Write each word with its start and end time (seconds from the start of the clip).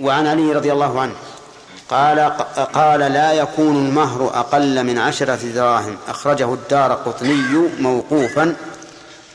وعن 0.00 0.26
علي 0.26 0.52
رضي 0.52 0.72
الله 0.72 1.00
عنه 1.00 1.14
قال 1.88 2.20
قال 2.72 3.00
لا 3.00 3.32
يكون 3.32 3.86
المهر 3.86 4.38
أقل 4.40 4.84
من 4.84 4.98
عشرة 4.98 5.36
دراهم. 5.36 5.96
أخرجه 6.08 6.54
الدار 6.54 6.92
قطني 6.92 7.68
موقوفا 7.78 8.56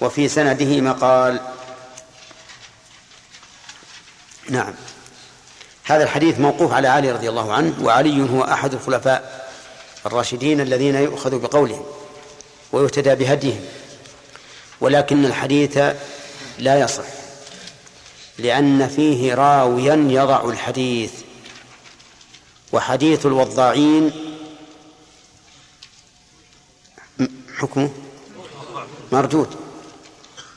وفي 0.02 0.28
سنده 0.28 0.82
مقال. 0.82 1.40
نعم. 4.50 4.74
هذا 5.84 6.04
الحديث 6.04 6.40
موقوف 6.40 6.74
على 6.74 6.88
علي 6.88 7.12
رضي 7.12 7.30
الله 7.30 7.54
عنه 7.54 7.74
وعلي 7.82 8.30
هو 8.32 8.44
أحد 8.44 8.74
الخلفاء 8.74 9.50
الراشدين 10.06 10.62
الذين 10.62 10.96
يؤخذ 10.96 11.40
بقولهم 11.40 11.84
ويهتدى 12.72 13.16
بهديهم 13.16 13.62
ولكن 14.82 15.26
الحديث 15.26 15.80
لا 16.58 16.80
يصح. 16.80 17.19
لأن 18.40 18.88
فيه 18.88 19.34
راويا 19.34 20.08
يضع 20.10 20.50
الحديث. 20.50 21.12
وحديث 22.72 23.26
الوضاعين 23.26 24.12
حكمه 27.58 27.90
مردود 29.12 29.56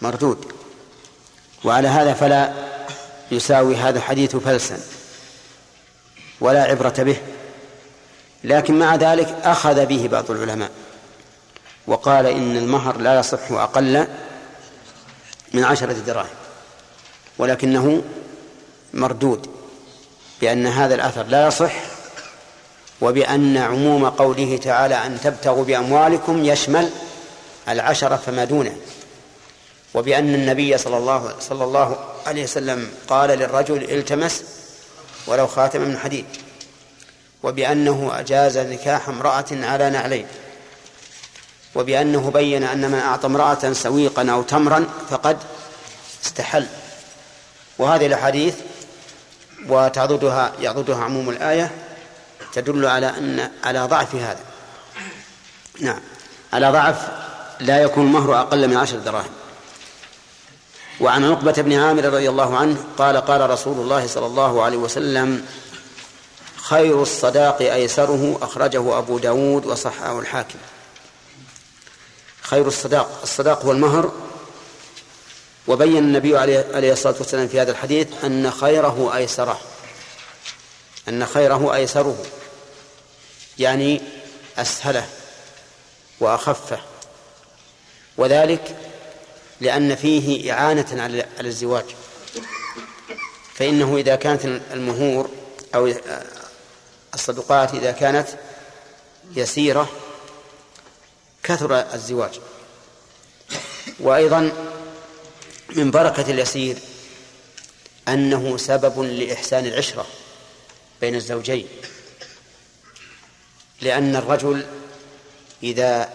مردود. 0.03 0.53
وعلى 1.65 1.89
هذا 1.89 2.13
فلا 2.13 2.53
يساوي 3.31 3.77
هذا 3.77 3.99
الحديث 3.99 4.37
فلسا 4.37 4.81
ولا 6.41 6.63
عبرة 6.63 6.95
به. 6.99 7.17
لكن 8.45 8.79
مع 8.79 8.95
ذلك 8.95 9.29
أخذ 9.45 9.87
به 9.87 10.09
بعض 10.09 10.31
العلماء 10.31 10.71
وقال 11.87 12.27
إن 12.27 12.57
المهر 12.57 12.99
لا 12.99 13.19
يصح 13.21 13.51
أقل 13.51 14.07
من 15.53 15.65
عشرة 15.65 15.93
دراهم. 15.93 16.42
ولكنه 17.39 18.03
مردود 18.95 19.47
بأن 20.41 20.67
هذا 20.67 20.95
الأثر 20.95 21.23
لا 21.23 21.47
يصح 21.47 21.73
وبأن 23.01 23.57
عموم 23.57 24.09
قوله 24.09 24.57
تعالى 24.57 24.95
أن 24.95 25.21
تبتغوا 25.21 25.65
بأموالكم 25.65 26.45
يشمل 26.45 26.91
العشرة 27.69 28.17
فما 28.17 28.45
دونه. 28.45 28.77
وبأن 29.95 30.35
النبي 30.35 30.79
صلى 30.79 30.97
الله 30.97 31.35
صلى 31.41 31.65
الله 31.65 31.99
عليه 32.27 32.45
وسلم 32.45 32.91
قال 33.09 33.31
للرجل 33.31 33.83
التمس 33.91 34.45
ولو 35.27 35.47
خاتم 35.47 35.81
من 35.81 35.99
حديد. 35.99 36.25
وبأنه 37.43 38.11
أجاز 38.15 38.59
نكاح 38.59 39.09
امرأة 39.09 39.45
على 39.53 39.91
نعلين. 39.91 40.27
وبأنه 41.75 42.31
بين 42.31 42.65
أن 42.65 42.91
من 42.91 42.99
أعطى 42.99 43.27
امرأة 43.27 43.73
سويقا 43.73 44.31
أو 44.31 44.43
تمرا 44.43 44.87
فقد 45.11 45.39
استحل. 46.25 46.67
وهذه 47.79 48.07
الأحاديث 48.07 48.55
وتعضدها 49.69 50.53
يعضدها 50.61 51.05
عموم 51.05 51.31
الآية 51.31 51.71
تدل 52.53 52.87
على 52.87 53.07
أن 53.07 53.51
على 53.65 53.81
ضعف 53.87 54.15
هذا. 54.15 54.41
نعم. 55.81 56.01
على 56.53 56.71
ضعف 56.71 57.09
لا 57.61 57.83
يكون 57.83 58.07
المهر 58.07 58.41
أقل 58.41 58.69
من 58.69 58.77
عشر 58.77 58.99
دراهم. 58.99 59.31
وعن 61.01 61.25
عقبة 61.25 61.53
بن 61.53 61.73
عامر 61.73 62.05
رضي 62.05 62.29
الله 62.29 62.57
عنه 62.57 62.85
قال 62.99 63.17
قال 63.17 63.51
رسول 63.51 63.79
الله 63.79 64.07
صلى 64.07 64.27
الله 64.27 64.63
عليه 64.63 64.77
وسلم 64.77 65.47
خير 66.57 67.03
الصداق 67.03 67.61
أيسره 67.61 68.39
أخرجه 68.43 68.99
أبو 68.99 69.19
داود 69.19 69.67
وصححه 69.67 70.19
الحاكم. 70.19 70.59
خير 72.43 72.67
الصداق 72.67 73.21
الصداق 73.23 73.65
هو 73.65 73.73
المهر 73.73 74.13
وبين 75.73 75.97
النبي 75.97 76.39
عليه 76.39 76.93
الصلاة 76.93 77.15
والسلام 77.19 77.49
في 77.49 77.61
هذا 77.61 77.71
الحديث 77.71 78.25
أن 78.25 78.51
خيره 78.51 79.17
أيسره. 79.17 79.61
أن 81.09 81.27
خيره 81.27 81.75
أيسره. 81.75 82.25
يعني 83.59 84.01
أسهله 84.59 85.09
وأخفه. 86.21 86.81
وذلك 88.17 88.77
لأن 89.61 89.95
فيه 89.95 90.53
إعانة 90.53 91.03
على 91.03 91.27
الزواج. 91.41 91.85
فإنه 93.55 93.97
إذا 93.97 94.17
كانت 94.17 94.45
المهور 94.45 95.31
أو 95.75 95.95
الصدقات 97.15 97.75
إذا 97.75 97.93
كانت 97.93 98.29
يسيرة 99.37 99.89
كثر 101.43 101.75
الزواج. 101.95 102.41
وأيضا 104.01 104.53
من 105.77 105.91
بركة 105.91 106.31
اليسير 106.31 106.77
أنه 108.09 108.57
سبب 108.57 109.01
لإحسان 109.01 109.67
العشرة 109.67 110.07
بين 111.01 111.15
الزوجين 111.15 111.69
لأن 113.81 114.17
الرجل 114.17 114.67
إذا 115.63 116.11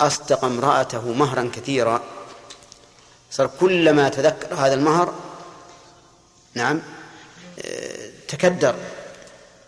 أصدق 0.00 0.44
امرأته 0.44 1.12
مهرا 1.12 1.50
كثيرا 1.54 2.02
صار 3.30 3.50
كلما 3.60 4.08
تذكر 4.08 4.54
هذا 4.54 4.74
المهر 4.74 5.14
نعم 6.54 6.82
تكدر 8.28 8.74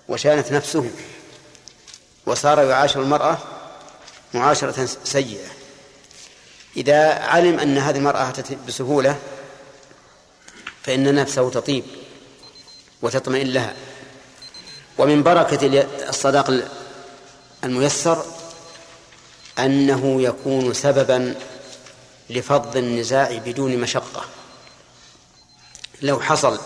وشانت 0.09 0.53
نفسه 0.53 0.91
وصار 2.26 2.62
يعاشر 2.62 3.00
المرأة 3.00 3.38
معاشرة 4.34 4.88
سيئة. 5.05 5.58
إذا 6.78 7.15
علم 7.15 7.59
أن 7.59 7.78
هذه 7.78 7.97
المرأة 7.97 8.33
بسهولة 8.69 9.19
فإن 10.83 11.15
نفسه 11.15 11.50
تطيب 11.50 11.84
وتطمئن 13.03 13.47
لها. 13.47 13.75
ومن 14.99 15.22
بركة 15.22 15.87
الصداق 16.09 16.71
الميسر 17.65 18.25
أنه 19.59 20.22
يكون 20.22 20.75
سببا 20.75 21.34
لفض 22.31 22.77
النزاع 22.77 23.38
بدون 23.38 23.78
مشقة. 23.78 24.25
لو 26.03 26.21
حصل 26.21 26.61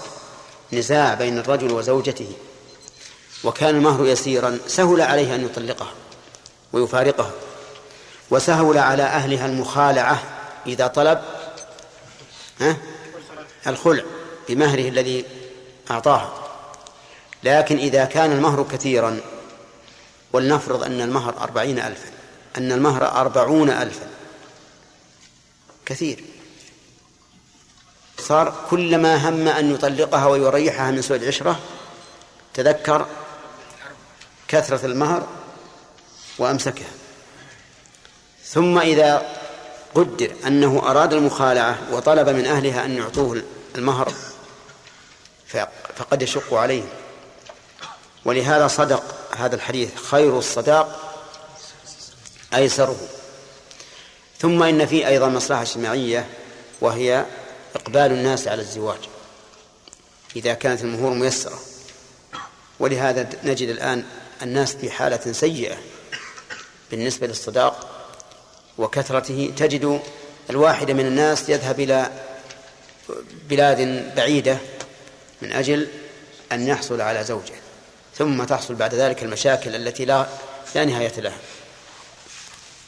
نزاع 0.73 1.15
بين 1.15 1.39
الرجل 1.39 1.73
وزوجته 1.73 2.33
وكان 3.45 3.77
المهر 3.77 4.07
يسيرا 4.07 4.59
سهل 4.67 5.01
عليه 5.01 5.35
أن 5.35 5.45
يطلقها 5.45 5.93
ويفارقها. 6.73 7.31
وسهل 8.31 8.79
على 8.79 9.03
أهلها 9.03 9.47
المخالعة 9.47 10.23
إذا 10.67 10.87
طلب 10.87 11.23
الخلع 13.67 14.05
بمهره 14.49 14.89
الذي 14.89 15.25
أعطاها 15.91 16.33
لكن 17.45 17.77
إذا 17.77 18.05
كان 18.05 18.33
المهر 18.33 18.67
كثيرا 18.73 19.21
ولنفرض 20.33 20.83
أن 20.83 21.01
المهر 21.01 21.43
أربعين 21.43 21.79
ألفا 21.79 22.11
أن 22.57 22.73
المهر 22.73 23.07
أربعون 23.07 23.71
ألفا 23.71 24.07
كثير. 25.87 26.25
صار 28.19 28.55
كلما 28.71 29.29
هم 29.29 29.49
أن 29.49 29.75
يطلقها 29.75 30.27
ويريحها 30.27 30.91
من 30.91 31.03
سوء 31.03 31.17
العشرة 31.17 31.61
تذكر 32.55 33.07
كثرة 34.49 34.87
المهر 34.87 35.27
وأمسكها. 36.39 37.02
ثم 38.53 38.79
إذا 38.79 39.37
قدر 39.95 40.35
أنه 40.47 40.91
أراد 40.91 41.13
المخالعة 41.13 41.79
وطلب 41.93 42.29
من 42.29 42.47
أهلها 42.47 42.85
أن 42.85 42.97
يعطوه 42.97 43.43
المهر 43.77 44.13
فقد 45.97 46.23
يشق 46.23 46.55
عليه. 46.55 46.83
ولهذا 48.25 48.69
صدق 48.69 49.03
هذا 49.37 49.55
الحديث 49.55 49.97
خير 49.97 50.39
الصداق 50.39 51.15
أيسره. 52.55 52.97
ثم 54.39 54.63
إن 54.63 54.87
فيه 54.87 55.09
أيضا 55.09 55.29
مصلحة 55.29 55.63
اجتماعية 55.63 56.27
وهي 56.81 57.27
إقبال 57.75 58.13
الناس 58.13 58.49
على 58.49 58.63
الزواج 58.63 58.99
إذا 60.37 60.55
كانت 60.55 60.81
المهور 60.81 61.15
ميسرة. 61.15 61.59
ولهذا 62.81 63.29
نجد 63.45 63.69
الآن 63.69 64.05
الناس 64.43 64.77
في 64.77 64.91
حالة 64.91 65.33
سيئة 65.33 65.77
بالنسبة 66.91 67.27
للصداق. 67.27 67.92
وكثرته 68.79 69.53
تجد 69.57 70.03
الواحد 70.51 70.91
من 70.91 71.07
الناس 71.07 71.49
يذهب 71.49 71.81
إلى 71.81 72.11
بلاد 73.49 74.13
بعيدة 74.17 74.59
من 75.43 75.53
أجل 75.53 75.89
أن 76.53 76.67
يحصل 76.67 77.01
على 77.01 77.25
زوجة 77.25 77.55
ثم 78.19 78.45
تحصل 78.45 78.75
بعد 78.75 78.95
ذلك 78.95 79.23
المشاكل 79.23 79.75
التي 79.75 80.05
لا 80.05 80.27
لا 80.75 80.85
نهاية 80.85 81.21
لها. 81.21 81.39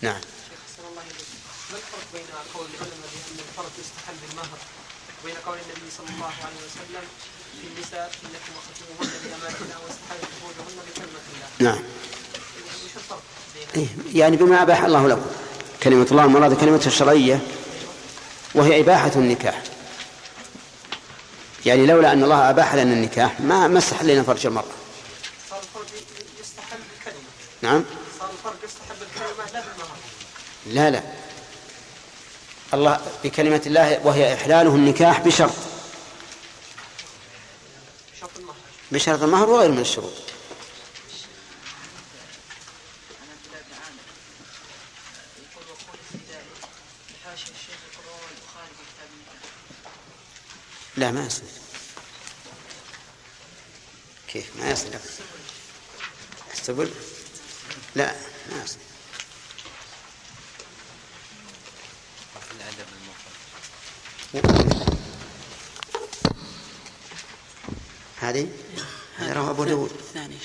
نعم. 0.01 0.21
ما 1.71 1.77
الفرق 1.77 2.05
بين 2.13 2.23
قول 2.55 2.67
العلماء 2.67 3.09
بأن 3.13 3.39
الفرق 3.49 3.73
يستحل 3.79 4.15
بالمهر 4.29 4.59
وبين 5.23 5.35
قول 5.47 5.59
النبي 5.59 5.91
صلى 5.99 6.07
الله 6.15 6.33
عليه 6.45 6.61
وسلم 6.67 7.05
في 7.61 7.67
النساء 7.67 8.11
إنكم 8.25 8.53
وختموهن 8.57 9.13
بأمان 9.25 9.55
الله 9.63 9.77
واستحلت 9.85 10.31
فروجهن 10.41 10.79
بكلمة 10.87 11.21
الله 11.59 11.73
نعم. 11.73 11.83
إيه، 13.77 14.21
يعني 14.21 14.37
بما 14.37 14.63
أباح 14.63 14.85
الله 14.85 15.09
لكم. 15.09 15.44
كلمة 15.85 16.07
الله 16.11 16.27
مراد 16.27 16.61
كلمة 16.61 16.83
الشرعية 16.87 17.41
وهي 18.55 18.81
إباحة 18.81 19.11
النكاح. 19.17 19.63
يعني 21.67 21.87
لولا 21.87 22.13
أن 22.13 22.23
الله 22.25 22.51
أباح 22.51 22.75
لنا 22.75 22.93
النكاح 22.93 23.41
ما 23.41 23.69
ما 23.69 23.79
استحلينا 23.79 24.23
فرج 24.23 24.47
المرأة. 24.47 24.65
صار 25.51 25.59
الفرد 25.59 25.87
يستحل 26.41 26.77
بالكلمة 26.79 27.25
نعم؟ 27.63 27.85
صار 28.21 28.31
الفرد 28.31 28.55
يستحل 28.65 28.95
بالكلمة 29.01 29.53
لا 29.53 29.61
بالمهر 29.61 29.97
لا. 30.67 30.91
لا 30.91 31.03
الله 32.75 33.01
بكلمة 33.25 33.63
الله 33.67 34.01
وهي 34.05 34.35
إحلاله 34.35 34.75
النكاح 34.75 35.21
بشرط. 35.21 35.53
شرط 38.21 38.31
المهر. 38.39 38.55
بشرط 38.93 39.23
المهر 39.23 39.51
وغير 39.51 39.71
من 39.71 39.81
الشروط 39.81 40.13
يقول 45.39 45.65
وقول 45.71 45.99
ابتدائي 46.15 46.47
بحاشية 47.11 47.53
الشيخ 47.53 47.79
يقرون 47.89 48.29
البخاري 48.35 48.73
في 48.79 48.85
كتاب 48.91 49.09
النكاح 49.15 49.51
لا 50.97 51.11
ما 51.11 51.27
يصير 51.27 51.49
كيف؟ 54.29 54.57
ما 54.57 54.71
يصير 54.71 55.01
السبل 56.53 56.91
لا 57.95 58.15
ما 58.51 58.63
يصير 58.65 58.79
هذه؟ 68.21 68.49
هذا 69.17 69.33
رواه 69.33 69.51
أبو 69.51 69.65
داود. 69.65 69.91
الثاني 69.91 70.39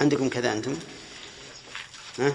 عندكم 0.00 0.28
كذا 0.28 0.52
أنتم؟ 0.52 0.78
ها؟ 2.18 2.34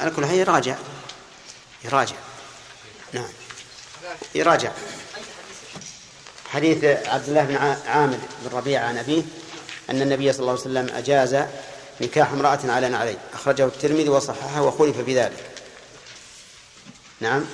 على 0.00 0.10
كل 0.10 0.26
حال 0.26 0.34
يراجع 0.34 0.76
يراجع 1.84 2.16
نعم. 3.12 3.28
يراجع 4.34 4.72
حديث 6.50 6.84
عبد 6.84 7.28
الله 7.28 7.44
بن 7.44 7.56
عا- 7.56 7.82
عامر 7.86 8.18
بن 8.42 8.56
ربيعة 8.56 8.88
عن 8.88 8.98
أبيه 8.98 9.22
أن 9.90 10.02
النبي 10.02 10.32
صلى 10.32 10.40
الله 10.40 10.50
عليه 10.52 10.60
وسلم 10.60 10.88
أجاز 10.96 11.36
نكاح 12.00 12.30
امرأة 12.30 12.58
على 12.64 12.88
نعلين. 12.88 13.18
أخرجه 13.32 13.64
الترمذي 13.66 14.08
وصححه 14.08 14.62
وخلف 14.62 14.98
في 15.00 15.18
ذلك 15.18 15.50
نعم. 17.20 17.44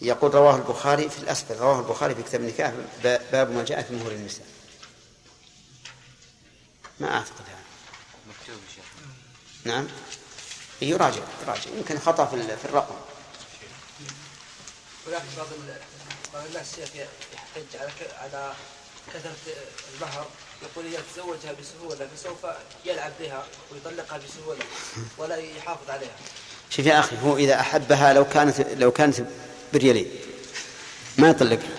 يقول 0.00 0.34
رواه 0.34 0.56
البخاري 0.56 1.08
في 1.08 1.18
الأسفل 1.18 1.54
رواه 1.56 1.78
البخاري 1.80 2.14
في 2.14 2.22
كتاب 2.22 2.40
النكاح 2.40 2.72
باب 3.32 3.50
ما 3.50 3.64
جاء 3.64 3.82
في 3.82 3.94
مهور 3.94 4.12
النساء. 4.12 4.46
ما 7.00 7.14
أعتقد 7.14 7.44
هذا. 7.48 7.56
نعم. 9.64 9.86
يراجع 10.82 11.22
يراجع. 11.42 11.70
يمكن 11.76 11.98
خطأ 11.98 12.26
في 12.26 12.34
ال- 12.36 12.56
في 12.58 12.64
الرقم. 12.64 12.94
ولكن 15.06 15.24
بعض 15.36 15.46
بعض 16.34 16.44
الناس 16.46 16.78
يحتج 16.78 17.76
على 17.80 17.90
على 18.20 18.52
كثرة 19.14 19.34
المهر. 19.94 20.26
يقول 20.62 20.86
إذا 20.86 21.02
تزوجها 21.14 21.52
بسهولة 21.52 22.08
فسوف 22.16 22.46
يلعب 22.84 23.12
بها 23.20 23.46
ويطلقها 23.72 24.18
بسهولة 24.18 24.64
ولا 25.18 25.36
يحافظ 25.36 25.90
عليها. 25.90 26.16
شوف 26.70 26.86
يا 26.86 26.98
أخي 27.00 27.16
هو 27.24 27.36
إذا 27.36 27.60
أحبها 27.60 28.12
لو 28.12 28.24
كانت 28.28 28.60
لو 28.60 28.92
كانت 28.92 29.22
بريالين 29.72 30.10
ما 31.18 31.28
يطلقها. 31.30 31.78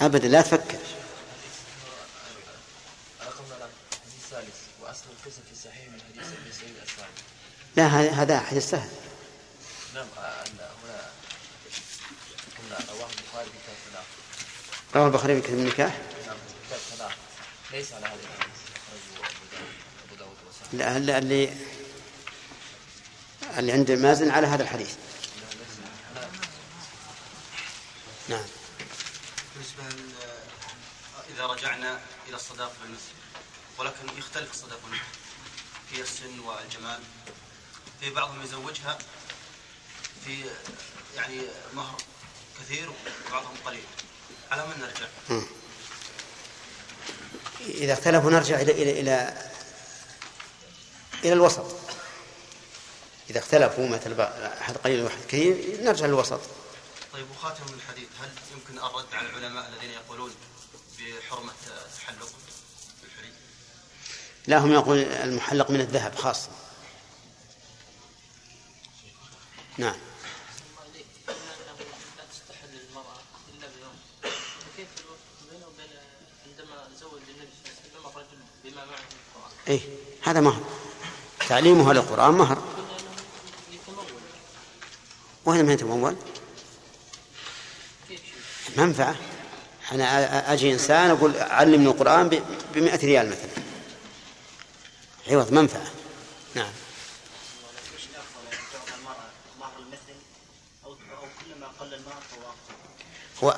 أبدا 0.00 0.28
لا 0.28 0.42
تفكر 0.42 0.78
رقم 3.20 3.44
الحديث 3.50 4.14
الثالث 4.24 4.54
واصل 4.82 5.04
القصة 5.18 5.40
في 5.50 5.54
صحيح 5.64 5.84
من 5.92 6.00
حديث 6.00 6.26
ابي 6.42 6.52
سعيد 6.52 6.74
الاسماعيلي 6.76 7.22
لا 7.78 7.86
هذا- 7.86 8.10
هذا 8.10 8.40
حديث 8.40 8.70
سهل 8.70 8.88
نعم 9.94 10.06
هنا 10.18 10.68
قلنا 12.58 12.78
رواه 12.92 13.08
البخاري 13.18 13.44
في 13.50 13.58
كتاب 13.62 13.76
الطلاق 13.86 14.04
رواه 14.94 15.06
البخاري 15.06 15.34
في 15.34 15.40
كتاب 15.40 15.58
النكاح؟ 15.58 15.98
نعم 16.26 16.36
كتاب 16.66 16.78
الطلاق 16.92 17.12
ليس 17.72 17.92
على 17.92 18.06
هذا 18.06 18.14
الحديث. 18.14 18.58
لا 20.72 20.98
لا، 20.98 21.18
اللي 21.18 21.56
اللي 23.58 23.72
عند 23.72 23.90
مازن 23.90 24.30
على 24.30 24.46
هذا 24.46 24.62
الحديث. 24.62 24.94
نعم. 28.28 28.44
بالنسبة 29.54 29.82
إذا 31.34 31.46
رجعنا 31.46 32.00
إلى 32.28 32.36
الصداق 32.36 32.72
بالنسبة 32.82 33.12
ولكن 33.78 34.18
يختلف 34.18 34.50
الصداق 34.52 34.80
في 35.90 36.00
السن 36.00 36.38
والجمال. 36.40 37.00
في 38.00 38.10
بعضهم 38.10 38.42
يزوجها 38.42 38.98
في 40.24 40.44
يعني 41.16 41.40
مهر 41.74 41.96
كثير 42.60 42.90
وبعضهم 43.28 43.56
قليل. 43.66 43.84
على 44.50 44.66
من 44.66 44.74
نرجع؟ 44.80 45.06
إذا 47.60 47.92
اختلفوا 47.92 48.30
نرجع 48.30 48.60
إلى 48.60 48.72
إلى 48.72 49.00
إلى 49.00 49.48
إلى 51.24 51.32
الوسط. 51.32 51.76
إذا 53.30 53.38
اختلفوا 53.38 53.88
مثل 53.88 54.14
بقى 54.14 54.60
أحد 54.60 54.76
قليل 54.76 55.04
وأحد 55.04 55.18
كثير 55.28 55.80
نرجع 55.82 56.06
للوسط. 56.06 56.40
طيب 57.12 57.26
وخاتم 57.30 57.74
الحديث 57.74 58.08
هل 58.20 58.30
يمكن 58.52 58.78
الرد 58.86 59.06
على 59.12 59.28
العلماء 59.28 59.68
الذين 59.68 59.90
يقولون 59.90 60.30
بحرمة 60.98 61.52
التحلق 61.66 62.30
بالحلي؟ 63.02 63.32
لا 64.46 64.58
هم 64.58 64.72
يقول 64.72 64.98
المحلق 64.98 65.70
من 65.70 65.80
الذهب 65.80 66.14
خاصة. 66.14 66.50
القران 69.78 69.94
إيه 79.68 79.80
هذا 80.22 80.40
مهر. 80.40 80.62
تعليمها 81.48 81.92
للقرآن 81.92 82.34
مهر. 82.34 82.62
وهذا 85.44 85.62
ما 85.62 85.72
يتمول؟ 85.72 86.16
منفعة. 88.76 89.16
أنا 89.92 90.52
أجي 90.52 90.72
إنسان 90.72 91.10
أقول 91.10 91.36
علمني 91.36 91.90
القرآن 91.90 92.42
بمئة 92.74 93.06
ريال 93.06 93.30
مثلا. 93.30 93.50
عوض 95.28 95.52
منفعة. 95.52 95.90
نعم 96.54 96.72
وش 97.94 98.02
الافضل 98.10 98.44
يعني 98.52 98.64
تعطى 98.72 98.94
المراه 99.00 99.30
مهر 99.60 99.78
المثل 99.78 100.18
أو 100.84 100.90
أو 100.92 101.28
كلما 101.44 101.66
قل 101.80 101.94
المهر 101.94 102.22
فهو 102.30 102.40
افضل 102.50 102.74
هو 103.44 103.56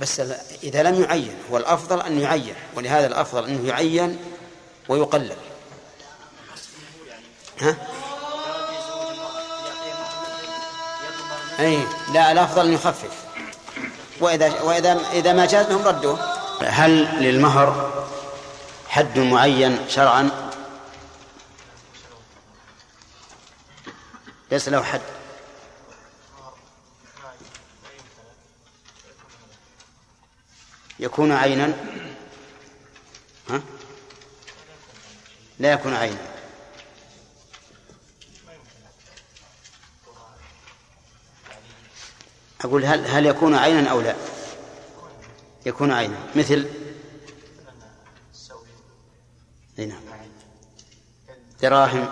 بس 0.00 0.20
إذا 0.62 0.82
لم 0.82 1.02
يعين 1.02 1.34
هو 1.50 1.56
الأفضل 1.56 2.00
أن 2.00 2.20
يعين 2.20 2.54
ولهذا 2.76 3.06
الأفضل 3.06 3.44
أنه 3.44 3.68
يعين 3.68 4.18
ويقلل. 4.88 5.36
ها؟ 7.60 7.76
أي 11.60 11.84
لا 12.12 12.32
الأفضل 12.32 12.66
أن 12.66 12.72
يخفف. 12.72 13.24
وإذا 14.20 14.62
وإذا 14.62 15.00
إذا 15.12 15.32
ما 15.32 15.46
جاز 15.46 15.66
لهم 15.66 15.88
ردوه. 15.88 16.18
هل 16.64 17.22
للمهر 17.22 18.04
حد 18.88 19.18
معين 19.18 19.78
شرعا؟ 19.88 20.30
ليس 24.50 24.68
له 24.68 24.82
حد. 24.82 25.00
يكون 31.02 31.32
عينا؟ 31.32 31.74
ها؟ 33.50 33.62
لا 35.58 35.72
يكون 35.72 35.94
عينا. 35.94 36.18
أقول 42.60 42.84
هل 42.84 43.06
هل 43.06 43.26
يكون 43.26 43.54
عينا 43.54 43.90
أو 43.90 44.00
لا؟ 44.00 44.16
يكون 45.66 45.92
عينا. 45.92 46.18
مثل؟ 46.36 46.68
نعم. 49.76 50.02
دراهم. 51.62 52.10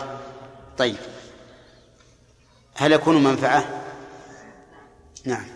طيب. 0.78 0.96
هل 2.74 2.92
يكون 2.92 3.24
منفعة؟ 3.24 3.84
نعم. 5.24 5.46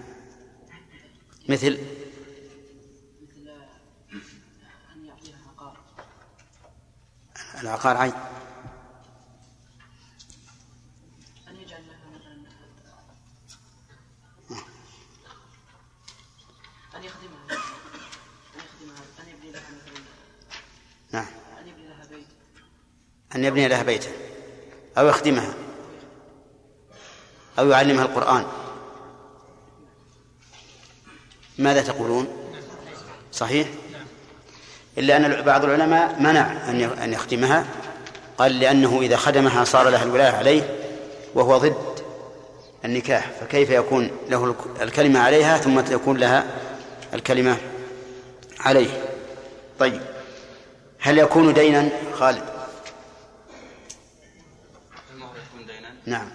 مثل؟ 1.48 2.03
العقار 7.64 7.96
عين. 7.96 8.12
نعم. 21.12 21.26
أن 23.34 23.44
يبني 23.44 23.68
لها 23.68 23.82
بيتا. 23.82 24.10
أو 24.98 25.08
يخدمها. 25.08 25.54
أو 27.58 27.68
يعلمها 27.68 28.04
القرآن. 28.04 28.46
ماذا 31.58 31.82
تقولون؟ 31.82 32.52
صحيح؟ 33.32 33.83
إلا 34.98 35.16
أن 35.16 35.42
بعض 35.42 35.64
العلماء 35.64 36.16
منع 36.20 36.70
أن 37.04 37.12
يخدمها 37.12 37.66
قال 38.38 38.60
لأنه 38.60 39.00
إذا 39.00 39.16
خدمها 39.16 39.64
صار 39.64 39.88
لها 39.88 40.02
الولاية 40.02 40.30
عليه 40.30 40.76
وهو 41.34 41.58
ضد 41.58 41.74
النكاح. 42.84 43.30
فكيف 43.40 43.70
يكون 43.70 44.10
له 44.28 44.54
الكلمة 44.80 45.20
عليها 45.20 45.58
ثم 45.58 45.80
تكون 45.80 46.16
لها 46.16 46.44
الكلمة 47.14 47.56
عليه؟ 48.60 49.04
طيب. 49.78 50.00
هل 51.00 51.18
يكون 51.18 51.54
دينا؟ 51.54 51.88
خالد. 52.12 52.42
المهر 55.14 55.36
يكون 55.36 55.66
دينا؟ 55.66 55.88
نعم. 56.06 56.28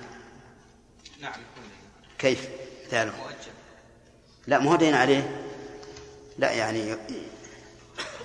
نعم 1.22 1.32
يكون 1.32 1.64
دينا. 1.64 2.18
كيف؟ 2.20 2.50
مثاله. 2.88 3.12
مؤجل. 3.12 3.52
لا 4.48 4.60
مو 4.60 4.76
دين 4.76 4.94
عليه. 4.94 5.42
لا 6.38 6.52
يعني 6.52 6.96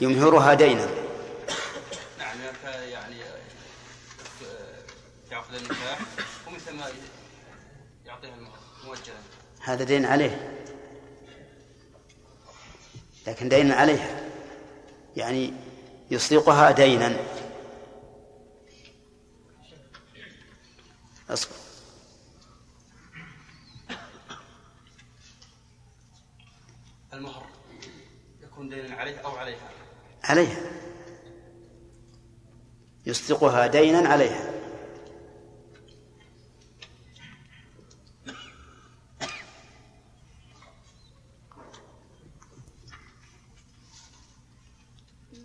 يمهرها 0.01 0.55
دينا. 0.55 0.87
نعم 2.19 2.39
يعني 2.65 3.17
يعقد 5.31 5.55
النكاح 5.55 5.99
ومثل 6.47 6.75
ما 6.75 6.91
يعطيها 8.05 8.37
مؤجلا 8.85 9.17
هذا 9.61 9.85
دين 9.85 10.07
عليه. 10.07 10.61
لكن 13.27 13.49
دين 13.49 13.73
عليها. 13.73 14.31
يعني 15.17 15.53
يصدقها 16.11 16.71
دينا. 16.71 17.17
اصبر. 21.31 21.55
المهر 27.13 27.47
يكون 28.43 28.69
دينا 28.69 28.97
عليه 28.97 29.19
أو 29.19 29.37
عليها. 29.37 29.84
عليها. 30.25 30.61
يصدقها 33.07 33.67
دينا 33.67 34.09
عليها. 34.09 34.55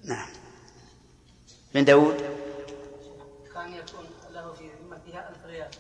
نعم. 0.03 0.29
بن 1.73 1.85
داود؟ 1.85 2.17
كان 3.53 3.73
يكون 3.73 4.05
له 4.31 4.53
في 4.53 4.69
ذمتها 4.69 5.29
ألف 5.29 5.45
ريال. 5.45 5.71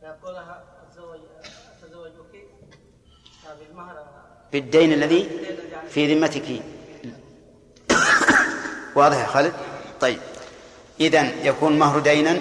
فيقول 0.00 0.34
لها 0.34 0.64
أتزوج 0.82 1.20
أتزوجك. 1.82 2.48
بالمهر 3.60 4.06
بالدين 4.52 4.92
الذي 4.92 5.28
في 5.88 6.14
ذمتك. 6.14 6.62
واضح 8.98 9.16
يا 9.16 9.26
خالد؟ 9.26 9.54
طيب. 10.00 10.20
إذن 11.00 11.38
يكون 11.42 11.78
مهر 11.78 11.98
دينا 11.98 12.40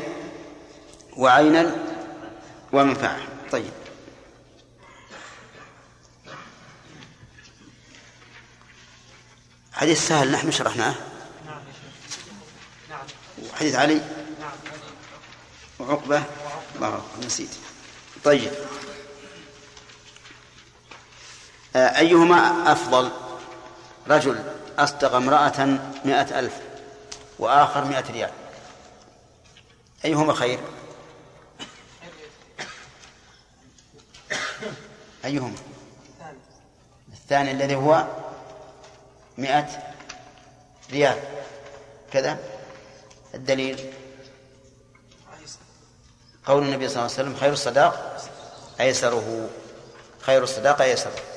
وعينا 1.18 1.76
ومنفعة. 2.74 3.20
طيب. 3.52 3.72
حديث 9.74 10.08
سهل 10.08 10.32
نحن 10.32 10.52
شرحناه. 10.52 10.96
وحديث 13.54 13.76
علي. 13.76 14.02
وعقبة. 15.80 16.24
الله 16.76 17.02
نسيت. 17.26 17.56
طيب. 18.24 18.52
آه، 21.76 21.98
أيهما 21.98 22.72
أفضل؟ 22.72 23.12
رجل 24.08 24.57
أصدق 24.80 25.14
امرأة 25.14 25.66
مئة 26.06 26.40
ألف 26.40 26.54
وآخر 27.40 27.86
مئة 27.86 28.12
ريال. 28.12 28.32
أيهما 30.06 30.34
خير؟ 30.34 30.60
أيهما؟ 35.26 35.56
الثاني 37.14 37.52
الذي 37.52 37.76
هو 37.76 38.08
مئة 39.38 39.94
ريال. 40.92 41.20
كذا؟ 42.12 42.38
الدليل؟ 43.34 43.94
قول 46.46 46.64
النبي 46.64 46.90
صلى 46.90 46.96
الله 47.06 47.14
عليه 47.18 47.24
وسلم 47.24 47.36
خير 47.36 47.54
الصداق 47.54 48.26
أيسره. 48.80 49.50
خير 50.22 50.44
الصداق 50.44 50.82
أيسره. 50.82 51.37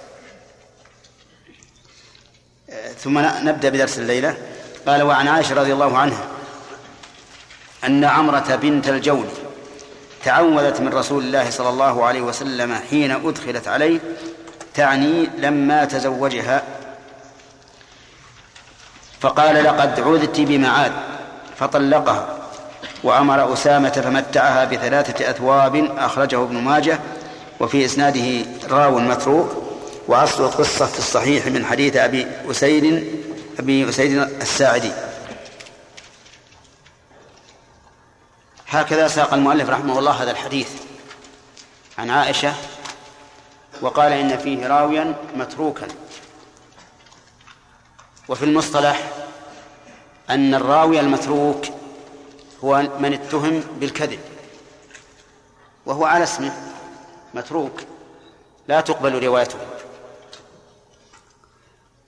ثم 2.99 3.19
نبدأ 3.19 3.69
بدرس 3.69 3.99
الليلة. 3.99 4.37
قال 4.87 5.03
وعن 5.03 5.29
عائشة 5.29 5.55
رضي 5.55 5.73
الله 5.73 5.99
عنها 5.99 6.25
أن 7.85 8.05
عمرة 8.05 8.59
بنت 8.63 8.89
الجون 8.89 9.29
تعوذت 10.25 10.81
من 10.81 10.89
رسول 10.89 11.25
الله 11.25 11.51
صلى 11.51 11.69
الله 11.69 12.07
عليه 12.07 12.21
وسلم 12.21 12.75
حين 12.91 13.11
أدخلت 13.11 13.69
عليه 13.69 13.99
تعني 14.75 15.29
لما 15.39 15.85
تزوجها. 15.85 16.63
فقال 19.21 19.65
لقد 19.65 20.01
عذت 20.01 20.41
بمعاد 20.41 20.93
فطلقها. 21.59 22.37
وأمر 23.05 23.53
أسامة 23.53 23.91
فمتعها 23.91 24.65
بثلاثة 24.65 25.31
أثواب 25.31 25.91
أخرجه 25.99 26.43
ابن 26.43 26.57
ماجه 26.57 26.99
وفي 27.61 27.85
إسناده 27.85 28.47
راو 28.71 28.99
متروك 28.99 29.70
وأصل 30.11 30.45
القصة 30.45 30.87
في 30.87 30.99
الصحيح 30.99 31.47
من 31.47 31.67
حديث 31.67 31.97
أبي 31.97 32.26
أسيد 32.50 32.85
أبي 33.59 33.88
أسيد 33.88 34.19
الساعدي. 34.19 34.93
هكذا 38.69 39.09
ساق 39.09 39.35
المؤلف 39.35 39.71
رحمه 39.71 39.99
الله 39.99 40.11
هذا 40.11 40.31
الحديث 40.31 40.69
عن 41.99 42.11
عائشة 42.11 42.55
وقال 43.83 44.12
إن 44.12 44.38
فيه 44.38 44.67
راويا 44.67 45.14
متروكا. 45.37 45.88
وفي 48.29 48.45
المصطلح 48.45 49.11
أن 50.31 50.55
الراوي 50.55 51.00
المتروك 51.00 51.64
هو 52.64 52.83
من 52.99 53.12
اتهم 53.12 53.61
بالكذب 53.81 54.21
وهو 55.87 56.05
على 56.05 56.25
اسمه 56.25 56.52
متروك 57.35 57.81
لا 58.69 58.81
تقبل 58.81 59.25
روايته. 59.25 59.59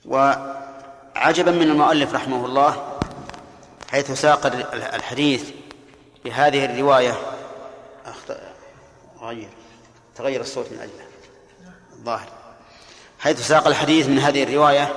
وعجبا 0.05 1.51
من 1.51 1.61
المؤلف 1.61 2.13
رحمه 2.13 2.45
الله 2.45 2.99
حيث 3.91 4.11
ساق 4.11 4.45
الحديث 4.73 5.49
بهذه 6.25 6.65
الرواية. 6.65 7.17
غير. 9.21 9.49
تغير 10.15 10.41
الصوت 10.41 10.71
من 10.71 10.79
أجله. 10.79 11.05
الظاهر. 11.93 12.27
حيث 13.19 13.47
ساق 13.47 13.67
الحديث 13.67 14.07
من 14.07 14.19
هذه 14.19 14.43
الرواية. 14.43 14.93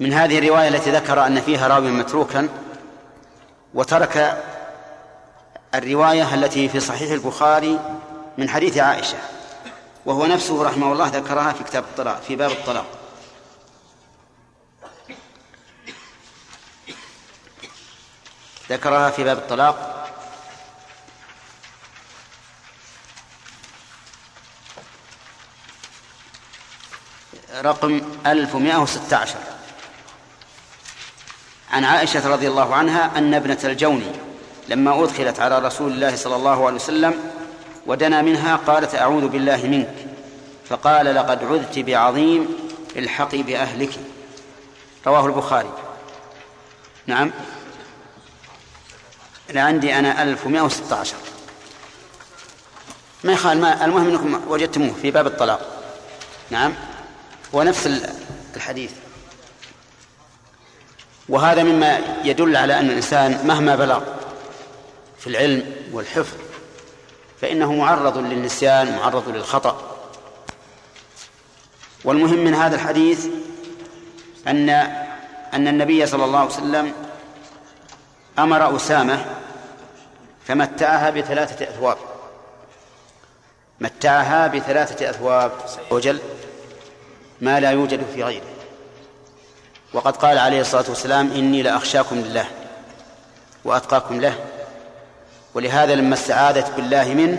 من 0.00 0.12
هذه 0.12 0.38
الرواية 0.38 0.68
التي 0.68 0.90
ذكر 0.90 1.26
أن 1.26 1.40
فيها 1.40 1.68
راوي 1.68 1.90
متروكا 1.90 2.48
وترك 3.74 4.44
الرواية 5.74 6.34
التي 6.34 6.68
في 6.68 6.80
صحيح 6.80 7.10
البخاري 7.10 7.78
من 8.38 8.48
حديث 8.48 8.78
عائشة. 8.78 9.18
وهو 10.06 10.26
نفسه 10.26 10.62
رحمه 10.62 10.92
الله 10.92 11.08
ذكرها 11.08 11.52
في 11.52 11.64
كتاب 11.64 11.84
الطلاق 11.84 12.22
في 12.22 12.36
باب 12.36 12.50
الطلاق. 12.50 12.86
ذكرها 18.70 19.10
في 19.10 19.24
باب 19.24 19.38
الطلاق. 19.38 19.96
رقم 27.62 28.00
1116 28.26 29.36
عن 31.70 31.84
عائشة 31.84 32.28
رضي 32.28 32.48
الله 32.48 32.74
عنها 32.74 33.18
أن 33.18 33.34
ابنة 33.34 33.58
الجوني 33.64 34.12
لما 34.68 35.04
أدخلت 35.04 35.40
على 35.40 35.58
رسول 35.58 35.92
الله 35.92 36.16
صلى 36.16 36.36
الله 36.36 36.66
عليه 36.66 36.76
وسلم 36.76 37.32
ودنا 37.86 38.22
منها 38.22 38.56
قالت 38.56 38.94
أعوذ 38.94 39.28
بالله 39.28 39.66
منك 39.66 39.94
فقال 40.68 41.14
لقد 41.14 41.44
عذت 41.44 41.78
بعظيم 41.78 42.48
الحقي 42.96 43.42
بأهلك. 43.42 43.90
رواه 45.06 45.26
البخاري. 45.26 45.72
نعم. 47.06 47.30
عندي 49.54 49.98
أنا 49.98 50.22
1116 50.22 51.16
ما 53.24 53.32
يخال 53.32 53.60
ما 53.60 53.84
المهم 53.84 54.08
أنكم 54.08 54.40
وجدتموه 54.48 54.94
في 55.02 55.10
باب 55.10 55.26
الطلاق. 55.26 55.82
نعم. 56.50 56.72
هو 57.54 57.62
نفس 57.62 57.86
الحديث. 58.56 58.90
وهذا 61.28 61.62
مما 61.62 62.00
يدل 62.24 62.56
على 62.56 62.80
أن 62.80 62.90
الإنسان 62.90 63.46
مهما 63.46 63.76
بلغ 63.76 64.02
في 65.18 65.26
العلم 65.26 65.72
والحفظ 65.92 66.49
فإنه 67.40 67.72
معرض 67.74 68.18
للنسيان 68.18 68.96
معرض 68.96 69.28
للخطأ. 69.28 69.96
والمهم 72.04 72.38
من 72.38 72.54
هذا 72.54 72.74
الحديث 72.74 73.26
أن 74.46 74.70
أن 75.54 75.68
النبي 75.68 76.06
صلى 76.06 76.24
الله 76.24 76.38
عليه 76.38 76.50
وسلم 76.50 76.92
أمر 78.38 78.76
أسامة 78.76 79.24
فمتعها 80.46 81.10
بثلاثة 81.10 81.64
أثواب. 81.64 81.96
متعها 83.80 84.46
بثلاثة 84.46 85.10
أثواب. 85.10 85.52
وجل 85.90 86.20
ما 87.40 87.60
لا 87.60 87.70
يوجد 87.70 88.00
في 88.14 88.24
غيره. 88.24 88.44
وقد 89.92 90.16
قال 90.16 90.38
عليه 90.38 90.60
الصلاة 90.60 90.84
والسلام 90.88 91.32
إني 91.32 91.62
لأخشاكم 91.62 92.16
لله 92.16 92.46
وأتقاكم 93.64 94.20
له 94.20 94.49
ولهذا 95.54 95.94
لما 95.94 96.14
استعاذت 96.14 96.70
بالله 96.76 97.14
منه 97.14 97.38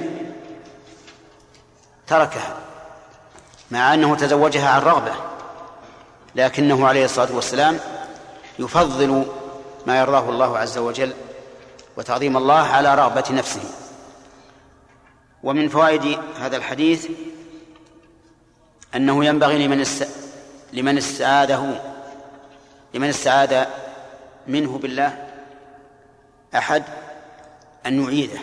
تركها 2.08 2.58
مع 3.72 3.94
أنه 3.94 4.16
تزوجها 4.16 4.70
عن 4.70 4.82
رغبة 4.82 5.14
لكنه 6.36 6.88
عليه 6.88 7.06
الصلاة 7.06 7.36
والسلام 7.36 7.80
يفضل 8.60 9.26
ما 9.86 10.00
يرضاه 10.00 10.30
الله 10.30 10.58
عز 10.58 10.78
وجل 10.78 11.14
وتعظيم 11.98 12.38
الله 12.38 12.60
على 12.60 12.96
رغبة 12.96 13.24
نفسه. 13.32 13.62
ومن 15.44 15.70
فوائد 15.70 16.20
هذا 16.40 16.58
الحديث 16.58 17.08
أنه 18.96 19.26
ينبغي 19.26 19.68
لمن 19.68 19.82
است... 19.82 20.08
لمن 20.74 20.98
استعاذه 20.98 21.82
لمن 22.94 23.10
استعاذ 23.10 23.66
منه 24.48 24.78
بالله 24.78 25.28
أحد 26.56 26.84
أن 27.86 28.04
يعيده 28.04 28.40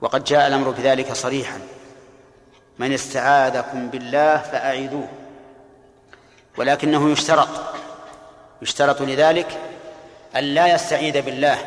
وقد 0.00 0.24
جاء 0.24 0.46
الأمر 0.46 0.70
بذلك 0.70 1.12
صريحا. 1.12 1.60
من 2.78 2.92
استعاذكم 2.92 3.88
بالله 3.88 4.36
فأعيذوه 4.36 5.08
ولكنه 6.58 7.10
يشترط. 7.10 7.48
يشترط 8.62 9.02
لذلك 9.02 9.58
أن 10.36 10.44
لا 10.44 10.74
يستعيذ 10.74 11.22
بالله 11.22 11.58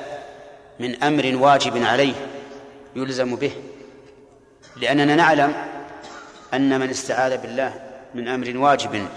من 0.79 1.03
أمر 1.03 1.35
واجب 1.35 1.83
عليه 1.83 2.13
يلزم 2.95 3.35
به. 3.35 3.51
لأننا 4.75 5.15
نعلم 5.15 5.53
أن 6.53 6.79
من 6.79 6.89
استعاذ 6.89 7.37
بالله 7.37 7.73
من 8.15 8.27
أمر 8.27 8.57
واجب 8.57 9.07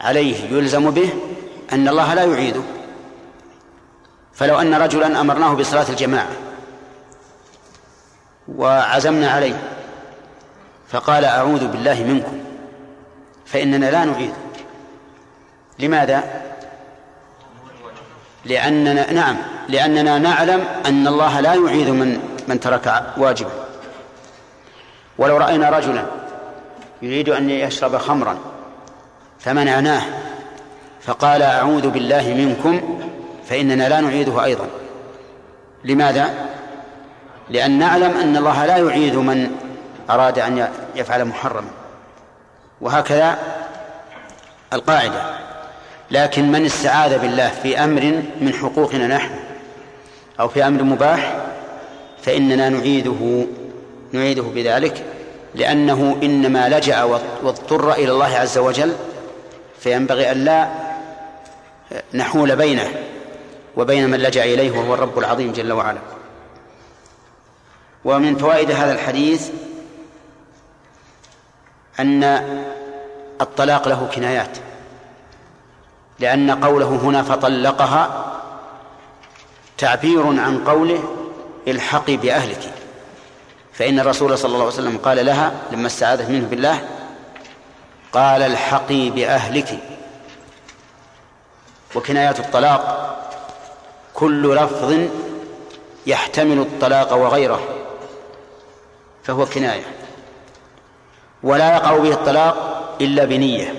عليه 0.00 0.44
يلزم 0.50 0.90
به 0.90 1.10
أن 1.72 1.88
الله 1.88 2.14
لا 2.14 2.24
يعيده. 2.24 2.62
فلو 4.34 4.60
أن 4.60 4.74
رجلا 4.74 5.20
أمرناه 5.20 5.54
بصلاة 5.54 5.88
الجماعة 5.88 6.43
وعزمنا 8.48 9.30
عليه 9.30 9.62
فقال 10.88 11.24
أعوذ 11.24 11.66
بالله 11.68 12.04
منكم 12.04 12.40
فإننا 13.46 13.90
لا 13.90 14.04
نعيده 14.04 14.34
لماذا؟ 15.78 16.24
لأننا 18.44 19.12
نعم 19.12 19.36
لأننا 19.68 20.18
نعلم 20.18 20.64
أن 20.86 21.06
الله 21.06 21.40
لا 21.40 21.54
يعيد 21.54 21.88
من 21.88 22.20
من 22.48 22.60
ترك 22.60 23.04
واجبا 23.16 23.50
ولو 25.18 25.36
رأينا 25.36 25.70
رجلا 25.70 26.04
يريد 27.02 27.28
أن 27.28 27.50
يشرب 27.50 27.96
خمرا 27.96 28.38
فمنعناه 29.40 30.02
فقال 31.00 31.42
أعوذ 31.42 31.90
بالله 31.90 32.34
منكم 32.34 33.00
فإننا 33.48 33.88
لا 33.88 34.00
نعيده 34.00 34.44
أيضا 34.44 34.66
لماذا؟ 35.84 36.34
لأن 37.50 37.78
نعلم 37.78 38.16
أن 38.16 38.36
الله 38.36 38.66
لا 38.66 38.76
يعيد 38.76 39.16
من 39.16 39.50
أراد 40.10 40.38
أن 40.38 40.68
يفعل 40.94 41.24
محرما. 41.24 41.70
وهكذا 42.80 43.38
القاعدة. 44.72 45.44
لكن 46.10 46.52
من 46.52 46.64
استعاذ 46.64 47.18
بالله 47.18 47.48
في 47.48 47.84
أمر 47.84 48.22
من 48.40 48.54
حقوقنا 48.54 49.06
نحن 49.06 49.30
أو 50.40 50.48
في 50.48 50.66
أمر 50.66 50.82
مباح 50.82 51.36
فإننا 52.22 52.68
نعيده 52.68 53.46
نعيده 54.12 54.42
بذلك 54.42 55.04
لأنه 55.54 56.16
إنما 56.22 56.68
لجأ 56.68 57.02
واضطر 57.42 57.92
إلى 57.92 58.12
الله 58.12 58.36
عز 58.36 58.58
وجل 58.58 58.92
فينبغي 59.80 60.32
أن 60.32 60.44
لا 60.44 60.68
نحول 62.14 62.56
بينه 62.56 62.88
وبين 63.76 64.10
من 64.10 64.18
لجأ 64.18 64.44
إليه 64.44 64.70
وهو 64.70 64.94
الرب 64.94 65.18
العظيم 65.18 65.52
جل 65.52 65.72
وعلا. 65.72 65.98
ومن 68.04 68.36
فوائد 68.36 68.70
هذا 68.70 68.92
الحديث 68.92 69.50
أن 72.00 72.24
الطلاق 73.40 73.88
له 73.88 74.08
كنايات 74.14 74.58
لأن 76.18 76.50
قوله 76.64 76.86
هنا 76.86 77.22
فطلقها 77.22 78.34
تعبير 79.78 80.26
عن 80.26 80.64
قوله 80.64 81.02
الحقي 81.68 82.16
بأهلك. 82.16 82.72
فإن 83.72 84.00
الرسول 84.00 84.38
صلى 84.38 84.48
الله 84.48 84.64
عليه 84.64 84.74
وسلم 84.74 84.98
قال 84.98 85.26
لها 85.26 85.52
لما 85.72 85.86
استعاذت 85.86 86.30
منه 86.30 86.46
بالله 86.48 86.88
قال 88.12 88.42
الحقي 88.42 89.10
بأهلك. 89.10 89.78
وكنايات 91.94 92.40
الطلاق 92.40 93.10
كل 94.14 94.54
لفظ 94.54 95.00
يحتمل 96.06 96.58
الطلاق 96.58 97.12
وغيره. 97.12 97.83
فهو 99.24 99.46
كناية. 99.46 99.84
ولا 101.42 101.74
يقع 101.74 101.96
به 101.96 102.12
الطلاق 102.12 102.56
إلا 103.00 103.24
بنية 103.24 103.74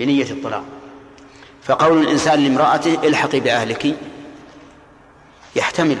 بنية 0.00 0.30
الطلاق. 0.30 0.64
فقول 1.62 2.02
الإنسان 2.02 2.40
لامرأته 2.40 2.98
الحقي 3.04 3.40
بأهلك 3.40 3.94
يحتمل 5.56 5.96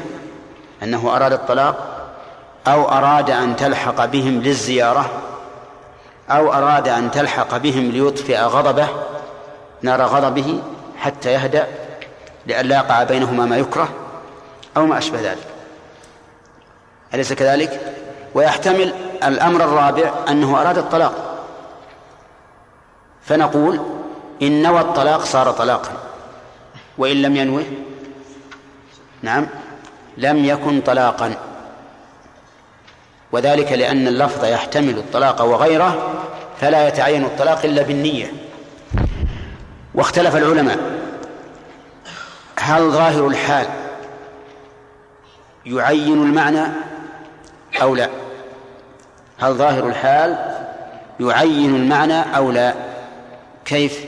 أنه 0.82 1.16
أراد 1.16 1.32
الطلاق 1.32 1.94
أو 2.66 2.88
أراد 2.88 3.30
أن 3.30 3.56
تلحق 3.56 4.04
بهم 4.04 4.40
للزيارة 4.40 5.10
أو 6.30 6.52
أراد 6.52 6.88
أن 6.88 7.10
تلحق 7.10 7.56
بهم 7.56 7.90
ليطفئ 7.90 8.38
غضبه 8.38 8.88
نار 9.82 10.02
غضبه 10.02 10.62
حتى 10.98 11.32
يهدأ 11.32 11.66
لئلا 12.46 12.76
يقع 12.76 13.02
بينهما 13.02 13.46
ما 13.46 13.56
يكره 13.56 13.88
أو 14.76 14.86
ما 14.86 14.98
أشبه 14.98 15.20
ذلك. 15.20 15.46
أليس 17.14 17.32
كذلك؟ 17.32 18.03
ويحتمل 18.34 18.94
الأمر 19.24 19.64
الرابع 19.64 20.12
أنه 20.28 20.60
أراد 20.60 20.78
الطلاق. 20.78 21.44
فنقول 23.22 23.80
إن 24.42 24.62
نوى 24.62 24.80
الطلاق 24.80 25.24
صار 25.24 25.50
طلاقا. 25.50 25.92
وإن 26.98 27.22
لم 27.22 27.36
ينوه 27.36 27.64
نعم 29.22 29.46
لم 30.16 30.44
يكن 30.44 30.80
طلاقا. 30.80 31.34
وذلك 33.32 33.72
لأن 33.72 34.08
اللفظ 34.08 34.44
يحتمل 34.44 34.98
الطلاق 34.98 35.42
وغيره 35.42 36.14
فلا 36.60 36.88
يتعين 36.88 37.24
الطلاق 37.24 37.64
إلا 37.64 37.82
بالنية. 37.82 38.32
واختلف 39.94 40.36
العلماء. 40.36 40.78
هل 42.58 42.90
ظاهر 42.90 43.26
الحال 43.26 43.66
يعين 45.66 46.22
المعنى 46.22 46.62
أو 47.82 47.94
لا؟ 47.94 48.23
هل 49.44 49.54
ظاهر 49.54 49.86
الحال 49.86 50.36
يعين 51.20 51.76
المعنى 51.76 52.36
أو 52.36 52.50
لا؟ 52.50 52.74
كيف؟ 53.64 54.04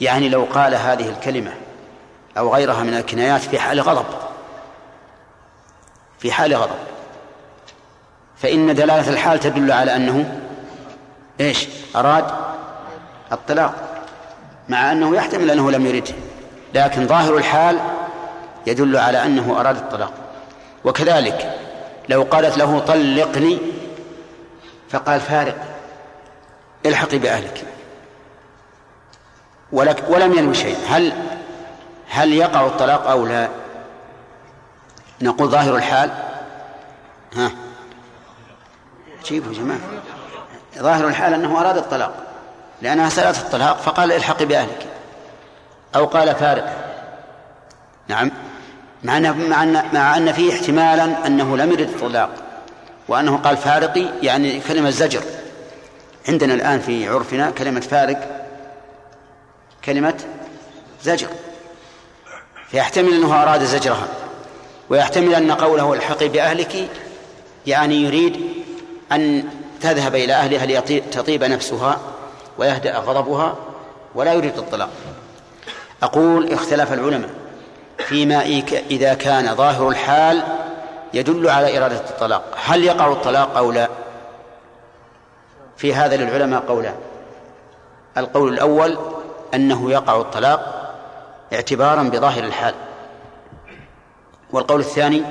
يعني 0.00 0.28
لو 0.28 0.44
قال 0.44 0.74
هذه 0.74 1.08
الكلمة 1.08 1.52
أو 2.38 2.54
غيرها 2.54 2.82
من 2.82 2.94
الكنايات 2.94 3.40
في 3.40 3.58
حال 3.58 3.80
غضب. 3.80 4.04
في 6.18 6.32
حال 6.32 6.54
غضب. 6.54 6.76
فإن 8.36 8.74
دلالة 8.74 9.10
الحال 9.10 9.40
تدل 9.40 9.72
على 9.72 9.96
أنه 9.96 10.40
إيش؟ 11.40 11.68
أراد 11.96 12.24
الطلاق. 13.32 13.74
مع 14.68 14.92
أنه 14.92 15.16
يحتمل 15.16 15.50
أنه 15.50 15.70
لم 15.70 15.86
يرده. 15.86 16.14
لكن 16.74 17.06
ظاهر 17.06 17.36
الحال 17.36 17.78
يدل 18.66 18.96
على 18.96 19.24
أنه 19.24 19.60
أراد 19.60 19.76
الطلاق. 19.76 20.12
وكذلك 20.84 21.54
لو 22.08 22.22
قالت 22.22 22.58
له 22.58 22.78
طلقني 22.78 23.58
فقال 24.90 25.20
فارق 25.20 25.56
الحقي 26.86 27.18
بأهلك. 27.18 27.64
ولك 29.72 30.04
ولم 30.08 30.38
ينوي 30.38 30.54
شيء. 30.54 30.76
هل 30.88 31.12
هل 32.08 32.32
يقع 32.32 32.66
الطلاق 32.66 33.10
أو 33.10 33.26
لا؟ 33.26 33.48
نقول 35.20 35.48
ظاهر 35.48 35.76
الحال. 35.76 36.10
ها. 37.36 37.50
جيبوا 39.24 39.52
يا 39.52 39.58
جماعة. 39.58 39.80
ظاهر 40.78 41.08
الحال 41.08 41.34
أنه 41.34 41.60
أراد 41.60 41.76
الطلاق 41.76 42.14
لأنها 42.82 43.08
سألت 43.08 43.38
الطلاق 43.38 43.76
فقال 43.76 44.12
الحقي 44.12 44.44
بأهلك. 44.44 44.86
أو 45.96 46.04
قال 46.04 46.34
فارق. 46.34 46.76
نعم. 48.08 48.30
مع 49.02 49.18
مع 49.18 49.62
أن 49.62 49.82
مع 49.92 50.16
أن 50.16 50.32
فيه 50.32 50.54
احتمالا 50.54 51.26
أنه 51.26 51.56
لم 51.56 51.72
يرد 51.72 51.88
الطلاق. 51.88 52.30
وأنه 53.08 53.36
قال 53.36 53.56
فارقي 53.56 54.06
يعني 54.22 54.60
كلمة 54.60 54.90
زجر. 54.90 55.22
عندنا 56.28 56.54
الآن 56.54 56.80
في 56.80 57.08
عرفنا 57.08 57.50
كلمة 57.50 57.80
فارق 57.80 58.46
كلمة 59.84 60.14
زجر. 61.02 61.28
فيحتمل 62.70 63.12
أنه 63.12 63.42
أراد 63.42 63.64
زجرها 63.64 64.08
ويحتمل 64.88 65.34
أن 65.34 65.52
قوله 65.52 65.92
الحقي 65.92 66.28
بأهلك 66.28 66.88
يعني 67.66 68.02
يريد 68.02 68.40
أن 69.12 69.44
تذهب 69.80 70.14
إلى 70.14 70.32
أهلها 70.32 70.66
لتطيب 70.66 71.44
نفسها 71.44 72.00
ويهدأ 72.58 72.98
غضبها 72.98 73.56
ولا 74.14 74.32
يريد 74.32 74.58
الطلاق. 74.58 74.90
أقول 76.02 76.52
اختلف 76.52 76.92
العلماء 76.92 77.30
فيما 77.98 78.42
إذا 78.90 79.14
كان 79.14 79.54
ظاهر 79.54 79.88
الحال 79.88 80.42
يدل 81.16 81.48
على 81.48 81.78
إرادة 81.78 81.96
الطلاق. 81.96 82.58
هل 82.64 82.84
يقع 82.84 83.12
الطلاق 83.12 83.56
أو 83.56 83.72
لا؟ 83.72 83.88
في 85.76 85.94
هذا 85.94 86.16
للعلماء 86.16 86.60
قولان 86.60 86.94
القول 88.18 88.52
الأول 88.52 88.98
أنه 89.54 89.90
يقع 89.90 90.20
الطلاق 90.20 90.92
اعتبارا 91.52 92.02
بظاهر 92.02 92.44
الحال. 92.44 92.74
والقول 94.52 94.80
الثاني 94.80 95.22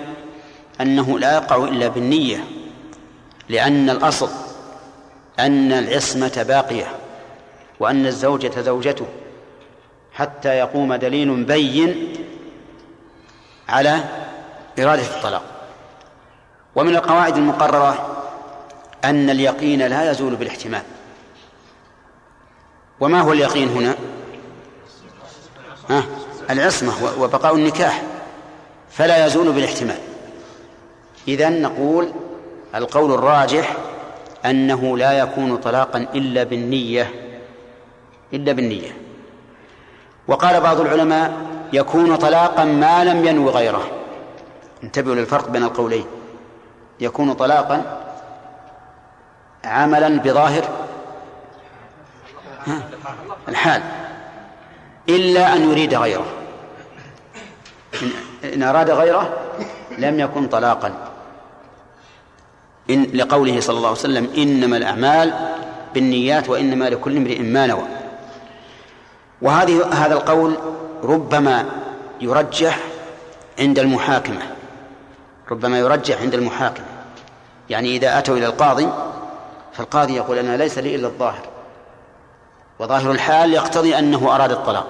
أنه 0.82 1.20
لا 1.20 1.34
يقع 1.34 1.56
إلا 1.56 1.88
بالنية 1.88 2.44
لأن 3.50 3.90
الأصل 3.90 4.30
أن 5.40 5.72
العصمة 5.72 6.46
باقية 6.48 6.88
وأن 7.80 8.06
الزوجة 8.06 8.62
زوجته 8.62 9.06
حتى 10.14 10.50
يقوم 10.50 10.96
دليل 10.96 11.44
بين 11.44 12.14
على 13.70 14.04
إرادة 14.80 15.02
الطلاق. 15.18 15.55
ومن 16.76 16.96
القواعد 16.96 17.38
المقررة 17.38 18.18
أن 19.04 19.30
اليقين 19.30 19.82
لا 19.82 20.12
يزول 20.12 20.36
بالاحتمال. 20.36 20.82
وما 23.00 23.22
هو 23.22 23.34
اليقين 23.34 23.70
هنا؟ 23.70 23.96
ها؟ 25.90 26.04
العصمة 26.50 26.94
وبقاء 27.20 27.56
النكاح 27.56 28.04
فلا 28.90 29.26
يزول 29.26 29.52
بالاحتمال. 29.52 29.98
إذا 31.28 31.50
نقول 31.50 32.12
القول 32.76 33.14
الراجح 33.14 33.78
أنه 34.46 34.98
لا 34.98 35.12
يكون 35.12 35.58
طلاقا 35.58 36.08
إلا 36.16 36.44
بالنية 36.44 37.12
إلا 38.34 38.52
بالنية. 38.52 38.98
وقال 40.28 40.62
بعض 40.62 40.80
العلماء 40.80 41.34
يكون 41.74 42.16
طلاقا 42.16 42.64
ما 42.64 43.04
لم 43.04 43.26
ينو 43.26 43.50
غيره. 43.50 43.92
انتبهوا 44.84 45.16
للفرق 45.16 45.50
بين 45.50 45.64
القولين. 45.64 46.06
يكون 47.00 47.34
طلاقا 47.34 48.02
عملا 49.66 50.20
بظاهر؟ 50.20 50.64
الحال. 53.48 53.82
إلا 55.10 55.54
أن 55.54 55.72
يريد 55.72 55.94
غيره. 55.94 56.26
إن 58.44 58.64
أراد 58.64 58.90
غيره 58.90 59.34
لم 59.98 60.20
يكن 60.20 60.48
طلاقا. 60.48 60.94
إن 62.90 63.04
لقوله 63.14 63.60
صلى 63.60 63.78
الله 63.78 63.90
عليه 63.90 64.00
وسلم 64.00 64.30
إنما 64.38 64.78
الأعمال 64.78 65.34
بالنيات 65.94 66.50
وإنما 66.50 66.86
لكل 66.86 67.18
امرئ 67.18 67.40
ما 67.42 67.68
نوى. 67.68 67.88
وهذه 69.42 69.94
هذا 69.94 70.14
القول 70.14 70.58
ربما 71.04 71.66
يرجح 72.22 72.80
عند 73.60 73.80
المحاكمة. 73.80 74.42
ربما 75.52 75.80
يرجح 75.80 76.22
عند 76.22 76.34
المحاكمة 76.34 76.86
يعني 77.70 77.96
إذا 77.98 78.20
أتوا 78.20 78.38
إلى 78.38 78.46
القاضي 78.46 78.90
فالقاضي 79.74 80.16
يقول 80.16 80.38
أنا 80.38 80.58
ليس 80.58 80.78
لي 80.78 80.96
إلا 80.96 81.08
الظاهر. 81.08 81.48
وظاهر 82.80 83.12
الحال 83.12 83.54
يقتضي 83.54 84.00
أنه 84.00 84.36
أراد 84.36 84.52
الطلاق. 84.52 84.88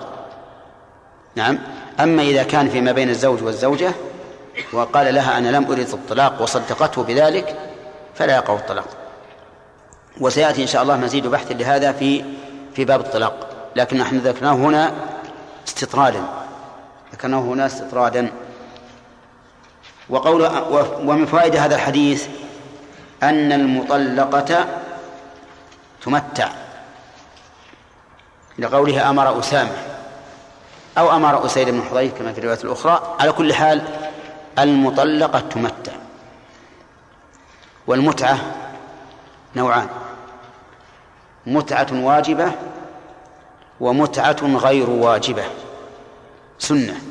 نعم. 1.36 1.60
أما 2.00 2.22
إذا 2.22 2.44
كان 2.44 2.70
فيما 2.70 2.92
بين 2.92 3.10
الزوج 3.10 3.44
والزوجة 3.44 3.92
وقال 4.74 5.16
لها 5.16 5.38
أنا 5.38 5.58
لم 5.58 5.72
أريد 5.72 5.90
الطلاق 5.90 6.42
وصدقته 6.42 7.04
بذلك 7.04 7.56
فلا 8.16 8.36
يقع 8.36 8.54
الطلاق. 8.54 8.88
وسيأتي 10.22 10.62
إن 10.62 10.68
شاء 10.68 10.84
الله 10.84 10.98
مزيد 10.98 11.28
بحث 11.28 11.52
لهذا 11.52 11.92
في 11.92 12.24
في 12.74 12.86
باب 12.86 13.00
الطلاق. 13.00 13.50
لكن 13.76 13.98
نحن 13.98 14.18
ذكرناه 14.18 14.54
هنا 14.54 14.92
استطرادا. 15.68 16.24
ذكرناه 17.14 17.40
هنا 17.40 17.66
استطرادا. 17.66 18.32
وقول 20.10 20.46
ومن 21.04 21.26
فوائد 21.26 21.56
هذا 21.56 21.76
الحديث 21.76 22.28
أن 23.24 23.52
المطلقة 23.52 24.66
تمتع 26.04 26.50
لقولها 28.60 29.10
أمر 29.10 29.40
أسامة 29.40 29.78
أو 30.98 31.16
أمر 31.16 31.46
أسيد 31.46 31.70
بن 31.70 31.82
حضير 31.82 32.12
كما 32.12 32.34
في 32.34 32.40
الرواية 32.40 32.60
الأخرى. 32.64 33.16
على 33.20 33.32
كل 33.32 33.54
حال 33.54 33.82
المطلقة 34.60 35.40
تمتع 35.40 35.92
والمتعة 37.88 38.38
نوعان 39.56 39.88
متعة 41.46 41.88
واجبة 41.92 42.52
ومتعة 43.80 44.38
غير 44.42 44.90
واجبة. 44.90 45.44
سنة. 46.60 47.02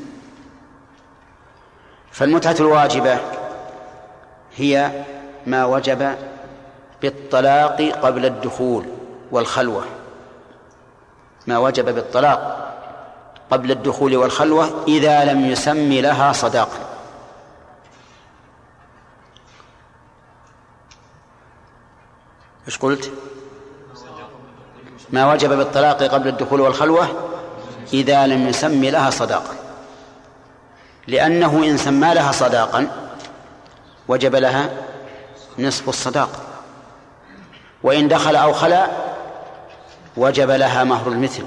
فالمتعة 2.15 2.55
الواجبة 2.59 3.19
هي 4.55 5.05
ما 5.47 5.65
وجب 5.65 6.15
بالطلاق 7.01 7.81
قبل 7.81 8.25
الدخول 8.25 8.85
والخلوة. 9.31 9.85
ما 11.47 11.57
وجب 11.57 11.95
بالطلاق 11.95 12.71
قبل 13.51 13.71
الدخول 13.71 14.15
والخلوة 14.15 14.83
إذا 14.87 15.25
لم 15.25 15.45
يسم 15.45 15.93
لها 15.93 16.31
صداقة 16.31 16.79
إيش 22.67 22.77
قلت؟ 22.77 23.11
ما 25.09 25.33
وجب 25.33 25.49
بالطلاق 25.49 26.03
قبل 26.03 26.27
الدخول 26.27 26.61
والخلوة 26.61 27.07
إذا 27.93 28.27
لم 28.27 28.47
يسم 28.47 28.83
لها 28.83 29.09
صداقة 29.09 29.64
لأنه 31.07 31.63
إن 31.63 31.77
سمى 31.77 32.13
لها 32.13 32.31
صداقا 32.31 32.87
وجب 34.07 34.35
لها 34.35 34.69
نصف 35.59 35.89
الصداقة 35.89 36.39
وإن 37.83 38.07
دخل 38.07 38.35
أو 38.35 38.53
خلا 38.53 38.87
وجب 40.17 40.49
لها 40.49 40.83
مهر 40.83 41.07
المثل. 41.07 41.45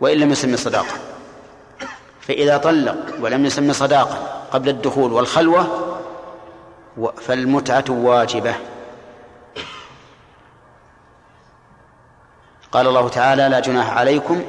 وإن 0.00 0.18
لم 0.18 0.30
يسمي 0.30 0.56
صداقة 0.56 0.94
فإذا 2.20 2.56
طلق 2.56 2.96
ولم 3.20 3.46
يسمي 3.46 3.72
صداقة 3.72 4.18
قبل 4.52 4.68
الدخول 4.68 5.12
والخلوة 5.12 5.66
فالمتعة 7.20 7.84
واجبة. 7.88 8.54
قال 12.72 12.86
الله 12.86 13.08
تعالى 13.08 13.48
لا 13.48 13.60
جناح 13.60 13.96
عليكم 13.96 14.42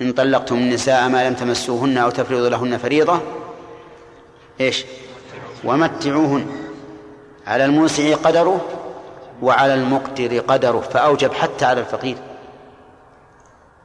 إن 0.00 0.12
طلقتم 0.12 0.56
النساء 0.56 1.08
ما 1.08 1.28
لم 1.28 1.34
تمسوهن 1.34 1.98
أو 1.98 2.10
تفرضوا 2.10 2.48
لهن 2.48 2.78
فريضة 2.78 3.20
إيش؟ 4.60 4.84
ومتعوهن. 5.64 6.46
على 7.46 7.64
الموسع 7.64 8.14
قدره 8.14 8.60
وعلى 9.42 9.74
المقتر 9.74 10.38
قدره 10.38 10.80
فأوجب 10.80 11.32
حتى 11.32 11.64
على 11.64 11.80
الفقير. 11.80 12.16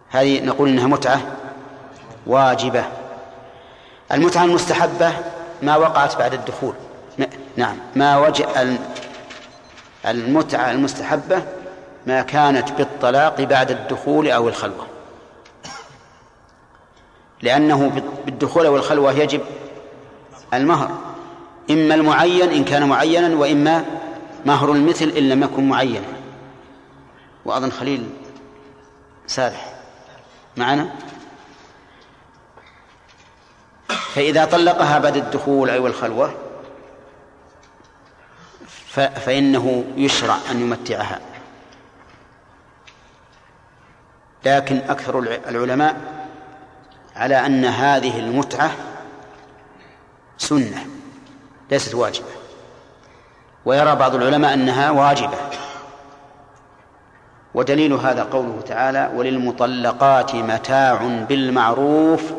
هذه 0.09 0.45
نقول 0.45 0.69
إنها 0.69 0.87
متعة 0.87 1.21
واجبة. 2.27 2.83
المتعة 4.11 4.43
المستحبة 4.43 5.13
ما 5.61 5.77
وقعت 5.77 6.17
بعد 6.17 6.33
الدخول. 6.33 6.73
نعم. 7.57 7.77
ما 7.95 8.17
وجه 8.17 8.47
المتعة 10.05 10.71
المستحبة 10.71 11.43
ما 12.07 12.21
كانت 12.21 12.71
بالطلاق 12.71 13.41
بعد 13.41 13.71
الدخول 13.71 14.31
أو 14.31 14.47
الخلوة. 14.49 14.90
لأنه 17.41 18.03
بالدخول 18.25 18.65
أو 18.65 18.75
الخلوة 18.75 19.11
يجب 19.11 19.41
المهر. 20.53 20.91
إما 21.69 21.95
المعين 21.95 22.49
إن 22.49 22.63
كان 22.63 22.89
معينا 22.89 23.35
وإما 23.35 23.85
مهر 24.45 24.71
المثل 24.71 25.09
إن 25.09 25.29
لم 25.29 25.43
يكن 25.43 25.69
معينا. 25.69 26.07
وأظن 27.45 27.71
خليل 27.71 28.09
سارح 29.27 29.73
معنا. 30.57 30.89
فإذا 33.89 34.45
طلقها 34.45 34.99
بعد 34.99 35.17
الدخول 35.17 35.69
أو 35.69 35.87
الخلوة 35.87 36.33
فإنه 39.25 39.85
يشرع 39.97 40.37
أن 40.51 40.61
يمتعها. 40.61 41.19
لكن 44.45 44.77
أكثر 44.77 45.19
العلماء 45.19 46.20
على 47.21 47.45
أن 47.45 47.65
هذه 47.65 48.19
المتعة 48.19 48.71
سنة 50.37 50.85
ليست 51.71 51.95
واجبة. 51.95 52.27
ويرى 53.65 53.95
بعض 53.95 54.15
العلماء 54.15 54.53
أنها 54.53 54.91
واجبة. 54.91 55.37
ودليل 57.53 57.93
هذا 57.93 58.23
قوله 58.23 58.61
تعالى 58.61 59.11
وللمطلقات 59.15 60.35
متاع 60.35 61.23
بالمعروف 61.29 62.33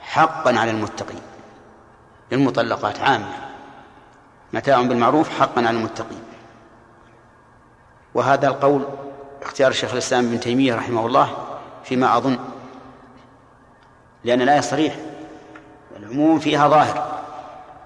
حقا 0.00 0.58
على 0.58 0.70
المتقين. 0.70 1.20
للمطلقات 2.32 3.00
عامة. 3.00 3.34
متاع 4.52 4.82
بالمعروف 4.82 5.40
حقا 5.40 5.60
على 5.60 5.70
المتقين. 5.70 6.22
وهذا 8.14 8.48
القول 8.48 8.84
اختيار 9.42 9.72
شيخ 9.72 9.92
الإسلام 9.92 10.26
ابن 10.26 10.40
تيمية 10.40 10.74
رحمه 10.74 11.06
الله 11.06 11.28
فيما 11.84 12.16
أظن 12.16 12.38
لأن 14.24 14.42
الآية 14.42 14.60
صريح 14.60 14.96
العموم 15.96 16.38
فيها 16.38 16.68
ظاهر. 16.68 17.22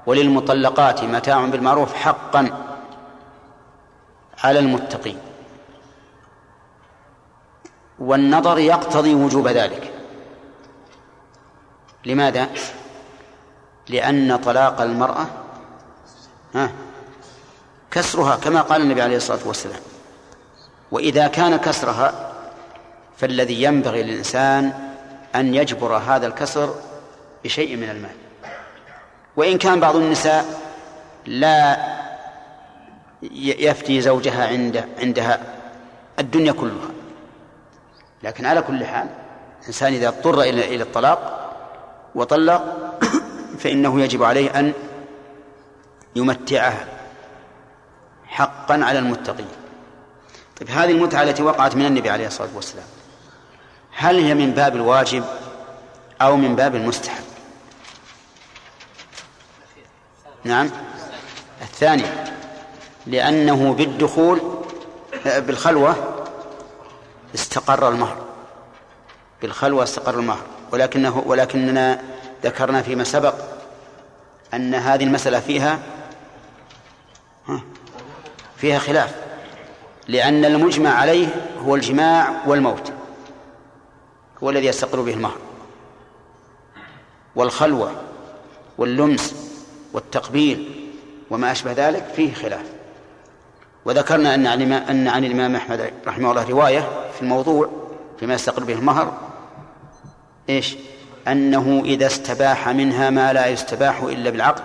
وللمطلقات 0.07 1.05
متاع 1.05 1.46
بالمعروف 1.46 1.94
حقا 1.94 2.66
على 4.44 4.59
المتقين. 4.59 5.18
والنظر 7.99 8.59
يقتضي 8.59 9.14
وجوب 9.14 9.49
ذلك. 9.49 9.92
لماذا؟ 12.07 12.49
لأن 13.88 14.37
طلاق 14.37 14.81
المرأة 14.81 15.27
ها 16.55 16.70
كسرها 17.90 18.37
كما 18.37 18.61
قال 18.61 18.83
النبي 18.83 19.03
عليه 19.03 19.16
الصلاة 19.16 19.40
والسلام. 19.46 19.81
وإذا 20.90 21.27
كان 21.27 21.57
كسرها 21.57 22.33
فالذي 23.16 23.62
ينبغي 23.62 24.03
للإنسان 24.03 24.86
أن 25.37 25.55
يجبر 25.55 25.96
هذا 25.96 26.27
الكسر 26.27 26.75
بشيء 27.44 27.77
من 27.77 27.90
المال. 27.90 28.16
وإن 29.37 29.59
كان 29.59 29.81
بعض 29.81 29.96
النساء 29.96 30.61
لا 31.27 31.79
يفتي 33.33 34.01
زوجها 34.01 34.46
عند 34.46 34.85
عندها 34.99 35.40
الدنيا 36.18 36.53
كلها. 36.53 36.90
لكن 38.22 38.46
على 38.46 38.62
كل 38.62 38.85
حال 38.85 39.09
الإنسان 39.61 39.92
إذا 39.92 40.09
اضطر 40.09 40.40
إلى 40.40 40.75
إلى 40.75 40.83
الطلاق 40.83 41.53
وطلق 42.14 42.64
فإنه 43.61 44.01
يجب 44.01 44.22
عليه 44.22 44.59
أن 44.59 44.72
يمتعها 46.16 46.87
حقا 48.27 48.85
على 48.85 48.99
المتقين. 48.99 49.49
طيب 50.61 50.70
هذه 50.70 50.90
المتعة 50.90 51.22
التي 51.22 51.42
وقعت 51.42 51.77
من 51.77 51.87
النبي 51.87 52.11
عليه 52.11 52.27
الصلاة 52.27 52.49
والسلام. 52.55 52.87
هل 53.99 54.19
هي 54.19 54.35
من 54.35 54.51
باب 54.51 54.77
الواجب 54.77 55.25
أو 56.23 56.37
من 56.37 56.57
باب 56.57 56.75
المستحب؟ 56.75 57.25
نعم. 60.45 60.71
الثاني 61.63 62.05
لأنه 63.07 63.73
بالدخول 63.73 64.41
بالخلوة 65.25 66.25
استقر 67.35 67.89
المهر. 67.89 68.25
بالخلوة 69.43 69.83
استقر 69.83 70.15
المهر. 70.15 70.43
ولكنه 70.73 71.23
ولكننا 71.27 72.03
ذكرنا 72.45 72.83
فيما 72.83 73.05
سبق 73.05 73.35
أن 74.55 74.75
هذه 74.75 75.05
المسألة 75.05 75.41
فيها 75.41 75.79
فيها 78.57 78.79
خلاف 78.79 79.15
لأن 80.09 80.45
المجمع 80.45 80.91
عليه 80.91 81.27
هو 81.65 81.75
الجماع 81.75 82.43
والموت. 82.47 82.96
هو 84.42 84.51
الذي 84.51 84.66
يستقر 84.66 85.01
به 85.01 85.14
المهر. 85.14 85.38
والخلوة 87.37 87.92
واللمس 88.79 89.35
والتقبيل 89.92 90.90
وما 91.31 91.53
أشبه 91.53 91.72
ذلك 91.72 92.05
فيه 92.16 92.35
خلاف. 92.35 92.72
وذكرنا 93.85 94.35
أن 94.35 94.46
عن 94.46 94.72
أن 94.72 95.09
عن 95.09 95.25
الإمام 95.25 95.57
أحمد 95.57 95.92
رحمه 96.07 96.31
الله 96.31 96.49
رواية 96.49 96.81
في 97.14 97.22
الموضوع 97.22 97.70
فيما 98.20 98.35
يستقر 98.35 98.64
به 98.64 98.75
المهر. 98.75 99.18
إيش؟ 100.49 100.77
أنه 101.29 101.83
إذا 101.85 102.07
استباح 102.07 102.68
منها 102.68 103.11
ما 103.11 103.33
لا 103.33 103.46
يستباح 103.46 104.03
إلا 104.03 104.31
بالعقد. 104.31 104.64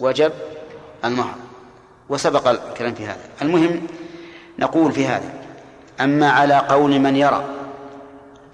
وجب 0.00 0.32
المهر. 1.04 1.34
وسبق 2.08 2.48
الكلام 2.48 2.94
في 2.94 3.06
هذا. 3.06 3.30
المهم 3.42 3.86
نقول 4.58 4.92
في 4.92 5.06
هذا 5.06 5.37
أما 6.00 6.30
على 6.30 6.54
قول 6.54 6.98
من 6.98 7.16
يرى 7.16 7.44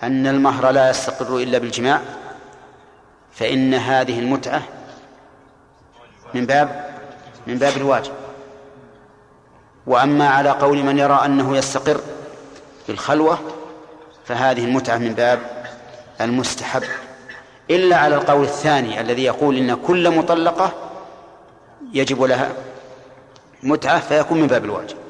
أن 0.02 0.26
المهر 0.26 0.70
لا 0.70 0.90
يستقر 0.90 1.36
إلا 1.36 1.58
بالجماع 1.58 2.00
فإن 3.32 3.74
هذه 3.74 4.18
المتعة 4.18 4.62
من 6.34 6.46
باب 6.46 6.94
من 7.46 7.58
باب 7.58 7.76
الواجب. 7.76 8.12
وأما 9.86 10.28
على 10.28 10.50
قول 10.50 10.82
من 10.82 10.98
يرى 10.98 11.20
أنه 11.24 11.56
يستقر 11.56 12.00
بالخلوة 12.88 13.38
فهذه 14.24 14.64
المتعة 14.64 14.98
من 14.98 15.14
باب 15.14 15.40
المستحب. 16.20 16.82
إلا 17.70 17.96
على 17.96 18.14
القول 18.14 18.44
الثاني 18.44 19.00
الذي 19.00 19.24
يقول 19.24 19.56
إن 19.56 19.74
كل 19.74 20.10
مطلقة 20.10 20.72
يجب 21.92 22.22
لها 22.22 22.52
متعة 23.62 24.00
فيكون 24.00 24.40
من 24.40 24.46
باب 24.46 24.64
الواجب. 24.64 25.03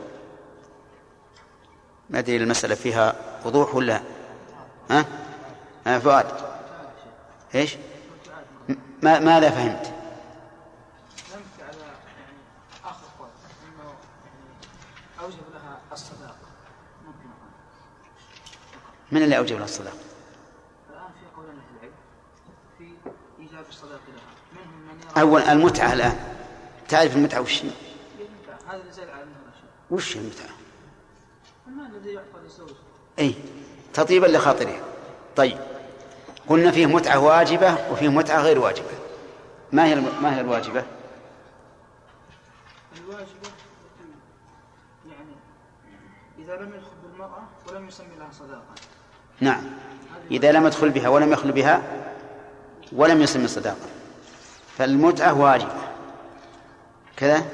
ما 2.11 2.19
أدري 2.19 2.37
المسألة 2.37 2.75
فيها 2.75 3.14
وضوح 3.45 3.75
ولا 3.75 4.01
ها؟ 4.90 5.07
ها 5.87 5.99
فؤاد 5.99 6.27
إيش؟ 7.55 7.77
ما 9.03 9.19
ماذا 9.19 9.51
فهمت؟ 9.51 9.95
اوجب 15.25 15.43
لها 15.55 15.81
الصداقه 15.93 16.37
ممكن 17.07 17.29
من 19.12 19.23
اللي 19.23 19.38
أوجب 19.38 19.57
لها 19.57 19.64
الصداقة؟ 19.64 19.97
الان 20.90 21.12
في 21.12 21.37
قول 21.37 21.47
أهل 21.47 21.59
العلم 21.77 21.95
في 22.79 22.85
ايجاب 23.38 23.64
الصداقه 23.69 24.01
لها 24.09 24.62
منهم 24.64 24.81
من 24.81 25.03
يرى 25.03 25.21
أول 25.21 25.43
المتعة 25.43 25.93
الآن 25.93 26.19
تعرف 26.88 27.17
المتعة 27.17 27.40
وش 27.40 27.64
هي؟ 27.64 27.71
هذا 28.69 28.81
اللي 28.81 28.93
زال 28.93 29.11
على 29.11 29.25
وش 29.90 30.17
المتعة؟ 30.17 30.54
الذي 31.94 32.12
يعطى 32.12 32.28
أي 33.18 33.35
تطيبا 33.94 34.26
لخاطرها. 34.26 34.80
طيب 35.37 35.59
قلنا 36.48 36.70
فيه 36.70 36.87
متعة 36.87 37.18
واجبة 37.18 37.76
وفيه 37.92 38.09
متعة 38.09 38.42
غير 38.42 38.59
واجبة. 38.59 38.87
ما 39.72 39.87
هي 39.87 39.94
ما 39.94 40.37
هي 40.37 40.40
الواجبة؟ 40.40 40.85
الواجبة 42.96 43.50
يعني 45.07 45.35
إذا 46.38 46.57
لم 46.57 46.74
يدخل 46.74 46.90
بالمرأة 47.02 47.42
ولم 47.68 47.88
يسمي 47.88 48.16
لها 48.18 48.30
صداقة. 48.33 48.74
نعم. 49.40 49.62
إذا 50.30 50.52
لم 50.52 50.66
يدخل 50.66 50.90
بها 50.90 51.09
ولم 51.09 51.33
يخل 51.33 51.52
بها 51.52 51.83
ولم 52.92 53.22
يسمي 53.22 53.48
صداقة. 53.48 53.87
فالمتعة 54.78 55.40
واجبة. 55.40 55.74
كذا؟ 57.16 57.46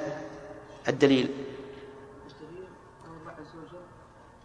الدليل 0.88 1.28
قول 3.06 3.16
الله 3.20 3.32
عز 3.32 3.56
وجل 3.56 3.78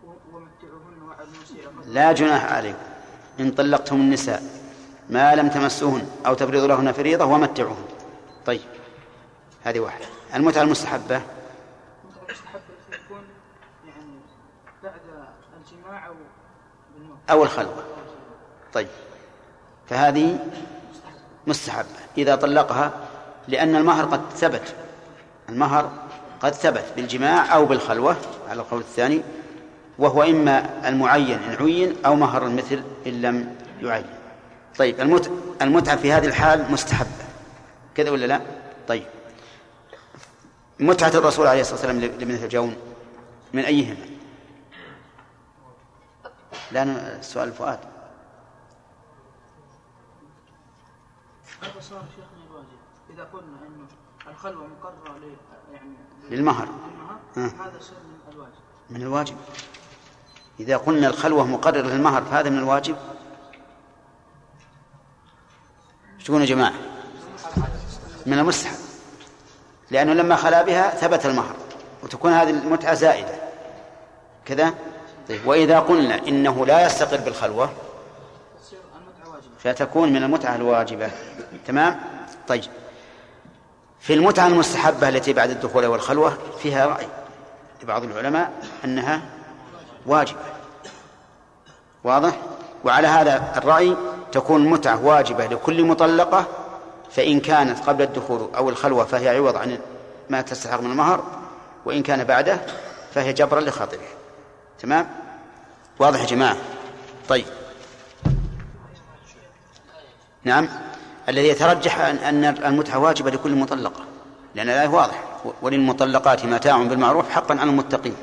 و- 0.03 0.35
ومتعوهن 0.37 1.01
وعلى 1.07 1.23
المسيء 1.23 1.67
قدره 1.67 1.74
لا 1.87 2.11
جناح 2.11 2.53
عليكم. 2.53 2.79
إن 3.39 3.51
طلقتم 3.51 3.95
النساء 3.95 4.43
ما 5.09 5.35
لم 5.35 5.49
تمسوهن 5.49 6.09
أو 6.25 6.33
تفرضوا 6.33 6.67
لهن 6.67 6.91
فريضة 6.91 7.25
ومتعوهن. 7.25 7.85
طيب 8.45 8.61
هذه 9.63 9.79
واحدة. 9.79 10.05
المتعة 10.35 10.61
المستحبة؟ 10.61 11.21
أو 17.29 17.43
الخلوة 17.43 17.83
طيب 18.73 18.87
فهذه 19.89 20.39
مستحبة. 21.47 21.87
إذا 22.17 22.35
طلقها 22.35 22.91
لأن 23.47 23.75
المهر 23.75 24.05
قد 24.05 24.21
ثبت. 24.35 24.75
المهر 25.49 25.91
قد 26.41 26.53
ثبت 26.53 26.85
بالجماع 26.95 27.55
أو 27.55 27.65
بالخلوة 27.65 28.15
على 28.49 28.61
القول 28.61 28.79
الثاني. 28.79 29.21
وهو 29.99 30.23
إما 30.23 30.87
المعين 30.89 31.39
إن 31.39 31.55
عين 31.65 32.05
أو 32.05 32.15
مهر 32.15 32.45
المثل 32.45 32.83
إن 33.07 33.21
لم 33.21 33.55
يعين. 33.81 34.05
طيب 34.77 35.01
المتعة, 35.01 35.33
المتعة 35.61 35.95
في 35.95 36.11
هذه 36.11 36.25
الحال 36.25 36.71
مستحبة. 36.71 37.25
كذا 37.95 38.09
ولا 38.09 38.25
لا؟ 38.25 38.41
طيب. 38.87 39.05
متعة 40.79 41.09
الرسول 41.09 41.47
عليه 41.47 41.61
الصلاة 41.61 41.75
والسلام 41.75 41.99
لابنة 41.99 42.43
الجون 42.43 42.75
من 43.53 43.65
أيهما؟ 43.65 44.05
لأن 46.71 47.17
سؤال 47.21 47.51
فؤاد 47.51 47.79
هذا 51.61 51.79
صار 51.79 52.05
شيخ 52.15 52.25
من 52.37 52.47
الواجب. 52.49 52.77
اذا 53.09 53.23
قلنا 53.23 53.57
انه 53.67 53.87
الخلوه 54.27 54.67
مقرره 54.67 55.17
ل 55.17 55.35
يعني 55.73 55.95
للمهر 56.29 56.65
للمهر 56.65 57.19
آه. 57.37 57.39
هذا 57.39 57.79
صار 57.79 57.97
من 57.99 58.33
الواجب. 58.33 58.51
من 58.89 59.01
الواجب. 59.01 59.35
إذا 60.59 60.77
قلنا 60.77 61.07
الخلوة 61.07 61.45
مقررة 61.45 61.81
للمهر 61.81 62.23
فهذا 62.23 62.49
من 62.49 62.57
الواجب؟ 62.57 62.95
تقولون 66.25 66.41
يا 66.41 66.47
جماعة. 66.47 66.73
من 68.25 68.39
المستحب. 68.39 68.75
لأنه 69.91 70.13
لما 70.13 70.35
خلا 70.35 70.61
بها 70.61 70.89
ثبت 70.89 71.25
المهر 71.25 71.55
وتكون 72.03 72.31
هذه 72.31 72.49
المتعة 72.49 72.93
زائدة. 72.93 73.35
كذا؟ 74.45 74.73
طيب. 75.29 75.47
وإذا 75.47 75.79
قلنا 75.79 76.27
إنه 76.27 76.65
لا 76.65 76.85
يستقر 76.85 77.17
بالخلوة 77.17 77.69
فتكون 79.59 80.13
من 80.13 80.23
المتعة 80.23 80.55
الواجبة. 80.55 81.11
تمام؟ 81.67 81.99
طيب. 82.47 82.63
في 83.99 84.13
المتعة 84.13 84.47
المستحبة 84.47 85.09
التي 85.09 85.33
بعد 85.33 85.49
الدخول 85.49 85.85
والخلوة 85.85 86.37
فيها 86.61 86.85
رأي 86.85 87.07
لبعض 87.83 88.03
العلماء 88.03 88.51
أنها 88.85 89.21
واجبة 90.05 90.39
واضح؟ 92.03 92.37
وعلى 92.83 93.07
هذا 93.07 93.53
الرأي 93.57 93.95
تكون 94.31 94.63
المتعة 94.63 95.05
واجبة 95.05 95.45
لكل 95.45 95.83
مطلقة 95.83 96.45
فإن 97.11 97.39
كانت 97.39 97.79
قبل 97.89 98.01
الدخول 98.01 98.49
أو 98.55 98.69
الخلوة 98.69 99.05
فهي 99.05 99.29
عوض 99.29 99.55
عن 99.55 99.79
ما 100.29 100.41
تستحق 100.41 100.79
من 100.79 100.91
المهر 100.91 101.23
وإن 101.85 102.03
كان 102.03 102.23
بعده 102.23 102.59
فهي 103.13 103.33
جبرا 103.33 103.61
لخاطره 103.61 104.07
تمام؟ 104.79 105.07
واضح 105.99 106.21
يا 106.21 106.25
جماعة؟ 106.25 106.57
طيب. 107.29 107.45
نعم. 110.43 110.69
الذي 111.29 111.47
يترجح 111.47 111.99
أن 111.99 112.45
المتعة 112.45 112.99
واجبة 112.99 113.31
لكل 113.31 113.55
مطلقة 113.55 114.03
لأن 114.55 114.69
الآية 114.69 114.87
واضح 114.87 115.23
وللمطلقات 115.61 116.45
متاع 116.45 116.77
بالمعروف 116.77 117.29
حقا 117.29 117.55
على 117.59 117.69
المتقين. 117.69 118.15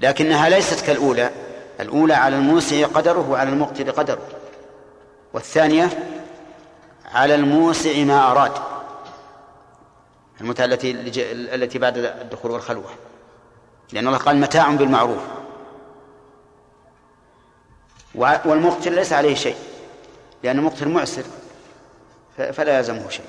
لكنها 0.00 0.48
ليست 0.48 0.86
كالأولى. 0.86 1.30
الأولى 1.80 2.14
على 2.14 2.36
الموسع 2.36 2.86
قدره 2.86 3.30
وعلى 3.30 3.50
المقتر 3.50 3.90
قدره. 3.90 4.28
والثانية 5.32 5.88
على 7.04 7.34
الموسع 7.34 8.04
ما 8.04 8.30
أراد. 8.30 8.52
المتعة 10.40 10.64
التي 10.64 10.90
التي 11.54 11.78
بعد 11.78 11.98
الدخول 11.98 12.50
والخلوة. 12.50 12.90
لأن 13.92 14.06
الله 14.06 14.18
قال 14.18 14.36
متاع 14.36 14.70
بالمعروف. 14.70 15.22
والمقتل 18.14 18.94
ليس 18.94 19.12
عليه 19.12 19.34
شيء. 19.34 19.56
لأن 20.42 20.58
المقتل 20.58 20.88
معسر 20.88 21.24
فلا 22.36 22.78
يلزمه 22.78 23.08
شيء. 23.08 23.26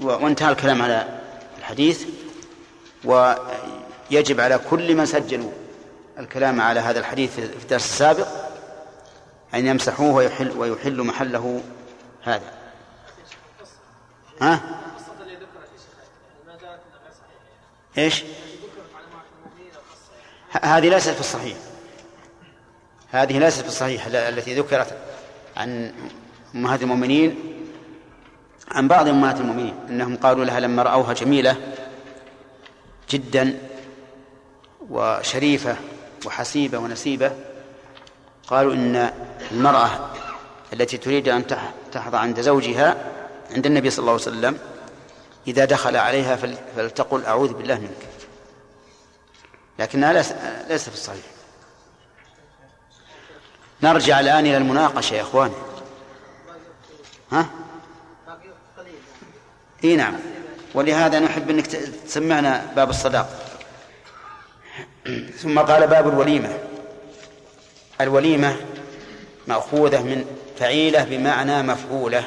وانتهى 0.00 0.52
الكلام 0.52 0.82
على 0.82 1.20
الحديث. 1.58 2.06
ويجب 3.06 4.40
على 4.40 4.60
كل 4.70 4.94
من 4.94 5.06
سجلوا 5.06 5.50
الكلام 6.18 6.60
على 6.60 6.80
هذا 6.80 6.98
الحديث 6.98 7.34
في 7.34 7.62
الدرس 7.62 7.84
السابق 7.84 8.26
أن 9.54 9.66
يمسحوه 9.66 10.14
ويحل 10.14 10.50
ويحل 10.50 11.02
محله 11.02 11.62
هذا 12.22 12.52
ها؟ 14.40 14.60
إيش؟ 17.98 18.24
هذه 20.62 20.88
ليست 20.88 21.10
في 21.10 21.20
الصحيح 21.20 21.56
هذه 23.10 23.38
ليست 23.38 23.60
في 23.60 23.68
الصحيح 23.68 24.06
التي 24.06 24.54
ذكرت 24.54 24.98
عن 25.56 25.92
أمهات 26.54 26.82
المؤمنين 26.82 27.36
عن 28.70 28.88
بعض 28.88 29.08
أمهات 29.08 29.40
المؤمنين 29.40 29.74
أنهم 29.88 30.16
قالوا 30.16 30.44
لها 30.44 30.60
لما 30.60 30.82
رأوها 30.82 31.12
جميلة 31.12 31.56
جدا 33.10 33.58
وشريفة 34.90 35.76
وحسيبة 36.26 36.78
ونسيبة 36.78 37.32
قالوا 38.46 38.74
إن 38.74 39.12
المرأة 39.50 40.10
التي 40.72 40.98
تريد 40.98 41.28
أن 41.28 41.46
تحظى 41.92 42.16
عند 42.16 42.40
زوجها 42.40 43.12
عند 43.50 43.66
النبي 43.66 43.90
صلى 43.90 43.98
الله 43.98 44.12
عليه 44.12 44.22
وسلم 44.22 44.58
إذا 45.46 45.64
دخل 45.64 45.96
عليها 45.96 46.36
فلتقل 46.76 47.24
أعوذ 47.24 47.52
بالله 47.52 47.78
منك. 47.78 48.08
لكنها 49.78 50.12
ليست 50.68 50.88
في 50.88 50.94
الصحيح. 50.94 51.24
نرجع 53.82 54.20
الآن 54.20 54.46
إلى 54.46 54.56
المناقشة 54.56 55.14
يا 55.14 55.22
إخوان 55.22 55.52
ها؟ 57.32 57.46
إي 59.84 59.96
نعم. 59.96 60.16
ولهذا 60.76 61.18
نحب 61.18 61.50
أنك 61.50 61.66
تسمعنا 62.06 62.66
باب 62.76 62.90
الصداق. 62.90 63.28
ثم 65.38 65.58
قال 65.58 65.86
باب 65.86 66.08
الوليمة. 66.08 66.58
الوليمة 68.00 68.56
مأخوذة 69.46 70.02
من 70.02 70.24
فعيلة 70.58 71.04
بمعنى 71.04 71.62
مفعولة 71.62 72.24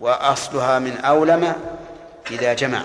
وأصلها 0.00 0.78
من 0.78 0.96
أولم 0.96 1.54
إذا 2.30 2.54
جمع. 2.54 2.82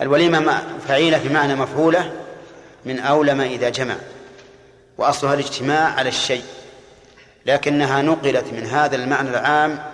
الوليمة 0.00 0.62
فعيلة 0.88 1.18
بمعنى 1.18 1.54
مفعولة 1.54 2.12
من 2.84 2.98
أولم 2.98 3.40
إذا 3.40 3.68
جمع 3.68 3.96
وأصلها 4.98 5.34
الاجتماع 5.34 5.94
على 5.94 6.08
الشيء 6.08 6.44
لكنها 7.46 8.02
نقلت 8.02 8.44
من 8.52 8.66
هذا 8.66 8.96
المعنى 8.96 9.30
العام 9.30 9.89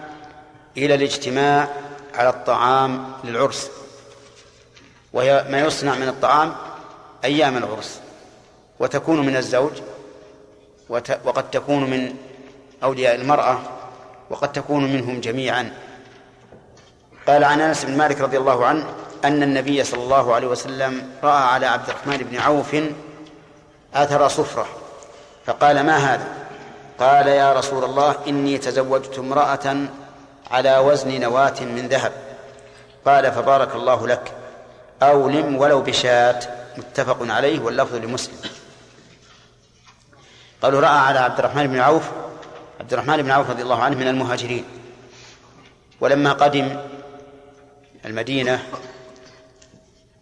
إلى 0.77 0.95
الاجتماع 0.95 1.69
على 2.15 2.29
الطعام 2.29 3.13
للعرس 3.25 3.71
وهي 5.13 5.47
ما 5.51 5.61
يصنع 5.61 5.95
من 5.95 6.09
الطعام 6.09 6.55
أيام 7.25 7.57
العرس 7.57 8.01
وتكون 8.81 9.27
من 9.27 9.37
الزوج 9.37 9.73
وقد 11.25 11.51
تكون 11.51 11.91
من 11.91 12.15
أولياء 12.83 13.15
المرأة 13.15 13.59
وقد 14.31 14.53
تكون 14.53 14.93
منهم 14.93 15.21
جميعا. 15.21 15.73
قال 17.27 17.45
عن 17.45 17.61
أنس 17.61 17.85
بن 17.85 17.97
مالك 17.97 18.21
رضي 18.21 18.39
الله 18.39 18.67
عنه 18.67 18.87
أن 19.25 19.43
النبي 19.43 19.85
صلى 19.85 20.03
الله 20.03 20.35
عليه 20.35 20.47
وسلم 20.47 21.11
رأى 21.23 21.43
على 21.43 21.67
عبد 21.67 21.89
الرحمن 21.89 22.17
بن 22.17 22.37
عوف 22.39 22.77
أثر 23.95 24.29
صفرة 24.29 24.67
فقال 25.47 25.81
ما 25.87 25.97
هذا؟ 25.97 26.27
قال 26.99 27.27
يا 27.27 27.53
رسول 27.53 27.85
الله 27.85 28.17
إني 28.29 28.59
تزوجت 28.59 29.19
امرأة 29.19 29.77
على 30.51 30.79
وزن 30.79 31.21
نواة 31.21 31.61
من 31.61 31.89
ذهب. 31.89 32.13
قال 33.07 33.33
فبارك 33.33 33.75
الله 33.75 34.07
لك. 34.07 34.33
أولم 35.03 35.57
ولو 35.57 35.83
بشاة. 35.83 36.41
متفق 36.77 37.19
عليه 37.21 37.61
واللفظ 37.61 37.95
لمسلم. 37.95 38.51
قالوا 40.63 40.81
رأى 40.81 40.99
على 40.99 41.19
عبد 41.19 41.39
الرحمن 41.39 41.67
بن 41.67 41.79
عوف 41.79 42.11
عبد 42.81 42.93
الرحمن 42.93 43.23
بن 43.23 43.31
عوف 43.31 43.51
رضي 43.51 43.63
الله 43.63 43.83
عنه 43.83 43.97
من 43.97 44.09
المهاجرين. 44.09 44.65
ولما 46.01 46.33
قدم 46.33 46.81
المدينة 48.05 48.63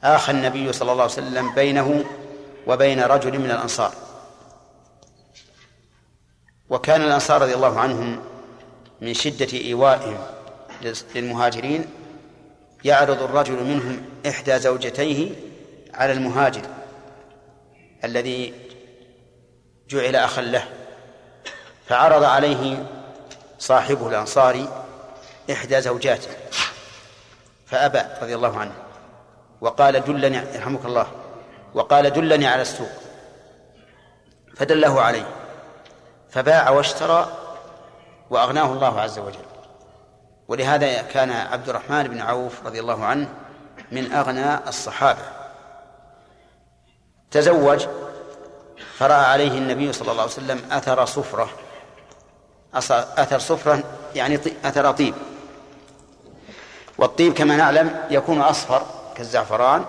آخى 0.05 0.33
النبي 0.33 0.73
صلى 0.73 0.93
الله 0.93 1.03
عليه 1.03 1.13
وسلم 1.13 1.55
بينه 1.55 2.05
وبين 2.67 3.03
رجل 3.03 3.39
من 3.39 3.51
الأنصار. 3.51 3.93
وكان 6.71 7.03
الأنصار 7.03 7.43
رضي 7.43 7.55
الله 7.55 7.81
عنهم 7.81 8.21
من 9.05 9.15
شدة 9.15 9.59
إيوائهم 9.59 10.19
للمهاجرين 11.15 11.87
يعرض 12.85 13.23
الرجل 13.23 13.65
منهم 13.65 14.03
إحدى 14.27 14.59
زوجتيه 14.59 15.31
على 15.95 16.13
المهاجر 16.13 16.63
الذي 18.05 18.55
جعل 19.89 20.17
أخا 20.17 20.43
له 20.43 20.65
فعرض 21.89 22.25
عليه 22.25 22.87
صاحبه 23.59 24.09
الأنصاري 24.09 24.69
إحدى 25.53 25.81
زوجاته 25.81 26.31
فأبى 27.67 28.01
رضي 28.23 28.35
الله 28.35 28.59
عنه 28.59 28.73
وقال 29.61 30.05
دلني 30.05 30.37
يرحمك 30.37 30.85
الله 30.85 31.07
وقال 31.75 32.11
دلني 32.11 32.47
على 32.47 32.63
السوق 32.63 32.91
فدله 34.57 35.01
عليه 35.01 35.27
فباع 36.31 36.71
واشترى 36.71 37.44
وأغناه 38.31 38.73
الله 38.73 39.01
عز 39.01 39.19
وجل. 39.19 39.45
ولهذا 40.49 41.03
كان 41.03 41.31
عبد 41.31 41.69
الرحمن 41.69 42.03
بن 42.09 42.21
عوف 42.21 42.67
رضي 42.67 42.81
الله 42.81 43.05
عنه 43.05 43.29
من 43.93 44.13
أغنى 44.13 44.69
الصحابة. 44.69 45.23
تزوج 47.31 47.87
فرأى 48.97 49.25
عليه 49.25 49.59
النبي 49.59 49.93
صلى 49.93 50.11
الله 50.11 50.23
عليه 50.23 50.33
وسلم 50.33 50.63
أثر 50.71 51.05
صفرة. 51.05 51.49
أثر 53.19 53.39
صفرة 53.39 53.83
يعني 54.15 54.41
أثر 54.65 54.93
طيب. 54.93 55.15
والطيب 56.99 57.35
كما 57.35 57.57
نعلم 57.57 58.01
يكون 58.11 58.41
أصفر 58.41 58.83
كالزعفران 59.15 59.85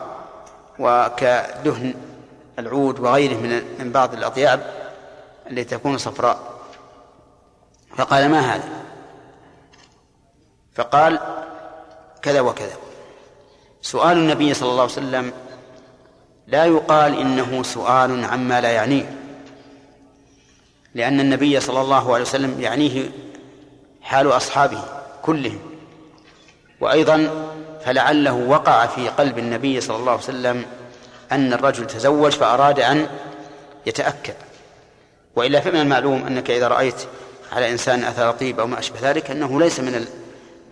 وكدهن 0.79 1.93
العود 2.59 2.99
وغيره 2.99 3.33
من 3.33 3.63
من 3.79 3.91
بعض 3.91 4.13
الأطياب 4.13 4.73
التي 5.51 5.63
تكون 5.77 5.97
صفراء. 5.97 6.54
فقال 7.97 8.29
ما 8.29 8.39
هذا؟ 8.39 8.69
فقال 10.75 11.19
كذا 12.21 12.41
وكذا. 12.41 12.75
سؤال 13.81 14.17
النبي 14.17 14.53
صلى 14.53 14.69
الله 14.69 14.81
عليه 14.81 14.91
وسلم 14.91 15.31
لا 16.47 16.65
يقال 16.65 17.19
إنه 17.19 17.63
سؤال 17.63 18.25
عما 18.25 18.61
لا 18.61 18.71
يعنيه 18.71 19.15
لأن 20.95 21.19
النبي 21.19 21.59
صلى 21.59 21.81
الله 21.81 22.13
عليه 22.13 22.23
وسلم 22.23 22.61
يعنيه 22.61 23.09
حال 24.01 24.27
أصحابه 24.27 24.83
كلهم. 25.21 25.59
وأيضا 26.81 27.47
فلعله 27.85 28.33
وقع 28.33 28.85
في 28.85 29.09
قلب 29.09 29.37
النبي 29.37 29.81
صلى 29.81 29.97
الله 29.97 30.11
عليه 30.11 30.23
وسلم 30.23 30.65
أن 31.31 31.53
الرجل 31.53 31.87
تزوج 31.87 32.31
فأراد 32.31 32.79
أن 32.79 33.07
يتأكد. 33.85 34.35
وإلا 35.35 35.59
فمن 35.59 35.81
المعلوم 35.81 36.25
أنك 36.27 36.51
إذا 36.51 36.67
رأيت 36.67 36.95
على 37.51 37.71
إنسان 37.71 38.03
أثر 38.03 38.31
طيب 38.31 38.59
أو 38.59 38.67
ما 38.67 38.79
أشبه 38.79 38.97
ذلك 39.01 39.31
أنه 39.31 39.59
ليس 39.59 39.79
من 39.79 40.07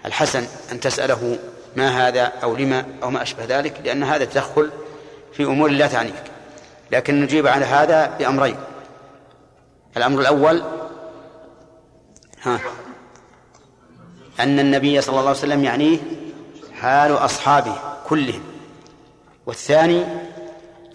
الحسن 0.05 0.45
أن 0.71 0.80
تسأله 0.80 1.39
ما 1.76 2.07
هذا 2.07 2.32
أو 2.43 2.55
لما 2.55 2.86
أو 3.03 3.09
ما 3.09 3.21
أشبه 3.21 3.45
ذلك 3.45 3.82
لأن 3.84 4.03
هذا 4.03 4.26
تدخل 4.26 4.69
في 5.34 5.43
أمور 5.43 5.69
لا 5.69 5.88
تعنيك. 5.88 6.24
لكن 6.91 7.21
نجيب 7.21 7.47
على 7.47 7.65
هذا 7.65 8.17
بأمرين. 8.19 8.55
الأمر 9.97 10.21
الأول 10.21 10.63
ها 12.43 12.59
أن 14.39 14.59
النبي 14.59 15.01
صلى 15.01 15.19
الله 15.19 15.30
عليه 15.30 15.39
وسلم 15.39 15.63
يعنيه 15.63 15.97
حال 16.82 17.11
أصحابه 17.11 17.76
كلهم. 18.07 18.43
والثاني 19.45 20.05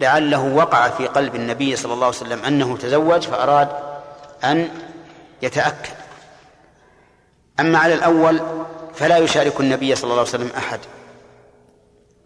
لعله 0.01 0.55
وقع 0.55 0.89
في 0.89 1.07
قلب 1.07 1.35
النبي 1.35 1.75
صلى 1.75 1.93
الله 1.93 2.05
عليه 2.05 2.17
وسلم 2.17 2.45
أنه 2.45 2.77
تزوج 2.77 3.21
فأراد 3.21 3.69
أن 4.43 4.69
يتأكد. 5.41 5.93
أما 7.59 7.77
على 7.77 7.93
الأول 7.93 8.39
فلا 8.95 9.17
يشارك 9.17 9.59
النبي 9.59 9.95
صلى 9.95 10.03
الله 10.03 10.19
عليه 10.19 10.29
وسلم 10.29 10.49
أحد. 10.57 10.79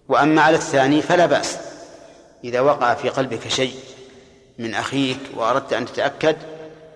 وأما 0.08 0.42
على 0.42 0.56
الثاني 0.56 1.02
فلا 1.02 1.26
بأس. 1.26 1.58
إذا 2.44 2.60
وقع 2.60 2.94
في 2.94 3.10
قلبك 3.10 3.48
شيء 3.48 3.76
من 4.60 4.76
أخيك 4.76 5.20
وأردت 5.36 5.74
أن 5.74 5.86
تتأكد 5.86 6.36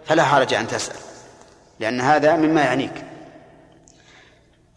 فلا 0.05 0.24
حرج 0.24 0.53
أن 0.53 0.68
تسأل 0.68 0.95
لأن 1.80 2.01
هذا 2.01 2.36
مما 2.36 2.61
يعنيك. 2.61 3.03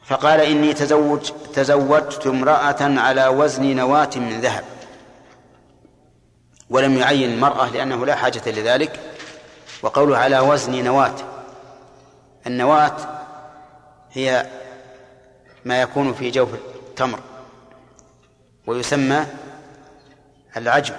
فقال 0.07 0.41
إني 0.41 0.75
تزوج 0.75 1.33
تزوجت 1.55 2.27
امرأة 2.27 2.77
على 2.81 3.27
وزن 3.27 3.77
نواة 3.77 4.11
من 4.17 4.41
ذهب 4.41 4.65
ولم 6.71 6.99
يعين 6.99 7.33
المرأة 7.33 7.71
لأنه 7.71 8.07
لا 8.07 8.15
حاجة 8.15 8.43
لذلك. 8.47 9.01
وقوله 9.83 10.19
على 10.19 10.39
وزن 10.39 10.85
نواة. 10.85 11.15
النواة 12.47 12.97
هي 14.13 14.47
ما 15.65 15.81
يكون 15.81 16.15
في 16.15 16.31
جوف 16.31 16.55
التمر 16.55 17.21
ويسمى 18.67 19.27
العجم 20.57 20.95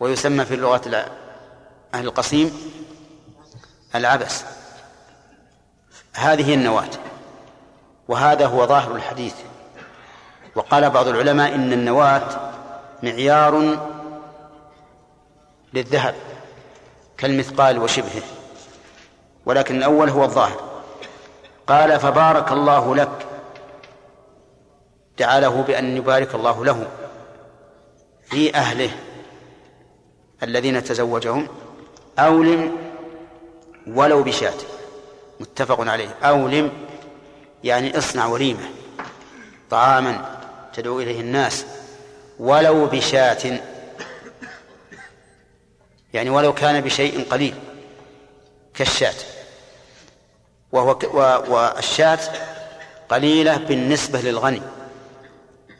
ويسمى 0.00 0.44
في 0.44 0.54
اللغة 0.54 1.06
أهل 1.94 2.04
القصيم 2.04 2.72
العبس. 3.94 4.44
هذه 6.14 6.54
النواة 6.54 6.90
وهذا 8.08 8.46
هو 8.46 8.66
ظاهر 8.66 8.96
الحديث. 8.96 9.34
وقال 10.54 10.90
بعض 10.90 11.08
العلماء 11.08 11.54
إن 11.54 11.72
النواة 11.72 12.52
معيار 13.02 13.78
للذهب. 15.72 16.14
كالمثقال 17.18 17.78
وشبهه. 17.78 18.22
ولكن 19.46 19.76
الأول 19.76 20.08
هو 20.08 20.24
الظاهر. 20.24 20.82
قال 21.66 22.00
فبارك 22.00 22.52
الله 22.52 22.94
لك. 22.94 23.26
دعا 25.18 25.40
له 25.40 25.62
بأن 25.62 25.96
يبارك 25.96 26.34
الله 26.34 26.64
له 26.64 26.86
في 28.30 28.54
أهله 28.54 28.90
الذين 30.42 30.84
تزوجهم. 30.84 31.48
أولم 32.18 32.76
ولو 33.86 34.22
بشاة. 34.22 34.58
متفق 35.40 35.80
عليه. 35.80 36.14
أولم 36.22 36.72
يعني 37.64 37.98
اصنع 37.98 38.26
وليمة. 38.26 38.70
طعاما 39.70 40.40
تدعو 40.74 41.00
إليه 41.00 41.20
الناس. 41.20 41.66
ولو 42.38 42.86
بشاة. 42.86 43.60
يعني 46.14 46.30
ولو 46.30 46.54
كان 46.54 46.80
بشيء 46.80 47.26
قليل 47.30 47.54
كالشاة. 48.74 49.14
وهو 50.72 50.98
والشاة 51.48 52.18
قليلة 53.08 53.56
بالنسبة 53.56 54.20
للغني. 54.20 54.62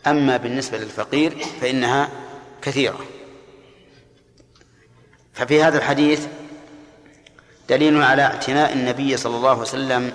أما 0.06 0.36
بالنسبة 0.36 0.78
للفقير 0.78 1.38
فإنها 1.60 2.08
كثيرة. 2.62 2.98
ففي 5.32 5.62
هذا 5.62 5.78
الحديث 5.78 6.26
دليل 7.68 8.02
على 8.02 8.22
اعتناء 8.22 8.72
النبي 8.72 9.16
صلى 9.16 9.36
الله 9.36 9.50
عليه 9.50 9.60
وسلم 9.60 10.12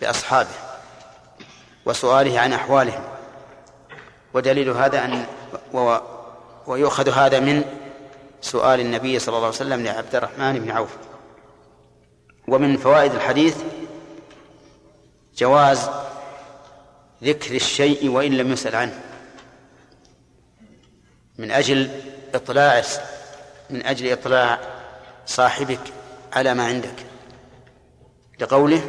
بأصحابه 0.00 0.48
وسؤاله 1.86 2.40
عن 2.40 2.52
أحوالهم. 2.52 3.04
ودليل 4.34 4.70
هذا 4.70 5.04
أن 5.04 5.26
ويؤخذ 6.66 7.10
هذا 7.10 7.40
من 7.40 7.64
سؤال 8.40 8.80
النبي 8.80 9.18
صلى 9.18 9.36
الله 9.36 9.46
عليه 9.46 9.56
وسلم 9.56 9.84
لعبد 9.84 10.14
الرحمن 10.14 10.58
بن 10.58 10.70
عوف. 10.70 10.96
ومن 12.48 12.76
فوائد 12.76 13.14
الحديث 13.14 13.56
جواز 15.36 15.90
ذكر 17.24 17.54
الشيء 17.54 18.08
وإن 18.08 18.32
لم 18.32 18.52
يسأل 18.52 18.76
عنه. 18.76 19.00
من 21.38 21.50
أجل 21.50 21.90
إطلاع 22.34 22.82
من 23.70 23.86
أجل 23.86 24.12
إطلاع 24.12 24.60
صاحبك 25.26 25.80
على 26.32 26.54
ما 26.54 26.66
عندك. 26.66 27.06
لقوله 28.40 28.82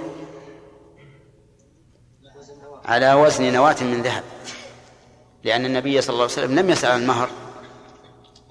على 2.86 3.14
وزن 3.14 3.54
نواة 3.54 3.76
من 3.82 4.02
ذهب. 4.02 4.24
لأن 5.44 5.66
النبي 5.66 6.02
صلى 6.02 6.14
الله 6.14 6.24
عليه 6.24 6.34
وسلم 6.34 6.60
لم 6.60 6.70
يسأل 6.70 6.92
عن 6.92 7.02
المهر 7.02 7.30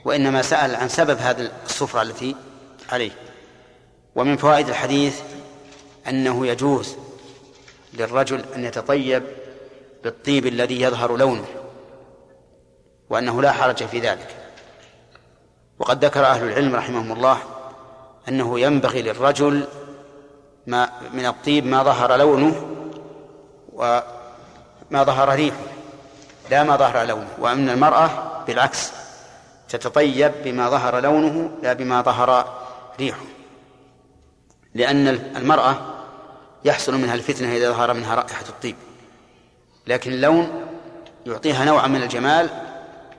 وإنما 0.04 0.42
سأل 0.42 0.74
عن 0.74 0.88
سبب 0.88 1.18
هذه 1.18 1.50
الصفرة 1.66 2.02
التي 2.02 2.36
عليه. 2.92 3.10
ومن 4.14 4.36
فوائد 4.36 4.68
الحديث 4.68 5.20
أنه 6.08 6.46
يجوز 6.46 6.96
للرجل 7.92 8.44
أن 8.56 8.64
يتطيب 8.64 9.22
بالطيب 10.04 10.46
الذي 10.46 10.80
يظهر 10.80 11.16
لونه 11.16 11.46
وأنه 13.10 13.42
لا 13.42 13.52
حرج 13.52 13.84
في 13.84 14.00
ذلك. 14.00 14.36
وقد 15.78 16.04
ذكر 16.04 16.26
أهل 16.26 16.48
العلم 16.48 16.76
رحمهم 16.76 17.12
الله 17.12 17.38
أنه 18.28 18.60
ينبغي 18.60 19.02
للرجل 19.02 19.64
ما 20.66 20.90
من 21.12 21.26
الطيب 21.26 21.66
ما 21.66 21.82
ظهر 21.82 22.16
لونه 22.16 22.66
وما 23.72 25.04
ظهر 25.04 25.34
ريحه 25.34 25.56
لا 26.50 26.62
ما 26.62 26.76
ظهر 26.76 27.04
لونه. 27.06 27.28
وأن 27.38 27.68
المرأة 27.68 28.10
بالعكس 28.46 28.92
تتطيب 29.70 30.32
بما 30.44 30.70
ظهر 30.70 31.00
لونه 31.00 31.50
لا 31.62 31.72
بما 31.72 32.02
ظهر 32.02 32.58
ريحه. 33.00 33.24
لأن 34.74 35.08
المرأة 35.08 35.76
يحصل 36.64 36.94
منها 36.94 37.14
الفتنة 37.14 37.56
إذا 37.56 37.70
ظهر 37.70 37.94
منها 37.94 38.14
رائحة 38.14 38.44
الطيب. 38.48 38.76
لكن 39.86 40.12
اللون 40.12 40.66
يعطيها 41.26 41.64
نوعا 41.64 41.86
من 41.86 42.02
الجمال 42.02 42.48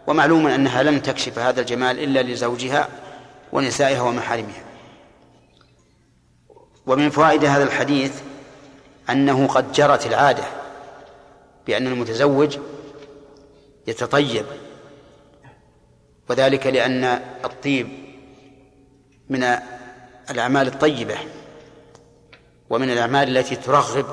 ومعلوم 0.08 0.48
أنها 0.48 0.84
لن 0.84 1.02
تكشف 1.02 1.40
هذا 1.40 1.62
الجمال 1.62 2.00
إلا 2.00 2.22
لزوجها 2.24 2.90
ونسائها 3.52 4.02
ومحارمها. 4.02 4.64
ومن 6.88 7.10
فوائد 7.10 7.46
هذا 7.46 7.64
الحديث 7.64 8.22
أنه 9.10 9.48
قد 9.48 9.72
جرت 9.72 10.06
العادة 10.06 10.44
بأن 11.68 11.88
المتزوج 11.88 12.58
يتطيب 13.88 14.46
وذلك 16.32 16.68
لأن 16.68 17.04
الطيب 17.46 17.90
من 19.30 19.44
الأعمال 20.30 20.68
الطيبة 20.68 21.18
ومن 22.70 22.90
الأعمال 22.92 23.38
التي 23.38 23.56
ترغب 23.56 24.06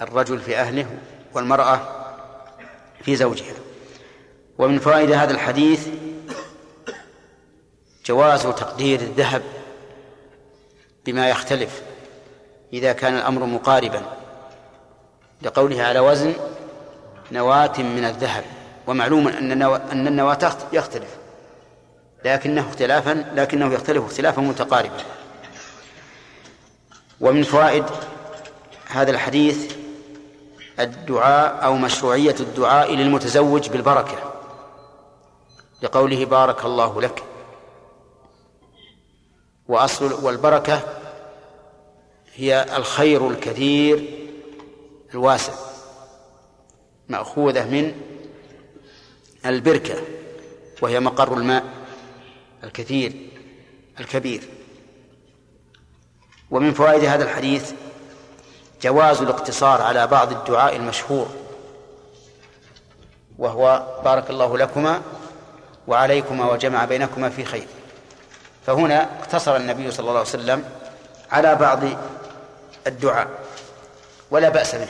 الرجل 0.00 0.38
في 0.38 0.56
أهله 0.56 0.86
والمرأة 1.34 1.80
في 3.02 3.16
زوجها. 3.16 3.54
ومن 4.58 4.78
فوائد 4.78 5.10
هذا 5.10 5.32
الحديث 5.32 5.88
جواز 8.04 8.42
تقدير 8.42 9.00
الذهب 9.00 9.42
بما 11.06 11.28
يختلف 11.30 11.82
إذا 12.72 12.92
كان 12.92 13.16
الأمر 13.16 13.44
مقاربا 13.44 14.02
لقوله 15.42 15.82
على 15.82 16.00
وزن 16.00 16.34
نواة 17.32 17.78
من 17.78 18.04
الذهب. 18.04 18.44
ومعلوم 18.86 19.28
أن 19.28 19.62
أن 19.62 20.06
النواة 20.06 20.56
يختلف. 20.72 21.16
لكنه 22.24 22.68
اختلافا 22.68 23.32
لكنه 23.34 23.74
يختلف 23.74 24.04
اختلافا 24.04 24.40
متقاربا. 24.40 24.96
ومن 27.20 27.42
فوائد 27.42 27.84
هذا 28.86 29.10
الحديث 29.10 29.74
الدعاء 30.80 31.64
أو 31.64 31.76
مشروعية 31.76 32.34
الدعاء 32.40 32.94
للمتزوج 32.94 33.68
بالبركة. 33.68 34.32
لقوله 35.82 36.24
بارك 36.24 36.64
الله 36.64 37.02
لك. 37.02 37.22
وأصل 39.68 40.24
والبركة 40.24 40.80
هي 42.34 42.66
الخير 42.76 43.30
الكثير 43.30 44.18
الواسع 45.14 45.52
مأخوذة 47.08 47.64
من 47.64 47.94
البركة 49.46 49.94
وهي 50.82 51.00
مقر 51.00 51.34
الماء 51.34 51.64
الكثير 52.64 53.12
الكبير. 54.00 54.42
ومن 56.50 56.74
فوائد 56.74 57.04
هذا 57.04 57.24
الحديث 57.24 57.72
جواز 58.82 59.22
الاقتصار 59.22 59.82
على 59.82 60.06
بعض 60.06 60.32
الدعاء 60.32 60.76
المشهور 60.76 61.28
وهو 63.38 63.86
بارك 64.04 64.30
الله 64.30 64.58
لكما 64.58 65.02
وعليكما 65.86 66.52
وجمع 66.52 66.84
بينكما 66.84 67.28
في 67.28 67.44
خير. 67.44 67.66
فهنا 68.66 69.18
اقتصر 69.20 69.56
النبي 69.56 69.90
صلى 69.90 70.00
الله 70.00 70.18
عليه 70.18 70.20
وسلم 70.20 70.64
على 71.30 71.54
بعض 71.54 71.80
الدعاء 72.86 73.28
ولا 74.30 74.48
بأس 74.48 74.74
به. 74.74 74.88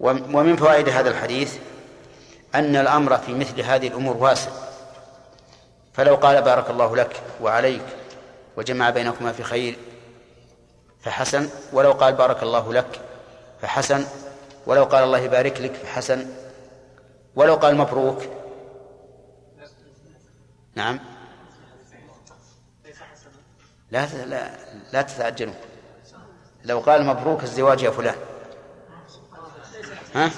ومن 0.00 0.56
فوائد 0.56 0.88
هذا 0.88 1.10
الحديث 1.10 1.54
أن 2.54 2.76
الأمر 2.76 3.18
في 3.18 3.34
مثل 3.34 3.60
هذه 3.60 3.88
الأمور 3.88 4.16
واسع. 4.16 4.50
فلو 5.94 6.14
قال 6.14 6.42
بارك 6.42 6.70
الله 6.70 6.96
لك 6.96 7.22
وعليك 7.40 7.82
وجمع 8.56 8.90
بينكما 8.90 9.32
في 9.32 9.42
خير 9.42 9.78
فحسن 11.00 11.48
ولو 11.72 11.92
قال 11.92 12.14
بارك 12.14 12.42
الله 12.42 12.72
لك 12.72 13.00
فحسن 13.62 14.04
ولو 14.66 14.84
قال 14.84 15.04
الله 15.04 15.18
يبارك 15.18 15.60
لك 15.60 15.74
فحسن 15.74 16.26
ولو 17.36 17.54
قال 17.54 17.76
مبروك. 17.76 18.22
نعم. 20.74 21.00
لا 23.90 24.06
لا 24.06 24.50
لا 24.92 25.02
تتعجلوا. 25.02 25.54
لو 26.64 26.80
قال 26.80 27.04
مبروك 27.04 27.42
الزواج 27.42 27.82
يا 27.82 27.90
فلان. 27.90 28.16
ها؟ 30.14 30.30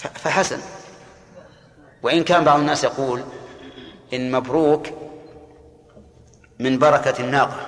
فحسن. 0.00 0.60
وإن 2.02 2.24
كان 2.24 2.44
بعض 2.44 2.58
الناس 2.58 2.84
يقول 2.84 3.22
إن 4.12 4.32
مبروك 4.32 4.86
من 6.58 6.78
بركة 6.78 7.20
الناقة. 7.20 7.66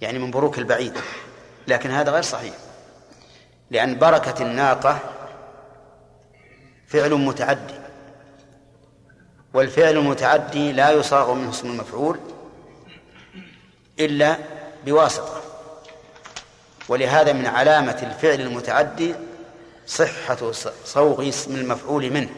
يعني 0.00 0.18
من 0.18 0.30
بروك 0.30 0.58
البعيد. 0.58 0.98
لكن 1.68 1.90
هذا 1.90 2.10
غير 2.10 2.22
صحيح. 2.22 2.54
لأن 3.70 3.98
بركة 3.98 4.42
الناقة 4.42 4.98
فعل 6.86 7.14
متعدي. 7.14 7.74
والفعل 9.54 9.96
المتعدي 9.96 10.72
لا 10.72 10.90
يصاغ 10.90 11.34
منه 11.34 11.50
اسم 11.50 11.70
المفعول 11.70 12.18
إلا 13.98 14.36
بواسطة. 14.86 15.40
ولهذا 16.88 17.32
من 17.32 17.46
علامة 17.46 17.98
الفعل 18.02 18.40
المتعدي 18.40 19.14
صحة 19.86 20.52
صوغ 20.84 21.28
اسم 21.28 21.54
المفعول 21.54 22.10
منه. 22.10 22.30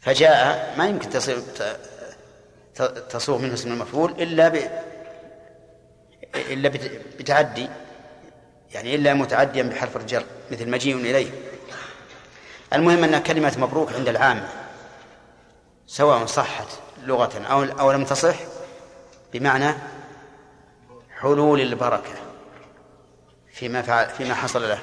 فجاء 0.00 0.74
ما 0.78 0.88
يمكن 0.88 1.10
تصوغ 3.10 3.38
منه 3.38 3.54
اسم 3.54 3.72
المفعول 3.72 4.10
إلا 4.10 4.48
ب 4.48 4.70
إلا 6.34 6.68
بتعدي 7.18 7.68
يعني 8.74 8.94
إلا 8.94 9.14
متعديا 9.14 9.62
بحرف 9.62 9.96
الجر 9.96 10.24
مثل 10.50 10.70
مجيء 10.70 10.96
إليه. 10.96 11.30
المهم 12.72 13.04
أن 13.04 13.18
كلمة 13.18 13.54
مبروك 13.58 13.92
عند 13.92 14.08
العامة 14.08 14.48
سواء 15.86 16.26
صحت 16.26 16.68
لغة 17.02 17.46
أو 17.46 17.62
أو 17.62 17.92
لم 17.92 18.04
تصح 18.04 18.36
بمعنى 19.32 19.74
حلول 21.20 21.60
البركة 21.60 22.14
فيما 23.52 23.82
فعل 23.82 24.10
فيما 24.10 24.34
حصل 24.34 24.68
له. 24.68 24.78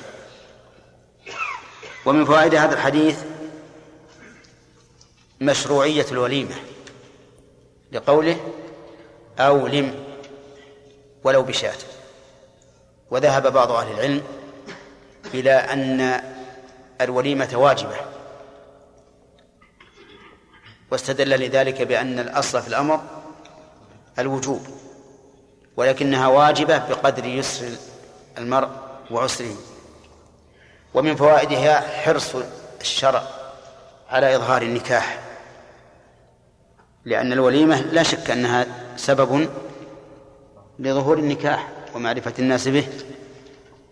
ومن 2.06 2.26
فوائد 2.26 2.56
هذا 2.56 2.74
الحديث 2.74 3.20
مشروعية 5.42 6.06
الوليمة 6.12 6.56
لقوله 7.92 8.38
أولم 9.40 10.06
ولو 11.24 11.44
بشاة. 11.44 11.78
وذهب 13.12 13.54
بعض 13.54 13.72
أهل 13.72 13.92
العلم 13.92 14.24
إلى 15.34 15.52
أن 15.52 16.22
الوليمة 17.02 17.50
واجبة 17.54 17.96
واستدل 20.92 21.30
لذلك 21.30 21.82
بأن 21.82 22.20
الأصل 22.20 22.62
في 22.62 22.68
الأمر 22.68 23.02
الوجوب 24.20 24.68
ولكنها 25.78 26.28
واجبة 26.28 26.78
بقدر 26.78 27.26
يسر 27.26 27.72
المرء 28.38 28.70
وعسره. 29.12 29.56
ومن 30.94 31.16
فوائدها 31.16 32.02
حرص 32.02 32.36
الشرع 32.82 33.24
على 34.10 34.36
إظهار 34.36 34.62
النكاح 34.62 35.20
لأن 37.06 37.34
الوليمة 37.34 37.82
لا 37.82 38.04
شك 38.04 38.32
أنها 38.32 38.68
سبب 38.98 39.50
لظهور 40.80 41.18
النكاح 41.18 41.68
ومعرفة 41.96 42.34
الناس 42.40 42.68
به 42.68 42.88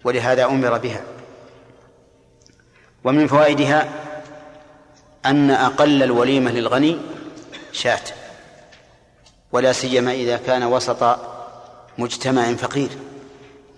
ولهذا 0.04 0.45
أمر 0.45 0.78
بها. 0.78 1.02
ومن 3.04 3.28
فوائدها 3.28 3.89
أن 5.26 5.52
أقل 5.52 6.04
الوليمة 6.04 6.52
للغني 6.52 6.98
شاة 7.72 8.02
ولا 9.52 9.72
سيما 9.72 10.12
إذا 10.12 10.38
كان 10.38 10.64
وسط 10.64 11.20
مجتمع 11.98 12.54
فقير. 12.54 12.89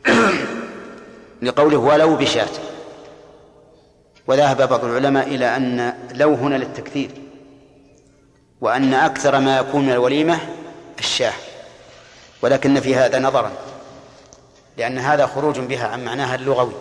لقوله 1.41 1.77
ولو 1.77 2.15
بشاة. 2.15 2.49
وذهب 4.29 4.69
بعض 4.69 4.85
العلماء 4.85 5.27
إلى 5.27 5.55
أن 5.55 5.93
لو 6.13 6.33
هنا 6.33 6.55
للتكثير 6.55 7.11
وأن 8.61 8.93
أكثر 8.93 9.39
ما 9.39 9.57
يكون 9.57 9.85
من 9.85 9.91
الوليمة 9.91 10.39
الشاة 10.99 11.33
ولكن 12.41 12.79
في 12.79 12.95
هذا 12.95 13.19
نظرا 13.19 13.51
لأن 14.77 14.97
هذا 14.97 15.25
خروج 15.25 15.59
بها 15.59 15.87
عن 15.87 16.05
معناها 16.05 16.35
اللغوي 16.35 16.73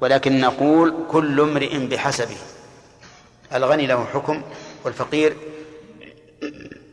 ولكن 0.00 0.40
نقول 0.40 0.94
كل 1.10 1.40
امرئ 1.40 1.86
بحسبه 1.86 2.36
الغني 3.54 3.86
له 3.86 4.04
حكم 4.04 4.42
والفقير 4.84 5.36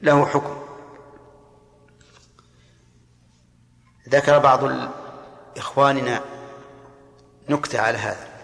له 0.02 0.26
حكم. 0.26 0.58
ذكر 4.10 4.40
بعض 4.40 4.72
إخواننا 5.58 6.22
نكتة 7.50 7.82
على 7.82 7.98
هذا. 7.98 8.35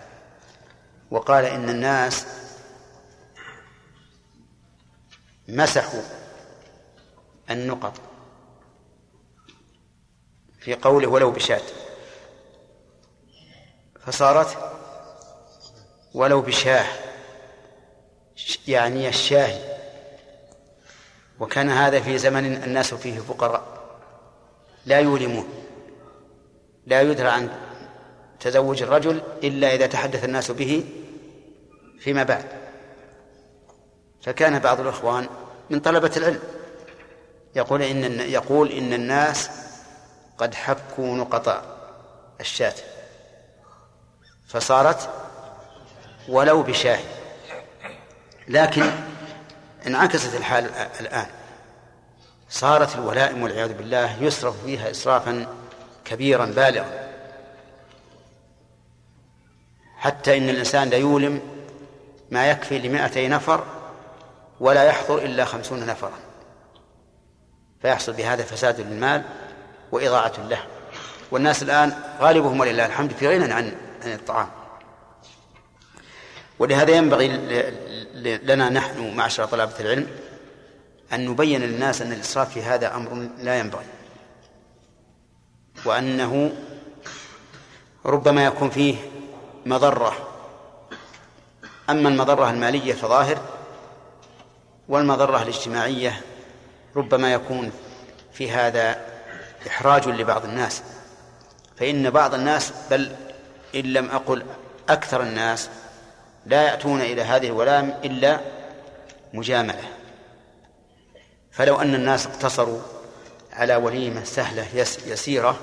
وقال 1.12 1.46
إن 1.46 1.70
الناس 1.70 2.26
مسحوا 5.48 6.02
النقط 7.50 7.94
في 10.60 10.74
قوله 10.76 11.08
ولو 11.08 11.32
بشاة 11.32 11.62
فصارت 14.00 14.58
ولو 16.14 16.42
بشاه 16.42 16.86
يعني 18.68 19.10
الشاهي. 19.10 19.72
وكان 21.40 21.70
هذا 21.70 22.00
في 22.00 22.18
زمن 22.18 22.64
الناس 22.64 22.94
فيه 22.94 23.20
فقراء 23.20 23.64
لا 24.86 25.00
يولمون 25.00 25.48
لا 26.86 27.02
يدرى 27.02 27.28
عن 27.28 27.50
تزوج 28.40 28.84
الرجل 28.84 29.22
إلا 29.44 29.76
إذا 29.76 29.88
تحدث 29.88 30.24
الناس 30.24 30.52
به 30.52 30.84
فيما 32.02 32.24
بعد. 32.24 32.46
فكان 34.22 34.60
بعض 34.60 34.80
الإخوان 34.80 35.30
من 35.70 35.80
طلبة 35.80 36.12
العلم 36.18 36.40
يقول 37.56 37.82
إن 37.82 38.20
يقول 38.20 38.72
إن 38.72 38.94
الناس 38.94 39.50
قد 40.38 40.54
حكوا 40.56 41.16
نقط 41.16 41.64
الشاة. 42.40 42.74
فصارت 44.48 45.10
ولو 46.30 46.64
بشاة. 46.64 47.00
لكن 48.48 48.92
انعكست 49.88 50.36
الحال 50.36 50.66
الآن. 51.00 51.28
صارت 52.50 52.96
الولائم 52.96 53.44
والعياذ 53.44 53.74
بالله 53.74 54.24
يصرف 54.24 54.64
فيها 54.66 54.92
إسرافا 54.92 55.48
كبيرا 56.06 56.46
بالغا. 56.46 57.12
حتى 59.98 60.38
إن 60.38 60.50
الإنسان 60.50 60.90
لا 60.90 60.98
يولم 60.98 61.42
ما 62.32 62.50
يكفي 62.50 62.80
لمائتي 62.80 63.28
نفر 63.28 63.64
ولا 64.60 64.84
يحضر 64.84 65.18
إلا 65.18 65.46
خمسون 65.46 65.86
نفرا. 65.86 66.12
فيحصل 67.82 68.14
بهذا 68.14 68.44
فساد 68.44 68.82
للمال 68.82 69.24
وإضاعة 69.92 70.34
له. 70.50 70.64
والناس 71.32 71.64
الآن 71.64 71.94
غالبهم 72.20 72.60
ولله 72.60 72.86
الحمد 72.86 73.14
في 73.14 73.28
غنى 73.28 73.54
عن 73.54 73.76
عن 74.04 74.14
الطعام. 74.14 74.50
ولهذا 76.60 76.92
ينبغي 76.92 77.28
لنا 78.44 78.70
نحن 78.70 79.16
معشر 79.16 79.46
طلبة 79.46 79.80
العلم 79.80 80.08
أن 81.14 81.26
نبين 81.26 81.62
للناس 81.62 82.02
أن 82.02 82.12
الإسراف 82.12 82.54
في 82.54 82.62
هذا 82.62 82.96
أمر 82.96 83.30
لا 83.38 83.60
ينبغي. 83.60 83.86
وأنه 85.86 86.52
ربما 88.06 88.46
يكون 88.46 88.70
فيه 88.70 88.96
مضرة 89.66 90.31
أما 91.90 92.10
المضرة 92.10 92.50
المالية 92.50 92.94
فظاهر 92.94 93.38
والمضرة 94.90 95.42
الاجتماعية 95.42 96.22
ربما 96.96 97.34
يكون 97.34 97.72
في 98.34 98.52
هذا 98.52 99.02
إحراج 99.68 100.08
لبعض 100.08 100.46
الناس. 100.46 100.82
فإن 101.78 102.10
بعض 102.10 102.34
الناس 102.34 102.74
بل 102.92 103.16
إن 103.76 103.94
لم 103.94 104.10
أقل 104.10 104.46
أكثر 104.90 105.22
الناس 105.22 105.70
لا 106.46 106.62
يأتون 106.64 107.02
إلى 107.02 107.22
هذه 107.22 107.48
الولام 107.48 108.00
إلا 108.04 108.40
مجاملة. 109.34 109.84
فلو 111.52 111.82
أن 111.82 111.96
الناس 111.96 112.28
اقتصروا 112.28 112.80
على 113.54 113.76
وليمة 113.76 114.24
سهلة 114.24 114.68
يسيرة 115.08 115.60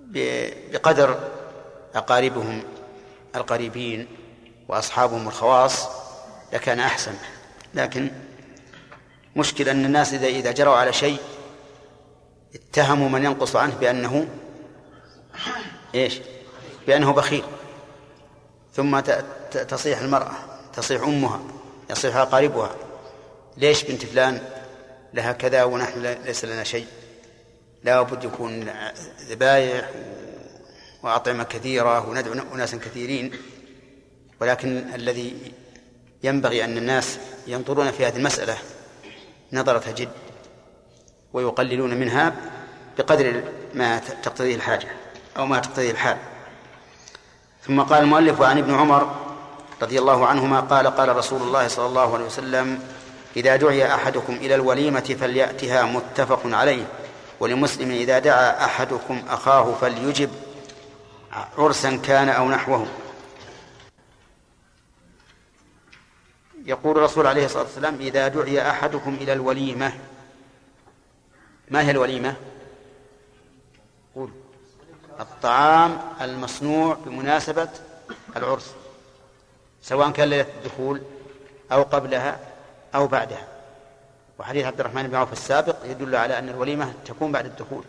بقدر 0.00 1.18
أقاربهم 1.94 2.62
القريبين 3.36 4.08
وأصحابهم 4.70 5.28
الخواص 5.28 5.88
لكان 6.52 6.80
أحسن. 6.80 7.14
لكن 7.74 8.10
مشكل 9.36 9.68
أن 9.68 9.84
الناس 9.84 10.14
إذا 10.14 10.26
إذا 10.26 10.52
جروا 10.52 10.74
على 10.74 10.92
شيء 10.92 11.18
اتهموا 12.54 13.08
من 13.08 13.24
ينقص 13.24 13.56
عنه 13.56 13.74
بأنه 13.74 14.28
إيش؟ 15.94 16.20
بأنه 16.86 17.12
بخيل. 17.12 17.44
ثم 18.74 19.00
تصيح 19.68 19.98
المرأة 19.98 20.32
تصيح 20.74 21.02
أمها 21.02 21.40
يصيح 21.90 22.16
أقاربها 22.16 22.70
ليش 23.56 23.84
بنت 23.84 24.04
فلان 24.04 24.42
لها 25.14 25.32
كذا 25.32 25.64
ونحن 25.64 26.00
ليس 26.24 26.44
لنا 26.44 26.64
شيء؟ 26.64 26.86
لا 27.84 28.02
بد 28.02 28.24
يكون 28.24 28.70
ذبايح 29.20 29.90
وأطعمة 31.02 31.44
كثيرة 31.44 32.08
وندعو 32.08 32.54
أناسا 32.54 32.76
كثيرين. 32.76 33.32
ولكن 34.40 34.84
الذي 34.94 35.52
ينبغي 36.22 36.64
أن 36.64 36.78
الناس 36.78 37.18
ينظرون 37.46 37.90
في 37.90 38.06
هذه 38.06 38.16
المسألة 38.16 38.56
نظرة 39.52 39.90
جد 39.90 40.08
ويقللون 41.32 41.94
منها 41.94 42.32
بقدر 42.98 43.42
ما 43.74 43.98
تقتضيه 44.22 44.54
الحاجة 44.54 44.88
أو 45.36 45.46
ما 45.46 45.58
تقتضيه 45.58 45.90
الحال. 45.90 46.16
ثم 47.66 47.80
قال 47.80 48.02
المؤلف 48.02 48.42
عن 48.42 48.58
ابن 48.58 48.74
عمر 48.74 49.16
رضي 49.82 49.98
الله 49.98 50.26
عنهما 50.26 50.60
قال 50.60 50.86
قال 50.86 51.16
رسول 51.16 51.42
الله 51.42 51.68
صلى 51.68 51.86
الله 51.86 52.14
عليه 52.14 52.24
وسلم 52.24 52.82
إذا 53.36 53.56
دعي 53.56 53.94
أحدكم 53.94 54.32
إلى 54.32 54.54
الوليمة 54.54 55.16
فليأتها 55.20 55.82
متفق 55.82 56.40
عليه 56.44 56.84
ولمسلم 57.40 57.90
إذا 57.90 58.18
دعا 58.18 58.64
أحدكم 58.64 59.22
أخاه 59.28 59.74
فليجب 59.80 60.30
عرسا 61.58 61.96
كان 61.96 62.28
أو 62.28 62.48
نحوه. 62.48 62.86
يقول 66.64 66.98
الرسول 66.98 67.26
عليه 67.26 67.44
الصلاة 67.44 67.62
والسلام 67.62 67.94
إذا 67.94 68.28
دعي 68.28 68.70
أحدكم 68.70 69.14
إلى 69.14 69.32
الوليمة 69.32 69.92
ما 71.68 71.82
هي 71.82 71.90
الوليمة؟ 71.90 72.36
قول. 74.14 74.30
الطعام 75.20 75.98
المصنوع 76.20 76.94
بمناسبة 76.94 77.68
العرس 78.36 78.74
سواء 79.82 80.10
كان 80.10 80.28
ليلة 80.28 80.46
الدخول 80.58 81.02
أو 81.72 81.82
قبلها 81.82 82.40
أو 82.94 83.06
بعدها. 83.06 83.48
وحديث 84.38 84.64
عبد 84.64 84.80
الرحمن 84.80 85.08
بن 85.08 85.14
عوف 85.14 85.32
السابق 85.32 85.76
يدل 85.84 86.16
على 86.16 86.38
أن 86.38 86.48
الوليمة 86.48 86.94
تكون 87.04 87.32
بعد 87.32 87.46
الدخول 87.46 87.84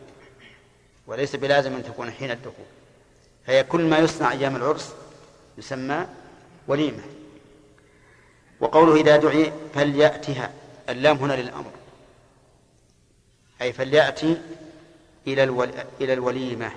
وليس 1.08 1.36
بلازم 1.36 1.74
أن 1.74 1.84
تكون 1.84 2.12
حين 2.12 2.32
الدخول. 2.32 2.66
فهي 3.48 3.64
كل 3.64 3.82
ما 3.90 3.98
يصنع 3.98 4.32
أيام 4.32 4.56
العرس 4.56 4.94
يسمى 5.58 6.08
وليمة. 6.68 7.04
وقوله 8.62 8.96
إذا 8.96 9.18
دعي 9.18 9.54
فليأتها. 9.74 10.52
اللام 10.90 11.18
هنا 11.18 11.34
للأمر. 11.34 11.72
أي 13.62 13.74
فليأتي 13.74 14.42
إلى 15.28 15.44
إلى 16.02 16.14
الوليمة 16.14 16.72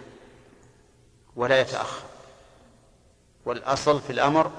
ولا 1.37 1.61
يتأخر. 1.61 2.03
والأصل 3.45 4.01
في 4.01 4.11
الأمر 4.11 4.51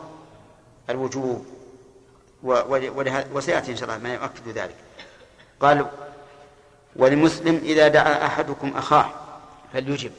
الوجوب. 0.89 1.45
وسيأتي 3.33 3.71
إن 3.71 3.77
شاء 3.77 3.89
الله 3.89 3.97
ما 3.97 4.13
يؤكد 4.13 4.47
ذلك. 4.47 4.75
قال 5.59 5.89
ولمسلم 6.95 7.55
إذا 7.55 7.87
دعا 7.87 8.25
أحدكم 8.25 8.77
أخاه 8.77 9.09
فليجب 9.73 10.11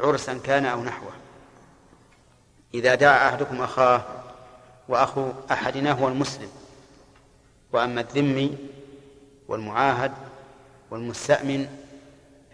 عرسا 0.00 0.38
كان 0.44 0.66
أو 0.66 0.82
نحوه. 0.82 1.12
إذا 2.74 2.94
دعا 2.94 3.28
أحدكم 3.28 3.62
أخاه 3.62 4.21
وأخو 4.88 5.28
أحدنا 5.50 5.92
هو 5.92 6.08
المسلم. 6.08 6.48
وأما 7.72 8.00
الذمي 8.00 8.58
والمعاهد 9.48 10.12
والمستأمن 10.90 11.68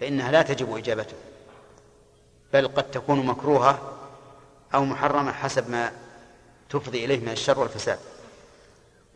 فإنها 0.00 0.32
لا 0.32 0.42
تجب 0.42 0.76
إجابته 0.76 1.16
بل 2.52 2.68
قد 2.68 2.90
تكون 2.90 3.26
مكروهة 3.26 3.92
أو 4.74 4.84
محرمة 4.84 5.32
حسب 5.32 5.70
ما 5.70 5.92
تفضي 6.70 7.04
إليه 7.04 7.20
من 7.20 7.28
الشر 7.28 7.58
والفساد. 7.58 7.98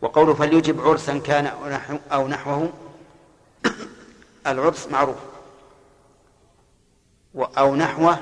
وقوله 0.01 0.33
فليجب 0.33 0.81
عرسا 0.81 1.17
كان 1.17 1.47
أو 2.11 2.27
نحوه 2.27 2.73
العرس 4.47 4.87
معروف. 4.87 5.17
أو 7.35 7.75
نحوه 7.75 8.17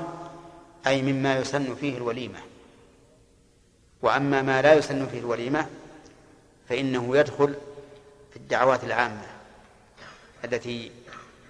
أي 0.86 1.02
مما 1.02 1.38
يسن 1.38 1.74
فيه 1.74 1.96
الوليمة. 1.96 2.38
وأما 4.02 4.42
ما 4.42 4.62
لا 4.62 4.74
يسن 4.74 5.06
فيه 5.06 5.18
الوليمة 5.18 5.66
فإنه 6.68 7.16
يدخل 7.16 7.54
في 8.30 8.36
الدعوات 8.36 8.84
العامة 8.84 9.26
التي 10.44 10.90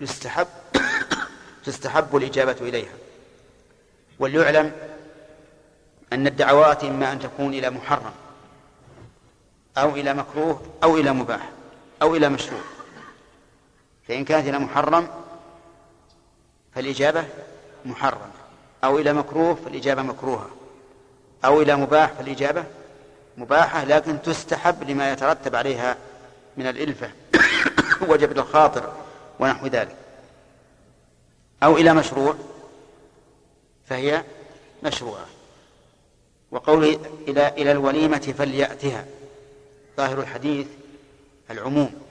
يستحب 0.00 0.46
تستحب 1.64 2.16
الإجابة 2.16 2.56
إليها. 2.60 2.92
وليعلم 4.18 4.72
أن 6.12 6.26
الدعوات 6.26 6.84
إما 6.84 7.12
أن 7.12 7.18
تكون 7.18 7.54
إلى 7.54 7.70
محرم 7.70 8.12
أو 9.78 9.90
إلى 9.90 10.14
مكروه 10.14 10.62
أو 10.82 10.96
إلى 10.96 11.12
مباح 11.12 11.50
أو 12.02 12.16
إلى 12.16 12.28
مشروع. 12.28 12.60
فإن 14.08 14.24
كانت 14.24 14.48
إلى 14.48 14.58
محرم 14.58 15.08
فالإجابة 16.74 17.24
محرمة 17.84 18.32
أو 18.84 18.98
إلى 18.98 19.12
مكروه 19.12 19.54
فالإجابة 19.54 20.02
مكروهة. 20.02 20.61
أو 21.44 21.62
إلى 21.62 21.76
مباح 21.76 22.12
فالإجابة 22.12 22.64
مباحة 23.36 23.84
لكن 23.84 24.22
تستحب 24.22 24.90
لما 24.90 25.12
يترتب 25.12 25.56
عليها 25.56 25.96
من 26.56 26.66
الإلفة. 26.66 27.10
وجبر 28.08 28.36
الخاطر 28.36 28.92
ونحو 29.40 29.66
ذلك. 29.66 29.96
أو 31.62 31.76
إلى 31.76 31.94
مشروع 31.94 32.34
فهي 33.86 34.24
مشروعة. 34.82 35.26
وقوله 36.50 37.00
إلى 37.28 37.48
إلى 37.48 37.72
الوليمة 37.72 38.34
فليأتها. 38.38 39.04
ظاهر 39.96 40.20
الحديث 40.20 40.66
العموم 41.50 42.02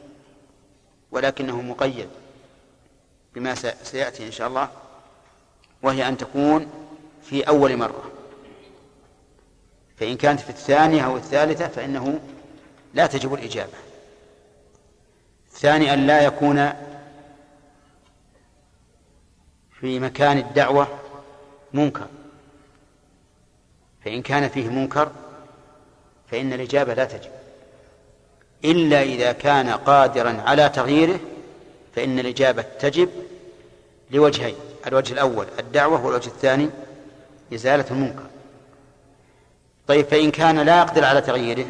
ولكنه 1.12 1.62
مقيد 1.62 2.10
بما 3.36 3.56
سيأتي 3.84 4.28
إن 4.28 4.32
شاء 4.32 4.48
الله 4.48 4.70
وهي 5.82 6.08
أن 6.08 6.18
تكون 6.18 6.68
في 7.24 7.48
أول 7.48 7.78
مرة. 7.78 8.21
فإن 10.02 10.18
كانت 10.18 10.40
في 10.40 10.50
الثانية 10.50 11.06
أو 11.06 11.18
الثالثة 11.18 11.68
فإنه 11.68 12.20
لا 12.94 13.08
تجب 13.08 13.34
الإجابة. 13.34 13.74
الثاني 15.54 15.94
أن 15.94 16.08
لا 16.08 16.22
يكون 16.22 16.70
في 19.80 20.00
مكان 20.00 20.38
الدعوة 20.38 20.88
منكر. 21.74 22.08
فإن 24.06 24.22
كان 24.22 24.50
فيه 24.50 24.70
منكر 24.70 25.12
فإن 26.32 26.54
الإجابة 26.54 26.94
لا 26.94 27.06
تجب. 27.06 27.32
إلا 28.66 29.02
إذا 29.02 29.32
كان 29.32 29.70
قادرا 29.70 30.42
على 30.42 30.70
تغييره 30.70 31.20
فإن 31.96 32.20
الإجابة 32.20 32.62
تجب 32.62 33.10
لوجهين 34.12 34.56
الوجه 34.88 35.14
الأول 35.14 35.48
الدعوة 35.60 36.06
والوجه 36.06 36.28
الثاني 36.28 36.70
إزالة 37.54 37.86
المنكر. 37.92 38.32
طيب 39.88 40.06
فإن 40.06 40.32
كان 40.32 40.60
لا 40.60 40.80
يقدر 40.80 41.06
على 41.06 41.22
تغييره 41.22 41.66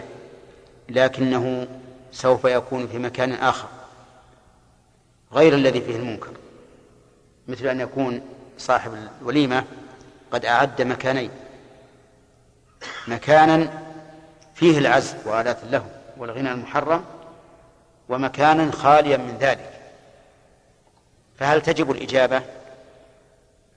لكنه 0.90 1.68
سوف 2.12 2.46
يكون 2.46 2.88
في 2.88 3.00
مكان 3.00 3.32
آخر 3.32 3.68
غير 5.34 5.54
الذي 5.54 5.82
فيه 5.82 5.96
المنكر 5.96 6.32
مثل 7.48 7.68
أن 7.68 7.80
يكون 7.80 8.22
صاحب 8.58 9.10
الوليمة 9.22 9.64
قد 10.32 10.46
أعد 10.46 10.82
مكانين 10.82 11.32
مكانا 13.08 13.82
فيه 14.56 14.78
العزف 14.78 15.28
وآلات 15.28 15.58
له 15.64 15.86
والغنى 16.18 16.52
المحرم 16.52 17.06
ومكانا 18.10 18.72
خاليا 18.72 19.18
من 19.18 19.38
ذلك. 19.40 19.82
فهل 21.40 21.62
تجب 21.62 21.92
الإجابة؟ 21.92 22.42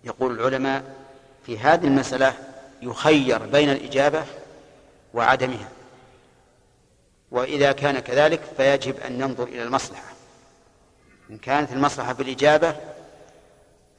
يقول 0.05 0.41
العلماء 0.41 0.82
في 1.47 1.59
هذه 1.59 1.87
المسألة 1.87 2.32
يخير 2.85 3.47
بين 3.47 3.70
الإجابة 3.70 4.24
وعدمها. 5.14 5.68
وإذا 7.30 7.72
كان 7.72 7.99
كذلك 7.99 8.41
فيجب 8.57 9.01
أن 9.01 9.18
ننظر 9.18 9.45
إلى 9.45 9.62
المصلحة. 9.62 10.12
إن 11.30 11.39
كانت 11.39 11.72
المصلحة 11.72 12.14
في 12.14 12.22
الإجابة 12.22 12.76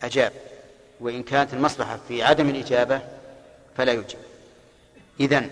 أجاب. 0.03 0.33
وإن 0.99 1.23
كانت 1.23 1.53
المصلحة 1.53 1.99
في 2.07 2.23
عدم 2.23 2.49
الإجابة 2.49 3.01
فلا 3.77 3.91
يجب. 3.91 4.17
إذن 5.19 5.49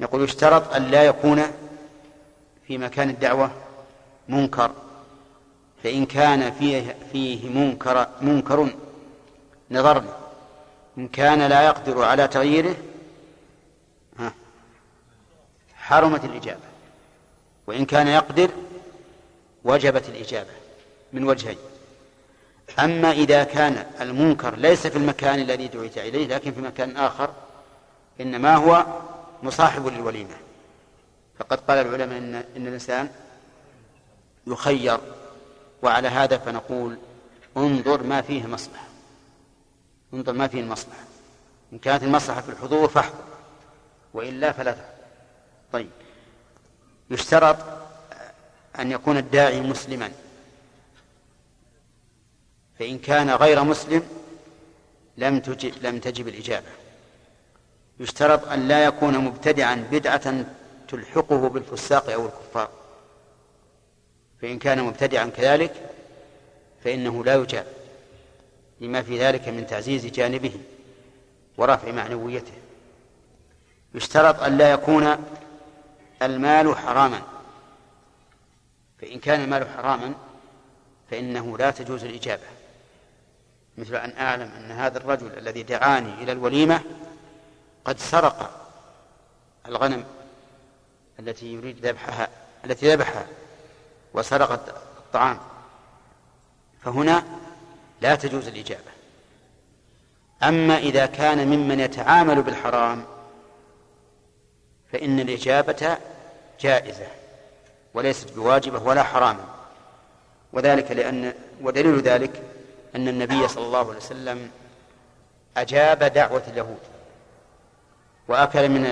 يقول 0.00 0.24
يشترط 0.24 0.74
أن 0.74 0.90
لا 0.90 1.02
يكون 1.02 1.42
في 2.66 2.78
مكان 2.78 3.10
الدعوة 3.10 3.50
منكر. 4.28 4.70
فإن 5.84 6.06
كان 6.06 6.52
فيه 6.52 6.96
فيه 7.12 7.48
منكر 7.48 8.08
منكر 8.20 8.68
نظرنا. 9.70 10.27
إن 10.98 11.08
كان 11.08 11.42
لا 11.42 11.62
يقدر 11.62 12.02
على 12.02 12.28
تغييره 12.28 12.76
حرمت 15.74 16.24
الإجابة. 16.24 16.60
وإن 17.66 17.84
كان 17.84 18.08
يقدر 18.08 18.50
وجبت 19.64 20.08
الإجابة 20.08 20.50
من 21.12 21.24
وجهين. 21.24 21.58
أما 22.78 23.12
إذا 23.12 23.44
كان 23.44 23.86
المنكر 24.00 24.56
ليس 24.56 24.86
في 24.86 24.98
المكان 24.98 25.38
الذي 25.38 25.68
دعيت 25.68 25.98
إليه 25.98 26.26
لكن 26.26 26.52
في 26.52 26.60
مكان 26.60 26.96
آخر 26.96 27.30
إنما 28.20 28.56
هو 28.56 28.86
مصاحب 29.42 29.86
للوليمة. 29.86 30.36
فقد 31.38 31.60
قال 31.60 31.78
العلماء 31.78 32.18
إن, 32.18 32.34
إن 32.34 32.66
الإنسان 32.66 33.08
يخير 34.46 34.98
وعلى 35.82 36.08
هذا 36.08 36.38
فنقول 36.38 36.98
انظر 37.56 38.02
ما 38.02 38.22
فيه 38.22 38.46
مصلحة. 38.46 38.87
انظر 40.14 40.32
ما 40.32 40.48
فيه 40.48 40.60
المصلحة. 40.60 41.04
إن 41.72 41.78
كانت 41.78 42.02
المصلحة 42.02 42.40
في 42.40 42.48
الحضور 42.48 42.88
فاحضر 42.88 43.24
وإلا 44.14 44.52
فلا 44.52 44.72
تحضر 44.72 44.88
طيب. 45.72 45.90
يشترط 47.10 47.56
أن 48.78 48.92
يكون 48.92 49.16
الداعي 49.16 49.60
مسلما. 49.60 50.12
فإن 52.78 52.98
كان 52.98 53.30
غير 53.30 53.64
مسلم 53.64 54.02
لم 55.16 55.40
تجب 55.40 55.72
لم 55.82 55.98
تجب 55.98 56.28
الإجابة. 56.28 56.66
يشترط 58.00 58.48
أن 58.48 58.68
لا 58.68 58.84
يكون 58.84 59.18
مبتدعا 59.18 59.74
بدعة 59.90 60.44
تلحقه 60.88 61.48
بالفساق 61.48 62.10
أو 62.10 62.26
الكفار. 62.26 62.70
فإن 64.42 64.58
كان 64.58 64.82
مبتدعا 64.82 65.26
كذلك 65.26 65.90
فإنه 66.84 67.24
لا 67.24 67.34
يجاب. 67.34 67.77
لما 68.80 69.02
في 69.02 69.20
ذلك 69.20 69.48
من 69.48 69.66
تعزيز 69.66 70.06
جانبه 70.06 70.52
ورفع 71.56 71.92
معنويته. 71.92 72.52
يشترط 73.94 74.42
أن 74.42 74.58
لا 74.58 74.70
يكون 74.70 75.24
المال 76.22 76.76
حراما. 76.76 77.22
فإن 79.00 79.18
كان 79.18 79.44
المال 79.44 79.68
حراما 79.68 80.14
فإنه 81.10 81.58
لا 81.58 81.70
تجوز 81.70 82.04
الإجابة. 82.04 82.42
مثل 83.78 83.96
أن 83.96 84.12
أعلم 84.18 84.50
أن 84.56 84.70
هذا 84.70 84.98
الرجل 84.98 85.38
الذي 85.38 85.62
دعاني 85.62 86.22
إلى 86.22 86.32
الوليمة 86.32 86.80
قد 87.84 87.98
سرق 87.98 88.66
الغنم 89.66 90.04
التي 91.20 91.54
يريد 91.54 91.86
ذبحها 91.86 92.28
التي 92.64 92.94
ذبحها 92.94 93.26
وسرق 94.14 94.52
الطعام. 94.98 95.38
فهنا 96.80 97.24
لا 98.00 98.14
تجوز 98.14 98.48
الإجابة. 98.48 98.90
أما 100.42 100.78
إذا 100.78 101.06
كان 101.06 101.48
ممن 101.48 101.80
يتعامل 101.80 102.42
بالحرام 102.42 103.04
فإن 104.92 105.20
الإجابة 105.20 105.98
جائزة 106.60 107.06
وليست 107.94 108.32
بواجبة 108.32 108.82
ولا 108.82 109.02
حراما 109.02 109.44
وذلك 110.52 110.90
لأن 110.90 111.32
ودليل 111.62 112.00
ذلك 112.00 112.42
أن 112.96 113.08
النبي 113.08 113.48
صلى 113.48 113.66
الله 113.66 113.88
عليه 113.88 113.96
وسلم 113.98 114.50
أجاب 115.56 116.04
دعوة 116.04 116.42
اليهود. 116.48 116.78
وأكل 118.28 118.68
من 118.68 118.82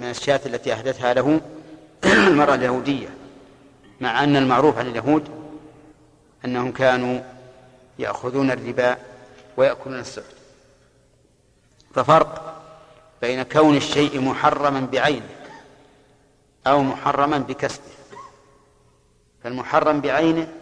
من 0.00 0.10
الشاة 0.10 0.40
التي 0.46 0.72
أهدتها 0.72 1.14
له 1.14 1.40
المرأة 2.28 2.54
اليهودية 2.54 3.08
مع 4.00 4.24
أن 4.24 4.36
المعروف 4.36 4.78
عن 4.78 4.86
اليهود 4.86 5.28
أنهم 6.44 6.72
كانوا 6.72 7.20
يأخذون 7.98 8.50
الربا 8.50 8.96
ويأكلون 9.56 10.00
السحت. 10.00 10.34
ففرق 11.94 12.62
بين 13.20 13.42
كون 13.42 13.76
الشيء 13.76 14.20
محرما 14.20 14.80
بعينه 14.80 15.36
أو 16.66 16.82
محرما 16.82 17.38
بكسبه. 17.38 17.84
فالمحرم 19.42 20.00
بعينه 20.00 20.54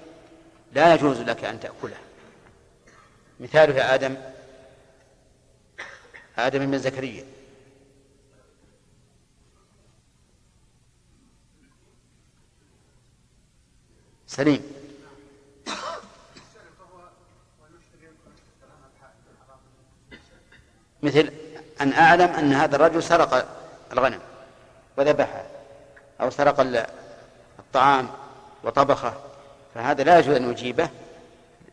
لا 0.72 0.95
يجوز 0.95 1.20
لك 1.20 1.45
أن 1.45 1.61
تأكله. 1.61 1.97
مثاله 3.41 3.95
آدم 3.95 4.16
آدم 6.39 6.70
بن 6.70 6.78
زكريا. 6.78 7.24
سليم. 14.26 14.76
مثل 21.07 21.30
أن 21.80 21.92
أعلم 21.92 22.28
أن 22.28 22.52
هذا 22.52 22.76
الرجل 22.76 23.02
سرق 23.02 23.48
الغنم 23.92 24.20
وذبحه 24.96 25.42
أو 26.20 26.30
سرق 26.30 26.61
الطعام 27.59 28.09
وطبخه 28.64 29.14
فهذا 29.74 30.04
لا 30.04 30.18
يجوز 30.18 30.36
أن 30.36 30.50
أجيبه 30.50 30.88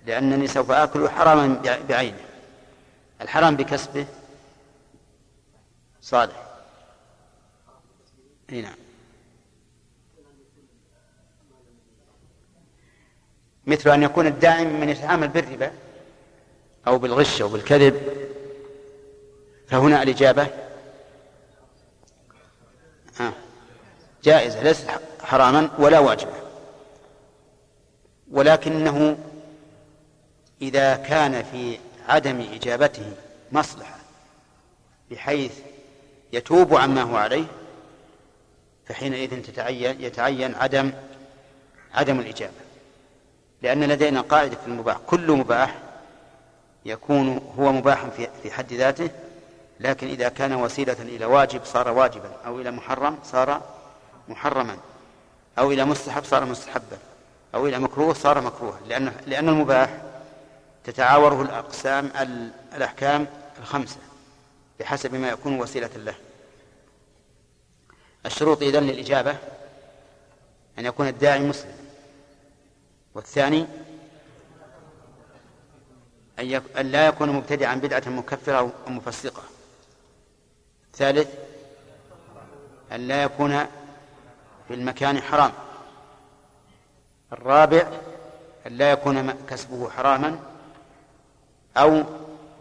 لأنني 0.06 0.48
سوف 0.48 0.72
آكل 0.72 1.10
حراما 1.10 1.62
بعينه. 1.90 2.18
الحرام 3.22 3.56
بكسبه 3.56 4.06
صالح. 6.02 6.44
إي 8.50 8.62
نعم. 8.62 8.76
مثل 13.66 13.90
أن 13.90 14.04
يكون 14.04 14.28
الداعي 14.28 14.66
من 14.66 14.90
يتعامل 14.90 15.28
بالربا 15.28 15.72
أو 16.88 16.98
بالغش 16.98 17.42
أو 17.42 17.50
بالكذب. 17.50 18.02
فهنا 19.74 20.04
الإجابة. 20.04 20.48
آه. 23.20 23.34
جائزة 24.24 24.64
ليست 24.64 24.90
حراما 25.24 25.70
ولا 25.80 26.00
واجبة. 26.00 26.34
ولكنه 28.32 29.18
إذا 30.62 30.96
كان 30.96 31.44
في 31.44 31.78
عدم 32.08 32.42
إجابته 32.54 33.14
مصلحة 33.52 33.96
بحيث 35.12 35.52
يتوب 36.34 36.76
عما 36.76 37.02
هو 37.02 37.16
عليه 37.16 37.46
فحينئذ 38.86 39.42
تتعين 39.42 40.02
يتعين 40.02 40.56
عدم 40.56 40.92
عدم 41.94 42.20
الإجابة. 42.20 42.64
لأن 43.62 43.84
لدينا 43.84 44.22
قاعدة 44.22 44.56
في 44.56 44.68
المباح. 44.68 44.98
كل 45.08 45.32
مباح 45.32 45.76
يكون 46.86 47.54
هو 47.60 47.72
مباحا 47.72 48.10
في 48.10 48.28
في 48.44 48.52
حد 48.52 48.74
ذاته 48.74 49.10
لكن 49.80 50.08
إذا 50.08 50.30
كان 50.30 50.54
وسيلة 50.54 51.02
إلى 51.02 51.26
واجب 51.26 51.66
صار 51.66 51.90
واجبا 51.90 52.32
أو 52.46 52.62
إلى 52.62 52.72
محرم 52.72 53.18
صار 53.24 53.62
محرما 54.28 54.78
أو 55.60 55.72
إلى 55.72 55.86
مستحب 55.86 56.24
صار 56.24 56.46
مستحبا 56.46 56.98
أو 57.56 57.68
إلى 57.68 57.80
مكروه 57.80 58.14
صار 58.14 58.42
مكروها 58.42 58.80
لأن 58.88 59.14
لأن 59.28 59.50
المباح 59.50 60.02
تتعاوره 60.84 61.42
الأقسام 61.42 62.12
الأحكام 62.76 63.28
الخمسة 63.60 63.98
بحسب 64.80 65.16
ما 65.16 65.30
يكون 65.30 65.60
وسيلة 65.60 65.90
له. 65.96 66.16
الشروط 68.26 68.62
إذن 68.62 68.84
للإجابة 68.84 69.38
أن 70.80 70.86
يكون 70.86 71.08
الداعي 71.08 71.40
مسلم. 71.40 71.76
والثاني 73.16 73.68
أن 76.40 76.86
لا 76.92 77.08
يكون 77.08 77.30
مبتدعا 77.30 77.76
بدعة 77.76 78.04
مكفرة 78.08 78.58
أو 78.58 78.72
مفسقة. 78.88 79.44
الثالث 80.94 81.28
أن 82.92 83.08
لا 83.08 83.24
يكون 83.24 83.66
في 84.68 84.74
المكان 84.74 85.22
حرام. 85.22 85.52
الرابع 87.34 87.88
أن 88.68 88.78
لا 88.78 88.92
يكون 88.92 89.32
كسبه 89.50 89.90
حراما 89.90 90.40
أو 91.78 92.04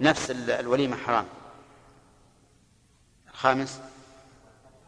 نفس 0.01 0.31
ال- 0.31 0.51
الوليمة 0.51 0.97
حرام. 0.97 1.25
الخامس 3.31 3.81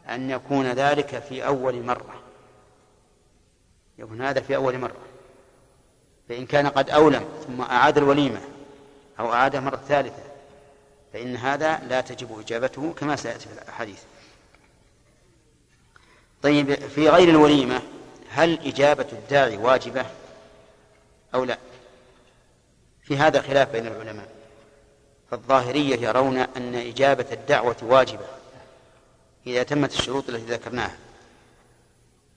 أن 0.08 0.30
يكون 0.30 0.66
ذلك 0.72 1.18
في 1.18 1.46
أول 1.46 1.82
مرة. 1.82 2.14
يكون 3.98 4.22
هذا 4.22 4.40
في 4.40 4.56
أول 4.56 4.78
مرة. 4.78 4.96
فإن 6.28 6.46
كان 6.46 6.66
قد 6.66 6.90
أولم 6.90 7.24
ثم 7.46 7.60
أعاد 7.60 7.98
الوليمة 7.98 8.40
أو 9.20 9.32
أعادها 9.32 9.60
مرة 9.60 9.76
ثالثة 9.76 10.22
فإن 11.14 11.36
هذا 11.36 11.78
لا 11.78 12.00
تجب 12.00 12.40
إجابته 12.40 12.92
كما 12.92 13.16
سيأتي 13.16 13.48
في 13.48 13.62
الحديث 13.68 14.02
طيب 16.42 16.74
في 16.74 17.08
غير 17.08 17.28
الوليمة 17.28 17.82
هل 18.30 18.66
إجابة 18.66 19.06
الداعي 19.12 19.56
واجبة 19.56 20.06
أو 21.34 21.44
لا؟ 21.44 21.58
في 23.02 23.16
هذا 23.16 23.42
خلاف 23.42 23.70
بين 23.70 23.86
العلماء. 23.86 24.28
فالظاهرية 25.30 25.96
يرون 26.08 26.36
أن 26.36 26.74
إجابة 26.74 27.26
الدعوة 27.32 27.76
واجبة 27.82 28.26
إذا 29.46 29.62
تمت 29.62 29.92
الشروط 29.92 30.28
التي 30.28 30.52
ذكرناها 30.52 30.96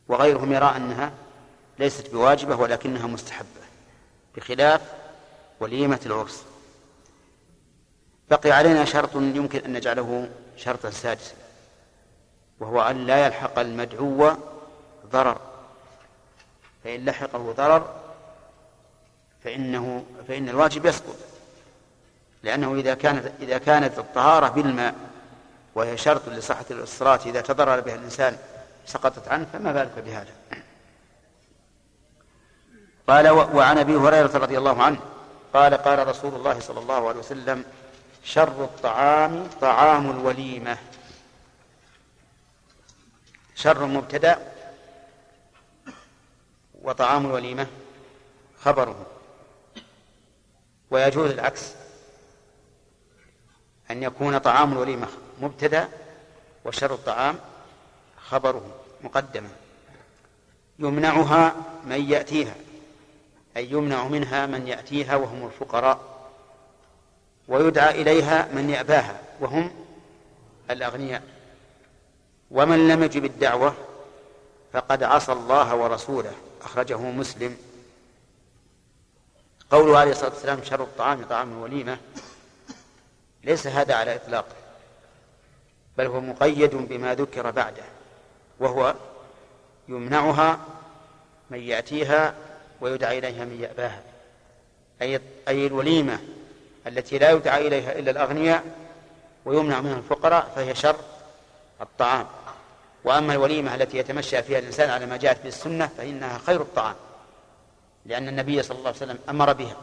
وغيرهم 0.07 0.53
يرى 0.53 0.73
أنها 0.75 1.11
ليست 1.79 2.09
بواجبة 2.13 2.55
ولكنها 2.55 3.07
مستحبة 3.07 3.47
بخلاف 4.35 4.81
وليمة 5.59 5.99
العرس. 6.05 6.43
بقي 8.29 8.51
علينا 8.51 8.85
شرط 8.85 9.15
يمكن 9.15 9.59
أن 9.59 9.73
نجعله 9.73 10.29
شرطا 10.57 10.89
سادسا 10.89 11.35
وهو 12.59 12.81
أن 12.81 13.05
لا 13.05 13.25
يلحق 13.25 13.59
المدعو 13.59 14.31
ضرر. 15.11 15.37
فإن 16.83 17.05
لحقه 17.05 17.51
ضرر 17.51 17.95
فإنه 19.43 20.05
فإن 20.27 20.49
الواجب 20.49 20.85
يسقط 20.85 21.15
لأنه 22.43 22.75
إذا 22.75 22.93
كانت 22.93 23.31
إذا 23.41 23.57
كانت 23.57 23.99
الطهارة 23.99 24.47
بالماء 24.47 24.95
وهي 25.75 25.97
شرط 25.97 26.29
لصحة 26.29 26.65
الصلاة 26.71 27.19
إذا 27.25 27.41
تضرر 27.41 27.79
بها 27.79 27.95
الإنسان 27.95 28.37
سقطت 28.85 29.27
عنه 29.27 29.47
فما 29.53 29.71
بالك 29.71 29.99
بهذا؟ 30.05 30.33
قال 33.07 33.29
وعن 33.29 33.77
أبي 33.77 33.95
هريرة 33.95 34.37
رضي 34.37 34.57
الله 34.57 34.83
عنه 34.83 34.99
قال 35.53 35.73
قال 35.73 36.07
رسول 36.07 36.35
الله 36.35 36.59
صلى 36.59 36.79
الله 36.79 37.09
عليه 37.09 37.19
وسلم 37.19 37.63
شر 38.27 38.63
الطعام 38.63 39.47
طعام 39.61 40.11
الوليمة. 40.11 40.77
شر 43.55 43.85
مبتدأ 43.85 44.53
وطعام 46.81 47.25
الوليمة 47.25 47.67
خبره. 48.61 49.05
ويجوز 50.91 51.31
العكس 51.31 51.71
أن 53.91 54.03
يكون 54.03 54.37
طعام 54.37 54.73
الوليمة 54.73 55.07
مبتدأ 55.41 55.89
وشر 56.65 56.93
الطعام 56.93 57.39
خبره 58.27 58.75
مقدما. 59.03 59.49
يمنعها 60.79 61.55
من 61.85 62.09
يأتيها 62.09 62.55
أي 63.57 63.71
يمنع 63.71 64.07
منها 64.07 64.45
من 64.45 64.67
يأتيها 64.67 65.15
وهم 65.15 65.45
الفقراء. 65.45 66.16
ويدعى 67.47 68.01
إليها 68.01 68.47
من 68.53 68.69
يأباها 68.69 69.19
وهم 69.39 69.71
الأغنياء. 70.71 71.23
ومن 72.51 72.87
لم 72.87 73.03
يجب 73.03 73.25
الدعوة 73.25 73.73
فقد 74.73 75.03
عصى 75.03 75.31
الله 75.31 75.75
ورسوله. 75.75 76.33
أخرجه 76.61 76.97
مسلم. 76.97 77.57
قوله 79.71 79.97
عليه 79.97 80.11
الصلاة 80.11 80.29
والسلام 80.29 80.63
شر 80.63 80.83
الطعام 80.83 81.25
طعام 81.25 81.51
الوليمة. 81.51 81.97
ليس 83.43 83.67
هذا 83.67 83.95
على 83.95 84.15
إطلاقه 84.15 84.55
بل 85.97 86.05
هو 86.05 86.21
مقيد 86.21 86.75
بما 86.75 87.15
ذكر 87.15 87.51
بعده 87.51 87.83
وهو 88.59 88.95
يمنعها 89.87 90.59
من 91.49 91.59
يأتيها 91.59 92.33
ويدعى 92.81 93.17
إليها 93.17 93.45
من 93.45 93.61
يأباها. 93.61 94.01
أي 95.01 95.19
أي 95.47 95.67
الوليمة 95.67 96.19
التي 96.87 97.17
لا 97.17 97.31
يدعى 97.31 97.67
إليها 97.67 97.99
إلا 97.99 98.11
الأغنياء 98.11 98.63
ويمنع 99.45 99.81
منها 99.81 99.97
الفقراء 99.97 100.51
فهي 100.55 100.75
شر 100.75 100.95
الطعام. 101.81 102.27
وأما 103.03 103.33
الوليمة 103.33 103.75
التي 103.75 103.97
يتمشى 103.97 104.43
فيها 104.43 104.59
الإنسان 104.59 104.89
على 104.89 105.05
ما 105.05 105.17
جاءت 105.17 105.41
به 105.41 105.47
السنة 105.47 105.89
فإنها 105.97 106.37
خير 106.37 106.61
الطعام 106.61 106.95
لأن 108.05 108.27
النبي 108.27 108.63
صلى 108.63 108.77
الله 108.77 108.87
عليه 108.87 108.97
وسلم 108.97 109.19
أمر 109.29 109.53
بها. 109.53 109.75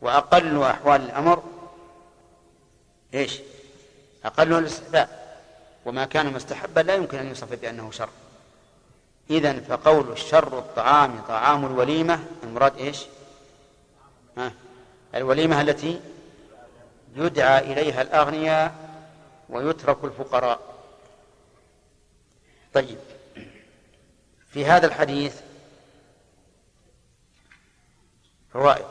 وأقل 0.00 0.62
أحوال 0.62 1.00
الأمر 1.00 1.42
إيش؟ 3.14 3.40
أقل 4.24 4.52
الاستحباب. 4.52 5.08
وما 5.84 6.04
كان 6.04 6.32
مستحبا 6.32 6.80
لا 6.80 6.94
يمكن 6.94 7.18
أن 7.18 7.28
يوصف 7.28 7.52
بأنه 7.52 7.90
شر. 7.90 8.08
إذا 9.30 9.60
فقول 9.60 10.12
الشر 10.12 10.58
الطعام 10.58 11.20
طعام 11.28 11.66
الوليمة 11.66 12.20
المراد 12.42 12.76
إيش؟ 12.78 13.06
ها؟ 14.38 14.52
الوليمة 15.18 15.60
التي 15.60 16.00
يدعى 17.16 17.72
إليها 17.72 18.02
الأغنياء 18.02 18.74
ويترك 19.48 20.04
الفقراء. 20.04 20.60
طيب 22.74 22.98
في 24.50 24.66
هذا 24.66 24.86
الحديث 24.86 25.40
فوائد. 28.52 28.86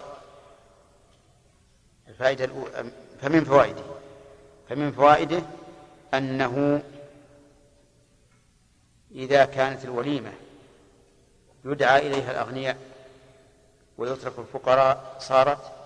الفائدة 2.07 2.45
الأولى 2.45 2.91
فمن 3.21 3.43
فوائده 3.43 3.84
فمن 4.69 4.91
فوائده 4.91 5.41
أنه 6.13 6.84
إذا 9.11 9.45
كانت 9.45 9.86
الوليمة 9.86 10.34
يدعى 11.65 12.07
إليها 12.07 12.32
الأغنياء 12.32 12.78
ويترك 13.97 14.39
الفقراء 14.39 15.15
صارت 15.19 15.76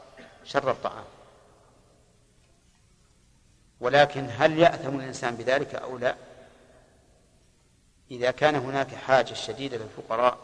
شر 0.43 0.71
الطعام. 0.71 1.05
ولكن 3.79 4.29
هل 4.37 4.59
يأثم 4.59 4.99
الإنسان 4.99 5.35
بذلك 5.35 5.75
أو 5.75 5.97
لا؟ 5.97 6.15
إذا 8.11 8.31
كان 8.31 8.55
هناك 8.55 8.95
حاجة 8.95 9.33
شديدة 9.33 9.77
للفقراء 9.77 10.37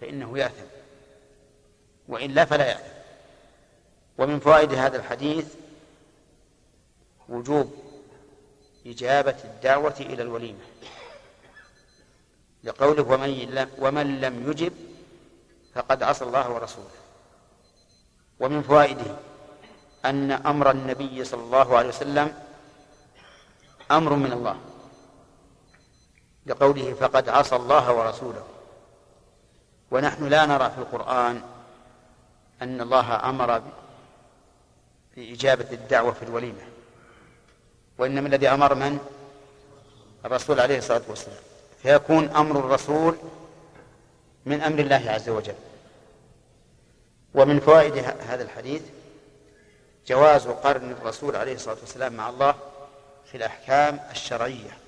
فإنه 0.00 0.38
يأثم. 0.38 0.66
وإلا 2.08 2.44
فلا 2.44 2.68
يأثم. 2.68 2.94
ومن 4.18 4.40
فوائد 4.40 4.74
هذا 4.74 4.96
الحديث 4.96 5.54
وجوب 7.28 7.74
إجابة 8.86 9.36
الدعوة 9.44 9.96
إلى 10.00 10.22
الوليمة. 10.22 10.64
لقوله 12.64 13.02
ومن 13.02 13.30
لم, 13.30 13.70
ومن 13.78 14.20
لم 14.20 14.50
يجب 14.50 14.72
فقد 15.74 16.02
عصى 16.02 16.24
الله 16.24 16.50
ورسوله. 16.50 17.03
ومن 18.40 18.62
فوائده 18.62 19.16
أن 20.04 20.32
أمر 20.32 20.70
النبي 20.70 21.24
صلى 21.24 21.42
الله 21.42 21.78
عليه 21.78 21.88
وسلم 21.88 22.34
أمر 23.90 24.12
من 24.12 24.32
الله 24.32 24.56
لقوله 26.46 26.94
فقد 26.94 27.28
عصى 27.28 27.56
الله 27.56 27.92
ورسوله. 27.92 28.44
ونحن 29.90 30.24
لا 30.28 30.46
نرى 30.46 30.70
في 30.70 30.78
القرآن 30.78 31.42
أن 32.62 32.80
الله 32.80 33.28
أمر 33.28 33.62
بإجابة 35.16 35.66
الدعوة 35.72 36.12
في 36.12 36.22
الوليمة 36.22 36.62
وإنما 37.98 38.28
الذي 38.28 38.48
أمر 38.48 38.74
من؟ 38.74 38.98
الرسول 40.24 40.60
عليه 40.60 40.78
الصلاة 40.78 41.02
والسلام. 41.08 41.42
فيكون 41.82 42.28
أمر 42.28 42.58
الرسول 42.58 43.16
من 44.46 44.60
أمر 44.60 44.78
الله 44.78 45.10
عز 45.10 45.28
وجل. 45.28 45.54
ومن 47.34 47.60
فوائد 47.60 47.96
هذا 47.98 48.42
الحديث 48.42 48.82
جواز 50.06 50.46
قرن 50.46 50.90
الرسول 50.90 51.36
عليه 51.36 51.54
الصلاة 51.54 51.76
والسلام 51.80 52.12
مع 52.12 52.28
الله 52.28 52.54
في 53.30 53.36
الأحكام 53.36 54.00
الشرعية. 54.10 54.78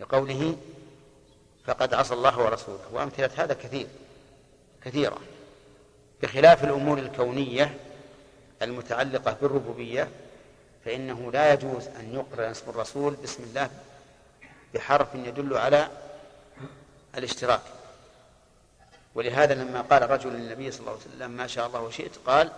لقوله 0.00 0.56
فقد 1.66 1.94
عصى 1.94 2.14
الله 2.14 2.38
ورسوله 2.38 2.84
وأمثلة 2.92 3.30
هذا 3.36 3.54
كثير 3.54 3.86
كثيرة. 4.84 5.18
بخلاف 6.22 6.64
الأمور 6.64 6.98
الكونية 6.98 7.74
المتعلقة 8.62 9.36
بالربوبية 9.42 10.08
فإنه 10.84 11.32
لا 11.32 11.52
يجوز 11.52 11.86
أن 11.86 12.14
يقرأ 12.14 12.50
اسم 12.50 12.70
الرسول 12.70 13.14
بسم 13.14 13.42
الله 13.42 13.70
بحرف 14.74 15.08
يدل 15.14 15.56
على 15.56 15.88
الاشتراك. 17.18 17.81
ولهذا 19.14 19.54
لما 19.54 19.80
قال 19.80 20.10
رجل 20.10 20.30
للنبي 20.30 20.70
صلى 20.70 20.80
الله 20.80 20.92
عليه 20.92 21.02
وسلم 21.02 21.30
ما 21.30 21.46
شاء 21.46 21.66
الله 21.66 21.80
وشئت 21.80 22.16
قال 22.26 22.52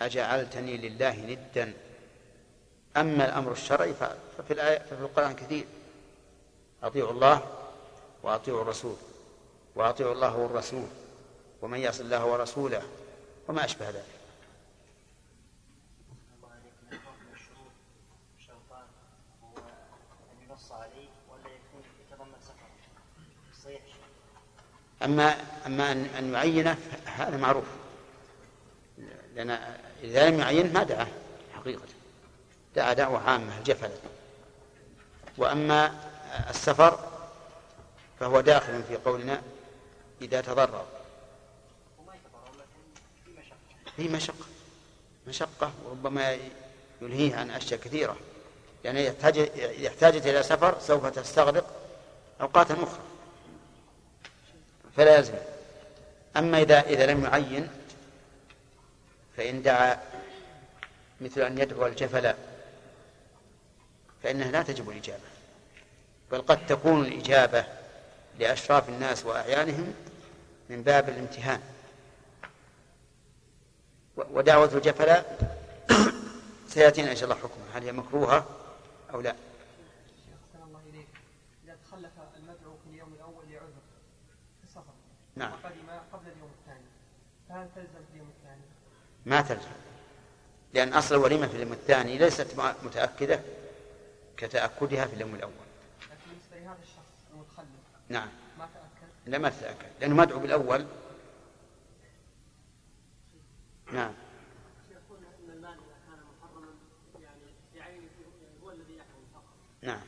أجعلتني 0.00 0.76
لله 0.76 1.16
ندا. 1.16 1.72
أما 2.96 3.24
الأمر 3.24 3.52
الشرعي 3.52 3.94
ففي 4.38 4.52
الآية 4.52 4.78
ففي 4.78 5.00
القرآن 5.00 5.34
كثير. 5.34 5.64
أطيعوا 6.82 7.10
الله 7.10 7.42
وأطيعوا 8.22 8.62
الرسول 8.62 8.96
وأطيعوا 9.74 10.12
الله 10.12 10.36
والرسول 10.36 10.86
ومن 11.62 11.78
يعص 11.78 12.00
الله 12.00 12.26
ورسوله 12.26 12.82
وما 13.48 13.64
أشبه 13.64 13.90
ذلك 13.90 14.16
نص 20.50 20.72
عليه 20.72 21.08
ولا 21.28 21.50
يكون 21.50 21.82
يتضمن 22.00 22.40
سفر 22.40 22.70
صحيح 23.64 23.82
أما 25.06 25.36
أما 25.66 25.92
أن 25.92 26.04
أن 26.18 26.32
يعينه 26.34 26.78
هذا 27.04 27.36
معروف. 27.36 27.64
لأن 29.34 29.50
إذا 30.02 30.30
لم 30.30 30.40
يعينه 30.40 30.72
ما 30.72 30.82
دعاه 30.82 31.06
حقيقة. 31.54 31.82
دعا 32.76 32.92
دعوة 32.92 33.30
عامة 33.30 33.62
جفلت 33.62 34.00
وأما 35.38 35.94
السفر 36.50 36.98
فهو 38.20 38.40
داخل 38.40 38.82
في 38.82 38.96
قولنا 38.96 39.42
إذا 40.22 40.40
تضرر. 40.40 40.86
في 43.96 44.08
مشقة. 44.08 44.46
مشقة. 45.28 45.72
وربما 45.84 46.38
يلهيه 47.02 47.36
عن 47.36 47.50
أشياء 47.50 47.80
كثيرة. 47.80 48.16
يعني 48.84 49.08
إذا 49.08 49.88
احتاجت 49.88 50.26
إلى 50.26 50.42
سفر 50.42 50.78
سوف 50.80 51.06
تستغرق 51.06 51.66
أوقاتا 52.40 52.74
أخرى. 52.74 53.00
فلا 54.96 55.16
يلزم 55.16 55.34
أما 56.36 56.62
إذا 56.62 56.80
إذا 56.80 57.06
لم 57.06 57.24
يعين 57.24 57.68
فإن 59.36 59.62
دعا 59.62 60.02
مثل 61.20 61.40
أن 61.40 61.58
يدعو 61.58 61.86
الجفل 61.86 62.34
فإنها 64.22 64.50
لا 64.50 64.62
تجب 64.62 64.90
الإجابة 64.90 65.22
بل 66.32 66.42
قد 66.42 66.66
تكون 66.66 67.04
الإجابة 67.04 67.64
لأشراف 68.38 68.88
الناس 68.88 69.26
وأعيانهم 69.26 69.94
من 70.70 70.82
باب 70.82 71.08
الامتهان. 71.08 71.60
ودعوة 74.16 74.74
الجفلاء 74.74 75.38
سيأتينا 76.68 77.10
إن 77.10 77.16
شاء 77.16 77.24
الله 77.24 77.34
حكمها 77.34 77.78
هل 77.78 77.82
هي 77.82 77.92
مكروهة 77.92 78.46
أو 79.14 79.20
لا. 79.20 79.34
إذا 81.64 81.76
تخلف 81.88 82.12
المدعو 82.36 82.76
في 82.84 82.90
اليوم 82.90 83.12
الأول 83.14 83.44
لعذر 83.50 83.82
في 84.74 84.80
نعم. 85.36 85.52
وقدم 85.52 85.88
قبل 86.12 86.28
اليوم 86.28 86.50
الثاني. 86.60 86.86
فهل 87.48 87.68
تلزم 87.74 88.04
في 88.06 88.12
اليوم 88.14 88.28
الثاني؟ 88.38 88.62
ما 89.26 89.40
تلزم. 89.40 89.76
لأن 90.74 90.92
أصل 90.92 91.14
الوليمة 91.14 91.46
في 91.46 91.54
اليوم 91.54 91.72
الثاني 91.72 92.18
ليست 92.18 92.60
متأكدة 92.82 93.40
كتأكدها 94.36 95.06
في 95.06 95.14
اليوم 95.14 95.34
الأول. 95.34 95.52
لكن 96.02 96.30
بالنسبة 96.30 96.58
لهذا 96.58 96.82
الشخص 96.82 97.32
المتخلف 97.32 97.66
نعم. 98.08 98.28
ما 98.58 98.68
تأكد؟ 98.74 99.30
لا 99.30 99.38
ما 99.38 99.48
تتأكد. 99.50 99.88
لأنه 100.00 100.14
مدعو 100.14 100.38
بالأول. 100.38 100.86
نعم. 103.92 104.12
يقول 104.90 105.18
ان 105.18 105.50
المال 105.50 105.70
اذا 105.70 105.96
كان 106.06 106.18
محرما 106.32 106.68
يعني 107.22 107.54
بعينه 107.74 108.10
يعني 108.20 108.62
هو 108.62 108.70
الذي 108.70 108.96
يحرم 108.96 109.24
فقط. 109.34 109.54
نعم 109.82 110.00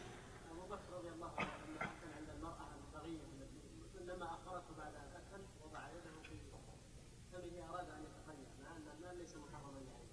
ابو 0.50 0.66
بكر 0.74 0.98
رضي 0.98 1.09
الله 1.09 1.30
عنه 1.38 1.48
لما 1.68 1.82
اكل 1.82 2.09
عند 2.18 2.28
المراه 2.36 2.68
البغيه 2.78 3.20
التي 3.20 4.12
لما 4.12 4.26
اخبرته 4.26 4.72
بعد 4.78 4.94
ان 4.94 5.11
اكل 5.20 5.42
وضع 5.64 5.80
يده 5.88 6.11
في 6.22 6.36
فمه 7.32 7.70
اراد 7.70 7.86
ان 7.90 8.00
يتقنع 8.04 8.48
مع 8.64 8.76
ان 8.76 8.86
المال 8.96 9.18
ليس 9.18 9.34
محرما 9.36 9.80
بعينه. 9.88 10.09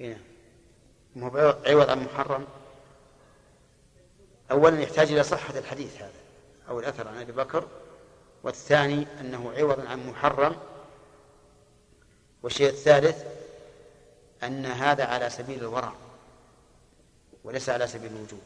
إيه. 0.00 0.16
ما 0.16 0.20
هو 0.20 1.03
عوض 1.16 1.90
عن 1.90 2.04
محرم. 2.04 2.46
أولا 4.50 4.80
يحتاج 4.80 5.12
إلى 5.12 5.22
صحة 5.22 5.58
الحديث 5.58 5.96
هذا 5.96 6.10
أو 6.68 6.80
الأثر 6.80 7.08
عن 7.08 7.18
أبي 7.20 7.32
بكر. 7.32 7.68
والثاني 8.42 9.06
أنه 9.20 9.52
عوض 9.56 9.86
عن 9.86 10.08
محرم. 10.10 10.56
والشيء 12.44 12.68
الثالث 12.68 13.24
أن 14.42 14.66
هذا 14.66 15.04
على 15.04 15.30
سبيل 15.30 15.58
الورع 15.58 15.92
وليس 17.44 17.68
على 17.68 17.86
سبيل 17.86 18.12
الوجوب 18.12 18.42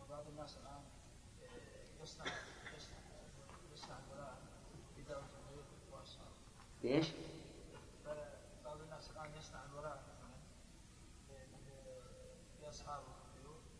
وبعض 0.00 0.26
الناس 0.28 0.56
الان 0.56 0.82
يصنع 2.02 2.24
يصنع 2.76 2.96
يصنع 3.74 3.96
الولاء 4.08 4.38
بدعوة 4.98 5.22
الغير 5.22 5.64
واصحابه 5.92 6.30
ليش؟ 6.82 7.06
بعض 8.64 8.80
الناس 8.80 9.10
الان 9.10 9.30
يصنع 9.38 9.60
الولاء 9.72 10.02
مثلا 10.08 10.30
لاصحابه 12.62 13.04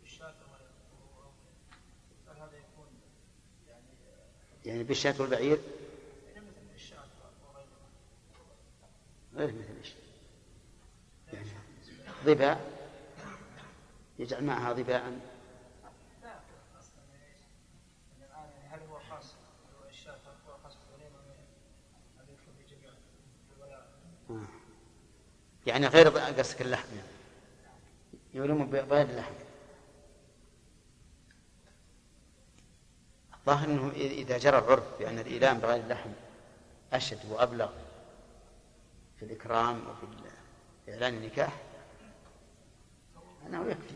بالشاة 0.03 0.35
هل 2.31 2.37
هذا 2.37 2.57
يكون 2.57 2.87
يعني 3.69 3.87
يعني 4.65 4.80
بالشاة 4.91 5.15
والبعير 5.19 5.59
الشاة 6.75 6.99
غير 9.37 9.49
مثل 9.49 9.77
إيش؟ 9.79 9.93
يعني 11.33 11.49
ظباء 12.25 12.71
يجعل 14.19 14.45
معها 14.45 14.73
الشاة 14.73 15.21
الولاء 23.57 23.89
آه. 24.31 24.35
يعني 25.67 25.87
غير 25.87 26.09
قصدك 26.09 26.63
اللحم 26.63 26.89
يعني 26.97 27.09
يولم 28.35 28.67
بغير 28.67 29.07
اللحم 29.11 29.35
الظاهر 33.41 33.69
إنه 33.69 33.91
اذا 33.97 34.39
جرى 34.39 34.59
العرف 34.59 34.99
بأن 34.99 35.19
الايلام 35.19 35.59
بغير 35.59 35.83
اللحم 35.83 36.11
أشد 36.93 37.31
وأبلغ 37.31 37.71
في 39.19 39.25
الإكرام 39.25 39.77
وفي 39.89 40.07
إعلان 40.89 41.15
النكاح 41.15 41.53
انه 43.47 43.71
يكفي. 43.71 43.95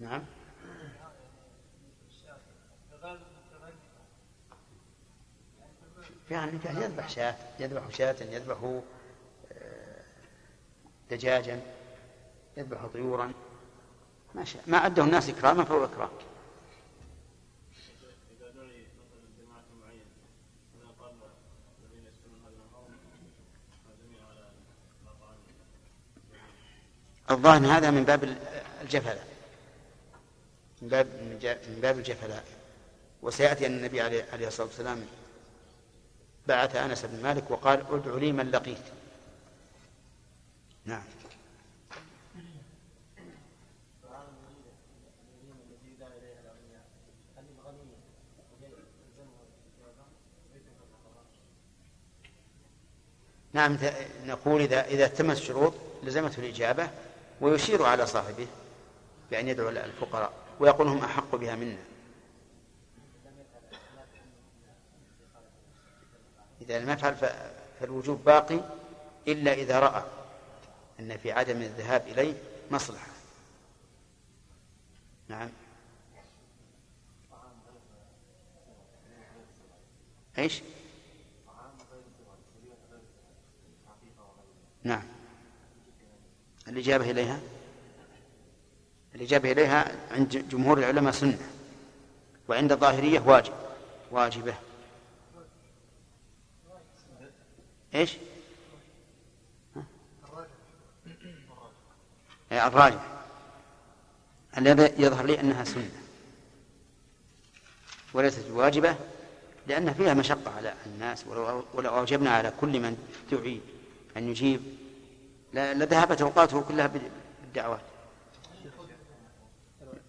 نعم. 0.00 0.22
في 6.28 6.34
عن 6.34 6.48
النكاح 6.48 6.76
يذبح 6.76 7.08
شاة 7.08 7.34
يذبح 7.60 7.90
شاة 7.90 8.16
يذبح 8.20 8.80
آه، 9.52 10.02
دجاجا 11.10 11.60
يذبح 12.56 12.86
طيورا. 12.86 13.32
ما 14.34 14.44
شاء 14.44 14.62
ما 14.66 14.86
أده 14.86 15.04
الناس 15.04 15.28
إكراما 15.28 15.64
فهو 15.64 15.84
إكرام. 15.84 16.08
الظاهر 27.30 27.66
هذا 27.66 27.90
من 27.90 28.04
باب 28.04 28.36
الجفلاء. 28.82 29.26
من 30.82 30.88
باب 30.88 31.06
من 31.68 31.78
باب 31.82 31.98
الجفلاء. 31.98 32.44
وسيأتي 33.22 33.66
أن 33.66 33.76
النبي 33.76 34.00
عليه 34.00 34.46
الصلاة 34.48 34.66
والسلام 34.66 35.06
بعث 36.46 36.76
أنس 36.76 37.04
بن 37.04 37.22
مالك 37.22 37.50
وقال 37.50 37.86
ادع 37.90 38.14
لي 38.14 38.32
من 38.32 38.50
لقيت. 38.50 38.84
نعم. 40.84 41.04
نعم 53.54 53.78
نقول 54.24 54.60
إذا 54.60 54.84
إذا 54.84 55.06
تمت 55.06 55.36
الشروط 55.36 55.74
لزمته 56.02 56.40
الإجابة 56.40 56.90
ويشير 57.40 57.82
على 57.82 58.06
صاحبه 58.06 58.46
بأن 59.30 59.48
يدعو 59.48 59.68
الفقراء 59.68 60.32
ويقول 60.60 60.88
هم 60.88 60.98
أحق 60.98 61.36
بها 61.36 61.54
منا. 61.54 61.84
إذا 66.62 66.78
لم 66.78 66.90
يفعل 66.90 67.16
فالوجوب 67.80 68.24
باقي 68.24 68.60
إلا 69.28 69.52
إذا 69.52 69.80
رأى 69.80 70.02
أن 71.00 71.16
في 71.16 71.32
عدم 71.32 71.62
الذهاب 71.62 72.02
إليه 72.08 72.34
مصلحة. 72.70 73.08
نعم. 75.28 75.50
إيش؟ 80.38 80.62
نعم. 84.84 85.02
الإجابة 86.68 87.10
إليها؟ 87.10 87.40
الإجابة 89.14 89.52
إليها 89.52 89.92
عند 90.10 90.48
جمهور 90.48 90.78
العلماء 90.78 91.12
سنة 91.12 91.38
وعند 92.48 92.72
الظاهرية 92.72 93.20
واجب 93.20 93.52
واجبة؟ 94.10 94.54
ها؟ 99.76 99.84
إيه، 102.52 102.66
الراجح. 102.66 103.06
الذي 104.58 105.02
يظهر 105.02 105.26
لي 105.26 105.40
أنها 105.40 105.64
سنة. 105.64 105.90
وليست 108.14 108.46
بواجبة 108.48 108.96
لأن 109.66 109.94
فيها 109.94 110.14
مشقة 110.14 110.50
على 110.56 110.74
الناس 110.86 111.26
ولو 111.74 111.88
أوجبنا 111.88 112.30
على 112.30 112.52
كل 112.60 112.80
من 112.80 112.96
دعي 113.32 113.60
أن 114.16 114.28
يجيب. 114.28 114.60
لذهبت 115.54 116.22
أوقاته 116.22 116.60
كلها 116.60 116.90
بالدعوات. 117.42 117.80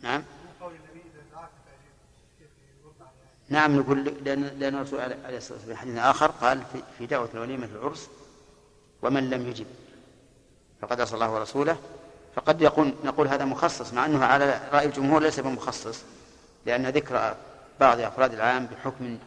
نعم. 0.01 0.23
نعم 3.49 3.79
نقول 3.79 4.05
لأن 4.23 4.43
لأن 4.43 4.75
الرسول 4.75 4.99
عليه 4.99 5.37
الصلاة 5.37 5.57
والسلام 5.57 5.75
في 5.75 5.81
حديث 5.81 5.97
آخر 5.97 6.27
قال 6.27 6.61
في- 6.97 7.05
دعوة 7.05 7.29
الوليمة 7.33 7.65
العرس 7.65 8.07
ومن 9.01 9.29
لم 9.29 9.47
يجب 9.47 9.65
فقد 10.81 11.01
عصى 11.01 11.15
الله 11.15 11.31
ورسوله. 11.33 11.77
فقد 12.35 12.61
يقول 12.61 12.93
نقول 13.03 13.27
هذا 13.27 13.45
مخصص 13.45 13.93
مع 13.93 14.05
أنه 14.05 14.25
على 14.25 14.69
رأي 14.73 14.85
الجمهور 14.85 15.21
ليس 15.21 15.39
بمخصص 15.39 16.03
لأن 16.65 16.87
ذكر 16.87 17.35
بعض 17.79 17.99
أفراد 17.99 18.33
العام 18.33 18.65
بحكم 18.65 19.17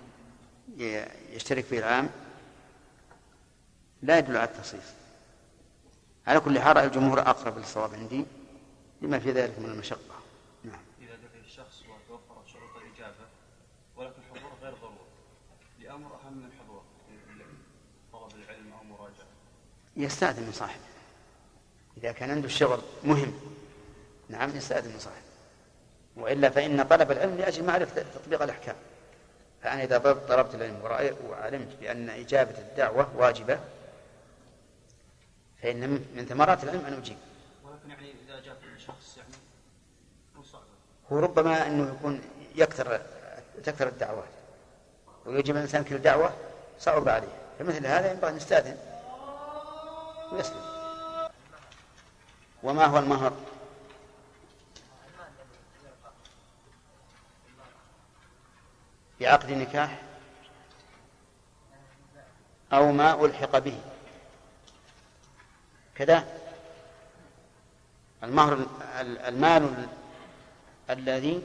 يشترك 1.33 1.65
فيه 1.65 1.79
العام. 1.79 2.09
لا 4.03 4.19
يدل 4.19 4.37
على 4.37 4.49
التخصيص. 4.49 4.83
على 6.27 6.41
كل 6.41 6.61
حال 6.61 6.77
رأي 6.77 6.87
الجمهور 6.87 7.21
أقرب 7.21 7.59
للصواب 7.59 7.95
عندي 7.95 8.25
لما 9.03 9.19
في 9.19 9.33
ذلك 9.33 9.59
من 9.59 9.65
المشقة. 9.65 10.19
نعم. 10.65 10.81
إذا 11.01 11.15
دعي 11.15 11.41
الشخص 11.45 11.83
وتوفرت 11.83 12.47
شروط 12.47 12.71
الإجابة 12.77 13.27
ولكن 13.97 14.23
الحضور 14.33 14.51
غير 14.63 14.75
ضروري. 14.75 14.99
لأمر 15.81 16.07
أهم 16.07 16.33
من 16.33 16.47
الحضور 16.47 16.83
طلب 18.13 18.43
العلم 18.43 18.73
أو 18.73 18.85
مراجعة. 18.85 19.27
يستأذن 19.97 20.43
من 20.43 20.53
صاحبه. 20.53 20.83
إذا 21.97 22.13
كان 22.13 22.31
عنده 22.31 22.47
الشغل 22.47 22.81
مهم 23.05 23.33
نعم 24.29 24.57
يستأذن 24.57 24.93
من 24.93 24.99
صاحبه. 24.99 25.23
وإلا 26.17 26.51
فإن 26.51 26.83
طلب 26.83 27.11
العلم 27.11 27.37
لأجل 27.37 27.65
معرفة 27.65 28.03
تطبيق 28.15 28.43
الأحكام. 28.43 28.77
فأنا 29.63 29.85
إذا 29.85 29.99
طلبت 29.99 30.55
العلم 30.55 30.81
وعلمت 31.29 31.77
بأن 31.81 32.11
إجابة 32.11 32.59
الدعوة 32.59 33.17
واجبة 33.17 33.61
فإن 35.63 35.91
من 35.91 36.27
ثمرات 36.29 36.65
العلم 36.65 36.87
أن 36.87 36.93
أجيب. 36.93 37.17
ولكن 37.65 37.91
يعني 37.91 38.15
إذا 38.27 38.41
جاء 38.41 38.57
شخص 38.87 39.17
يعني 39.17 39.35
مو 40.37 40.43
صعب. 40.43 40.63
هو 41.13 41.19
ربما 41.19 41.67
أنه 41.67 41.95
يكون 41.95 42.23
يكثر 42.55 43.01
تكثر 43.65 43.89
الدعوات 43.89 44.29
ويجب 45.27 45.57
الإنسان 45.57 45.85
كل 45.85 45.99
دعوة 45.99 46.33
صعب 46.81 47.09
عليه. 47.09 47.29
فمثل 47.59 47.87
هذا 47.87 48.13
ينبغي 48.13 48.31
أن 48.31 48.37
يستأذن 48.37 48.79
ويسلم. 50.33 50.63
وما 52.63 52.85
هو 52.85 52.99
المهر؟ 52.99 53.33
بعقد 59.21 59.51
نكاح 59.51 60.03
أو 62.73 62.93
ما 62.93 63.25
ألحق 63.25 63.59
به. 63.59 63.81
كذا 65.99 66.25
المهر 68.23 68.53
ال- 69.01 69.19
المال 69.19 69.63
ال- 69.63 69.89
الذي 70.91 71.43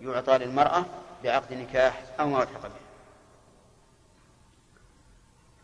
يعطى 0.00 0.38
للمرأة 0.38 0.84
بعقد 1.24 1.52
نكاح 1.52 2.02
أو 2.20 2.26
ما 2.28 2.42
ألحق 2.42 2.62
به. 2.62 2.80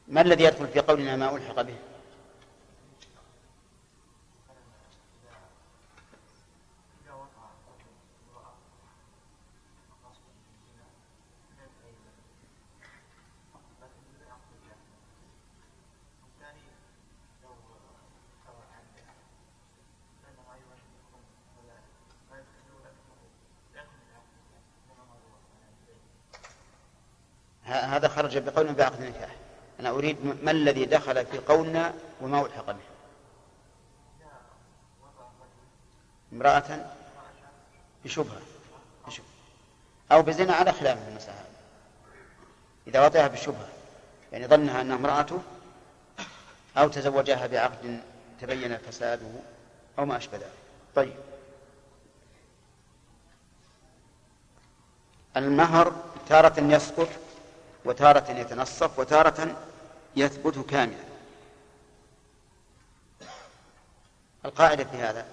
ما 0.08 0.20
الذي 0.20 0.44
يدخل 0.44 0.68
في 0.68 0.80
قولنا 0.80 1.16
ما 1.16 1.36
ألحق 1.36 1.62
به 1.62 1.76
ه- 27.66 27.96
هذا 27.96 28.08
خرج 28.36 28.44
بقولنا 28.44 28.72
بعقد 28.72 29.02
النكاح 29.02 29.30
أنا 29.80 29.90
أريد 29.90 30.16
ما 30.42 30.50
الذي 30.50 30.84
دخل 30.84 31.26
في 31.26 31.38
قولنا 31.38 31.94
وما 32.20 32.46
ألحق 32.46 32.66
به. 32.66 32.76
امرأة 36.32 36.86
بشبهة 38.04 38.40
بشبهة. 39.06 39.26
أو 40.12 40.22
بزنا 40.22 40.54
على 40.54 40.72
خلاف 40.72 41.02
في 41.02 41.08
المسألة. 41.08 41.44
إذا 42.86 43.06
وطئها 43.06 43.28
بالشبهة 43.28 43.68
يعني 44.32 44.46
ظنها 44.46 44.80
أنها 44.80 44.96
امرأته 44.96 45.42
أو 46.76 46.88
تزوجها 46.88 47.46
بعقد 47.46 48.00
تبين 48.40 48.76
فساده 48.78 49.30
أو 49.98 50.04
ما 50.04 50.16
أشبه 50.16 50.38
ذلك. 50.38 50.52
طيب. 50.94 51.16
المهر 55.36 55.92
تارة 56.28 56.60
يسقط 56.60 57.08
وتارة 57.86 58.30
يتنصف 58.30 58.98
وتارة 58.98 59.56
يثبت 60.16 60.58
كاملا. 60.58 61.06
القاعدة 64.44 64.84
في 64.84 64.96
هذا 64.96 65.26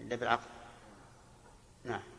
إلا 0.00 0.16
بالعقل. 0.16 0.46
نعم. 1.84 2.17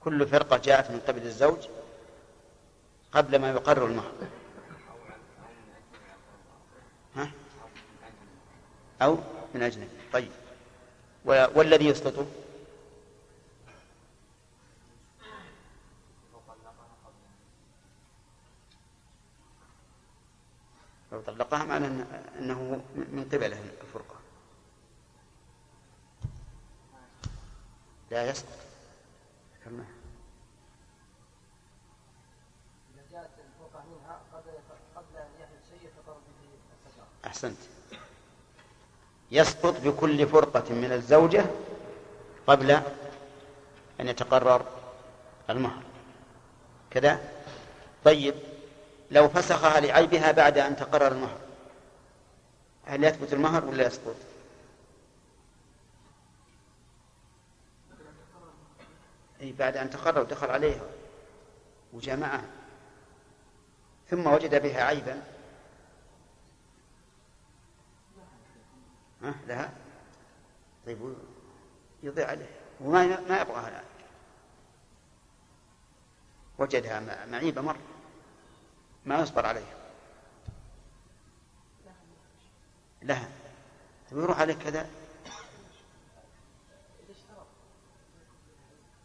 كل 0.00 0.26
فرقة 0.26 0.56
جاءت 0.56 0.90
من 0.90 1.00
قبل 1.08 1.22
الزوج 1.22 1.68
قبل 3.12 3.38
ما 3.38 3.50
يقرر 3.50 3.86
المهر. 3.86 4.12
ها؟ 7.16 7.30
أو 9.02 9.18
من 9.54 9.62
أجنبي 9.62 9.88
طيب. 10.12 10.30
والذي 11.24 11.86
يسقطه 11.86 12.26
لو 21.12 21.20
طلقها 21.20 21.64
معنى 21.64 21.86
أن- 21.86 22.38
أنه 22.38 22.82
من 22.94 23.28
قبله 23.32 23.58
الفرقة. 23.82 24.14
لا 28.10 28.30
يسقط. 28.30 28.69
كمل 29.70 29.84
إذا 32.94 33.02
جاءت 33.12 33.30
منها 33.74 34.20
قبل 34.32 34.50
قبل 34.96 35.16
أن 35.16 35.28
يحدث 35.40 35.68
شيء 35.70 35.90
به. 36.06 37.28
أحسنت. 37.28 37.56
يسقط 39.30 39.80
بكل 39.80 40.26
فرقة 40.26 40.74
من 40.74 40.92
الزوجة 40.92 41.44
قبل 42.46 42.70
أن 44.00 44.08
يتقرر 44.08 44.66
المهر. 45.50 45.82
كذا؟ 46.90 47.20
طيب 48.04 48.34
لو 49.10 49.28
فسخها 49.28 49.80
لعيبها 49.80 50.32
بعد 50.32 50.58
أن 50.58 50.76
تقرر 50.76 51.12
المهر 51.12 51.38
هل 52.84 53.04
يثبت 53.04 53.32
المهر 53.32 53.64
ولا 53.64 53.86
يسقط؟ 53.86 54.16
أي 59.40 59.52
بعد 59.52 59.76
أن 59.76 59.90
تقرر 59.90 60.20
ودخل 60.20 60.50
عليها 60.50 60.86
وجامعها 61.92 62.44
ثم 64.10 64.26
وجد 64.26 64.62
بها 64.62 64.82
عيبا. 64.82 65.22
ها 69.22 69.34
لها؟ 69.46 69.72
طيب 70.86 71.14
يضيع 72.02 72.28
عليه 72.28 72.50
وما 72.80 73.20
ما 73.20 73.40
يبغاها 73.40 73.68
الآن. 73.68 73.84
وجدها 76.58 77.26
معيبة 77.26 77.60
مرة. 77.60 77.80
ما 79.06 79.20
يصبر 79.20 79.46
عليها. 79.46 79.74
لها. 83.02 83.28
طيب 84.10 84.18
يروح 84.20 84.40
عليك 84.40 84.58
كذا. 84.58 84.90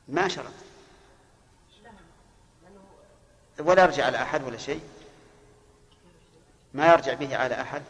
ما 0.07 0.27
شرط. 0.27 0.53
ولا 3.59 3.83
يرجع 3.83 4.05
على 4.05 4.21
أحد 4.21 4.43
ولا 4.43 4.57
شيء. 4.57 4.81
ما 6.73 6.91
يرجع 6.91 7.13
به 7.13 7.37
على 7.37 7.61
أحد. 7.61 7.81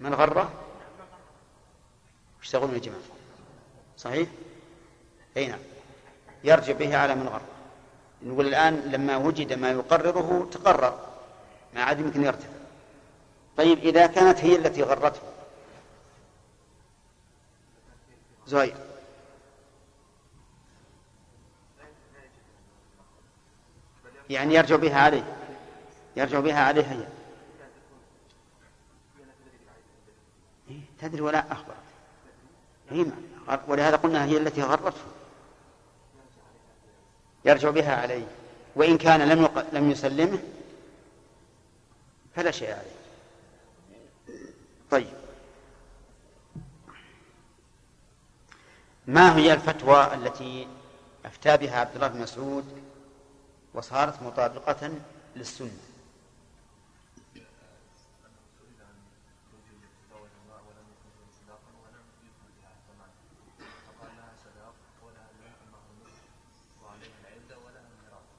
من 0.00 0.14
غره؟ 0.14 0.52
يشتغلون 2.42 2.74
يا 2.74 2.78
جماعة؟ 2.78 3.00
صحيح؟ 3.96 4.28
أي 5.36 5.46
نعم. 5.46 5.58
يرجع 6.44 6.72
به 6.72 6.96
على 6.96 7.14
من 7.14 7.28
غره. 7.28 7.48
نقول 8.22 8.46
الآن 8.46 8.74
لما 8.74 9.16
وجد 9.16 9.52
ما 9.52 9.70
يقرره 9.70 10.48
تقرر. 10.52 11.06
ما 11.74 11.82
عاد 11.82 12.00
يمكن 12.00 12.24
يرتفع. 12.24 12.57
طيب 13.58 13.78
إذا 13.78 14.06
كانت 14.06 14.38
هي 14.38 14.56
التي 14.56 14.82
غرته. 14.82 15.20
زهير. 18.46 18.76
يعني 24.30 24.54
يرجع 24.54 24.76
بها 24.76 25.00
عليه. 25.00 25.36
يرجع 26.16 26.40
بها 26.40 26.60
عليه 26.60 26.82
هي. 26.82 27.06
إيه، 30.70 30.80
تدري 31.00 31.20
ولا 31.20 31.52
أخبرت 31.52 31.76
هي 32.90 33.06
ولهذا 33.68 33.96
قلنا 33.96 34.24
هي 34.24 34.36
التي 34.36 34.62
غرته. 34.62 35.02
يرجع 37.44 37.70
بها 37.70 37.96
عليه. 37.96 38.26
وإن 38.76 38.98
كان 38.98 39.28
لم. 39.28 39.64
لم 39.72 39.90
يسلمه 39.90 40.38
فلا 42.34 42.50
شيء 42.50 42.70
عليه. 42.70 42.97
طيب. 44.90 45.12
ما 49.06 49.36
هي 49.36 49.52
الفتوى 49.52 50.14
التي 50.14 50.68
أفتى 51.24 51.56
بها 51.56 51.80
عبد 51.80 51.94
الله 51.94 52.08
بن 52.08 52.20
مسعود 52.20 52.82
وصارت 53.74 54.22
مطابقة 54.22 54.90
للسنة؟ 55.36 55.70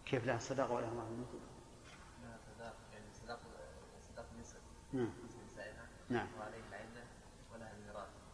كيف 0.06 0.26
لها 0.26 0.40
صداقة 0.40 0.74
ولا 0.74 0.88
مهر 0.88 1.06
مثل؟ 1.12 1.40
لها 2.24 2.38
صداق 2.56 2.76
يعني 2.94 3.06
صداق 3.24 3.40
صداق 4.12 4.26
نصف 4.42 5.29
نعم. 6.10 6.28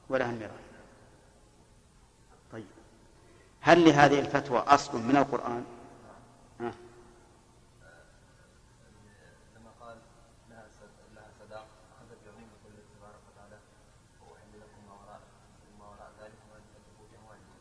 ولها 0.09 0.29
الميراث 0.29 0.59
طيب. 2.51 2.65
هل 3.61 3.85
لهذه 3.85 4.19
الفتوى 4.19 4.59
أصل 4.59 4.97
من 5.01 5.15
القرآن؟ 5.17 5.65
ها. 6.59 6.71
لما 9.55 9.71
قال 9.79 9.97
لها 10.49 10.65
صد- 10.79 11.15
لها 11.15 11.29
صداق 11.39 11.65
أخذ 11.97 12.09
بعموم 12.25 12.49
قوله 12.63 12.83
تبارك 12.97 13.21
وتعالى 13.31 13.57
وأحل 14.21 14.53
لكم 14.61 14.81
ما 14.87 14.93
وراء 14.93 15.21
ما 15.79 15.85
وراء 15.85 16.11
ذلك 16.21 16.39
وأن 16.51 16.61
تكتبوا 16.75 17.07
بأموالكم 17.11 17.59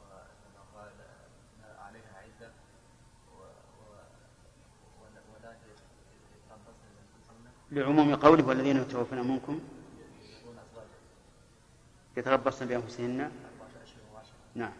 ولما 0.00 0.62
قال 0.74 0.90
لها 0.98 1.80
عليها 1.86 2.12
عدة 2.24 2.50
و- 3.32 3.42
و- 3.80 4.10
ولا 5.02 5.20
ولا 5.32 5.50
يتربصن 5.52 6.86
بأنفسهن 6.94 7.46
لعموم 7.76 8.14
قوله 8.14 8.46
والذين 8.46 8.76
يتوفون 8.76 9.28
منكم 9.28 9.60
يتربصن 12.16 12.66
بأنفسهن. 12.66 13.30
نعم. 14.54 14.72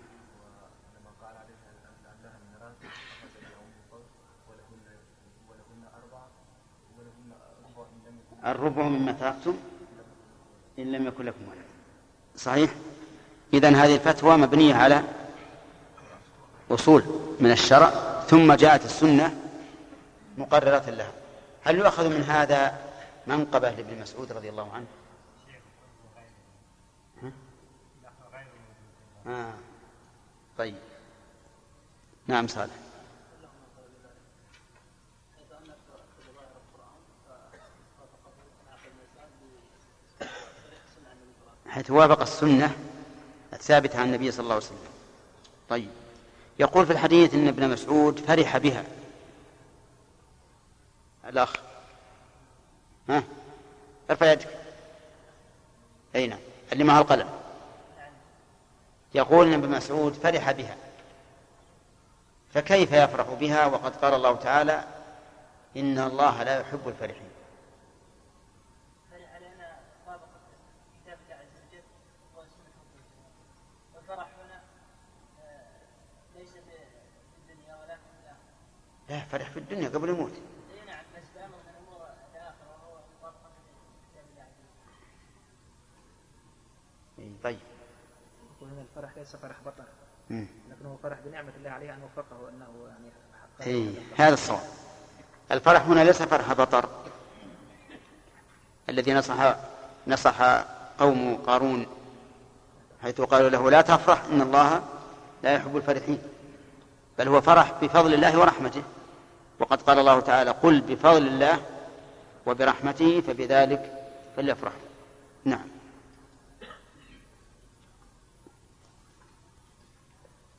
الربع 8.47 8.82
مما 8.82 9.12
تركتم 9.12 9.56
إن 10.78 10.93
لم 10.93 11.06
يكن 11.06 11.24
لكم 11.24 11.48
ولد. 11.48 11.59
صحيح؟ 12.36 12.74
إذن 13.55 13.74
هذه 13.74 13.94
الفتوى 13.94 14.36
مبنية 14.36 14.74
على 14.74 15.02
أصول 16.70 17.02
من 17.40 17.51
الشرع 17.51 17.90
ثم 18.20 18.52
جاءت 18.52 18.85
السنة 18.85 19.35
مقررة 20.39 20.90
لها. 20.90 21.12
هل 21.64 21.78
يؤخذ 21.78 22.09
من 22.09 22.23
هذا 22.23 22.86
منقبة 23.27 23.70
لابن 23.70 24.01
مسعود 24.01 24.32
رضي 24.32 24.48
الله 24.48 24.73
عنه؟ 24.73 24.86
ها؟ 27.23 27.32
آه. 29.27 29.55
طيب. 30.59 30.74
نعم 32.27 32.47
صالح. 32.47 32.74
حيث 41.69 41.90
وافق 41.90 42.20
السنة 42.20 42.77
الثابتة 43.53 44.01
عن 44.01 44.07
النبي 44.07 44.31
صلى 44.31 44.43
الله 44.43 44.55
عليه 44.55 44.65
وسلم. 44.65 44.78
طيب. 45.69 45.90
يقول 46.59 46.86
في 46.86 46.93
الحديث 46.93 47.35
أن 47.35 47.48
ابن 47.48 47.70
مسعود 47.70 48.19
فرح 48.19 48.59
بها. 48.59 48.85
الأخ. 51.28 51.65
ها؟ 53.09 53.23
ارفع 54.11 54.33
يدك. 54.33 54.49
أي 56.15 56.27
نعم. 56.27 56.39
معه 56.87 57.01
القلم. 57.01 57.31
يقول 59.15 59.53
ابن 59.53 59.69
مسعود 59.69 60.12
فرح 60.12 60.53
بها. 60.53 60.77
فكيف 62.55 62.93
يفرح 62.93 63.27
بها؟ 63.28 63.66
وقد 63.66 63.97
قال 63.97 64.15
الله 64.15 64.37
تعالى 64.37 64.85
إن 65.77 65.99
الله 65.99 66.43
لا 66.43 66.61
يحب 66.61 66.89
الفرحين. 66.89 67.37
لا 79.09 79.20
فرح 79.20 79.51
في 79.51 79.59
الدنيا 79.59 79.89
قبل 79.89 80.09
يموت 80.09 80.33
اي 80.33 80.87
نعم 80.87 81.05
بس 81.16 81.23
بأمر 81.35 81.57
من 81.66 81.74
أمور 81.83 82.07
الآخرة 82.35 82.69
وهو 82.70 82.99
مطابقة 83.19 83.51
لكتاب 84.03 84.24
الله 84.31 84.43
عز 87.19 87.31
طيب. 87.47 87.59
وهنا 88.60 88.82
الفرح 88.82 89.10
ليس 89.16 89.36
فرح 89.36 89.56
بطر 89.66 89.85
مم. 90.31 90.47
لكنه 90.70 90.98
فرح 91.02 91.18
بنعمة 91.24 91.52
الله 91.59 91.70
عليه 91.70 91.94
أن 91.94 92.02
وفقه 92.02 92.48
أنه 92.48 92.89
يعني 92.89 93.10
حقق 93.59 93.66
اي 93.66 93.94
هذا 94.16 94.35
الصواب. 94.35 94.60
الفرح 95.52 95.82
هنا 95.82 96.05
ليس 96.05 96.23
فرح 96.23 96.52
بطر 96.52 96.89
الذي 98.89 99.14
نصح 99.14 99.56
نصح 100.06 100.43
قوم 100.98 101.36
قارون 101.47 101.86
حيث 103.02 103.20
قالوا 103.20 103.51
له 103.51 103.70
لا 103.70 103.81
تفرح 103.81 104.24
إن 104.24 104.40
الله 104.40 104.82
لا 105.43 105.52
يحب 105.55 105.77
الفرحين. 105.77 106.18
بل 107.18 107.28
هو 107.28 107.40
فرح 107.40 107.73
بفضل 107.82 108.14
الله 108.14 108.39
ورحمته. 108.39 108.82
وقد 109.60 109.82
قال 109.82 109.98
الله 109.98 110.20
تعالى 110.20 110.51
قل 110.51 110.81
بفضل 110.81 111.27
الله 111.27 111.60
وبرحمته 112.47 113.20
فبذلك 113.20 113.93
فليفرحوا 114.36 114.78
نعم. 115.44 115.76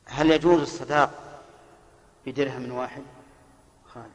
هل 0.08 0.30
يجوز 0.30 0.60
الصداق 0.60 1.42
بدرهم 2.26 2.72
واحد؟ 2.72 3.02
خالد. 3.86 4.10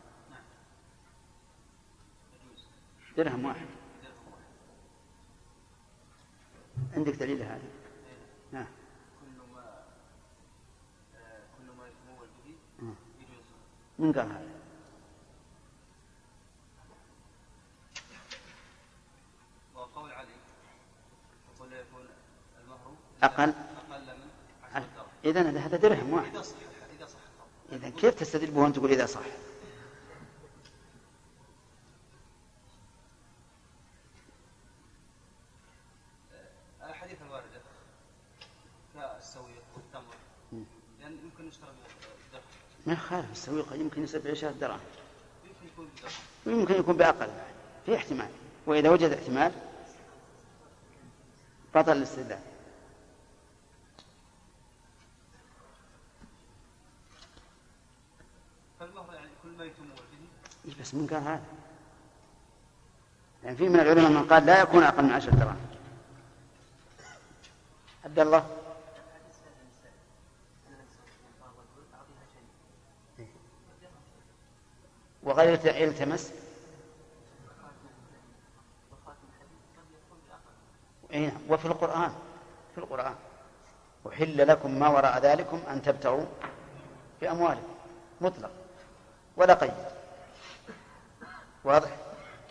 درهم 3.18 3.46
واحد. 3.46 3.66
عندك 6.94 7.14
دليل 7.14 7.42
هذا؟ 7.42 7.62
نعم. 8.52 8.66
كل 9.22 9.44
ما 9.54 9.64
آه،. 12.80 12.96
يجوز. 13.20 13.46
من 14.00 14.14
قال 14.14 14.32
هذا؟ 14.32 14.54
وقول 19.76 20.12
علي 20.12 20.28
يقول 21.56 21.74
يكون 21.74 22.06
المهر 22.64 22.96
أقل 23.24 23.54
أقل 23.92 24.18
من 24.18 24.30
عشرة 24.74 24.88
درهم 24.96 25.08
إذا 25.26 25.42
هذا 25.60 25.78
درهم 25.78 26.14
واحد. 26.14 26.36
إذا 26.36 26.42
صح 26.42 26.56
إذا 26.98 27.06
صح 27.06 27.20
الخبر. 27.72 27.88
إذا 27.88 27.90
كيف 27.90 28.16
تستدل 28.16 28.52
به 28.52 28.60
وأنت 28.60 28.76
تقول 28.76 28.92
إذا 28.92 29.06
صح؟ 29.06 29.22
الأحاديث 36.84 37.22
الواردة 37.22 37.62
كالسويق 38.94 39.64
والتمر. 39.76 40.16
لأن 41.00 41.18
يمكن 41.24 41.48
يشترى 41.48 41.70
بالدرهم 41.70 42.44
ما 42.86 42.94
يخالف 42.94 43.32
السويق 43.32 43.74
يمكن 43.74 44.04
يصير 44.04 44.22
بعشرة 44.22 44.52
دراهم 44.52 44.80
يمكن 45.46 45.68
يكون 45.68 45.86
بالدرهم. 45.86 46.14
ويمكن 46.46 46.74
يكون 46.74 46.98
بأقل. 46.98 47.30
في 47.86 47.96
احتمال. 47.96 48.30
وإذا 48.66 48.90
وجد 48.90 49.12
احتمال 49.12 49.52
بطل 51.76 51.92
الاستدلال 51.92 52.40
فالمهر 58.80 59.14
يعني 59.14 59.32
كل 59.44 59.50
ما 59.50 59.66
يتمول 59.66 59.90
به 59.90 60.28
إيه 60.66 60.74
بس 60.82 60.94
من 60.94 61.08
قال 61.08 61.22
هذا. 61.22 61.44
يعني 63.44 63.58
في 63.58 63.70
من 63.70 63.80
العلماء 63.80 64.12
من 64.12 64.28
قال 64.28 64.46
لا 64.46 64.62
يكون 64.62 64.84
أقل 64.84 65.04
من 65.04 65.12
عشرة 65.12 65.32
دراهم 65.32 65.66
عبد 68.06 68.20
الله. 68.20 68.50
وغير 75.24 75.60
يلتمس 75.66 76.32
إيه، 81.12 81.38
وفي 81.50 81.66
القرآن. 81.66 82.14
في 82.76 82.78
القرآن. 82.78 83.16
أحل 84.08 84.48
لكم 84.48 84.80
ما 84.80 84.88
وراء 84.88 85.20
ذلكم 85.20 85.62
أن 85.70 85.82
تبتغوا 85.82 86.26
بأموالكم. 87.22 87.74
مطلق. 88.22 88.52
ولا 89.38 89.54
قيد. 89.54 89.93
واضح؟ 91.64 91.90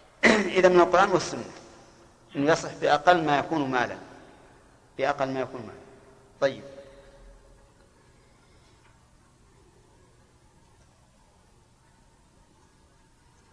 إذا 0.59 0.69
من 0.69 0.81
القرآن 0.81 1.11
والسنة. 1.11 1.45
إنه 2.37 2.53
يصح 2.53 2.75
بأقل 2.75 3.25
ما 3.25 3.39
يكون 3.39 3.71
مالا. 3.71 3.97
بأقل 4.99 5.31
ما 5.31 5.41
يكون 5.41 5.61
مالا. 5.61 5.83
طيب. 6.41 6.63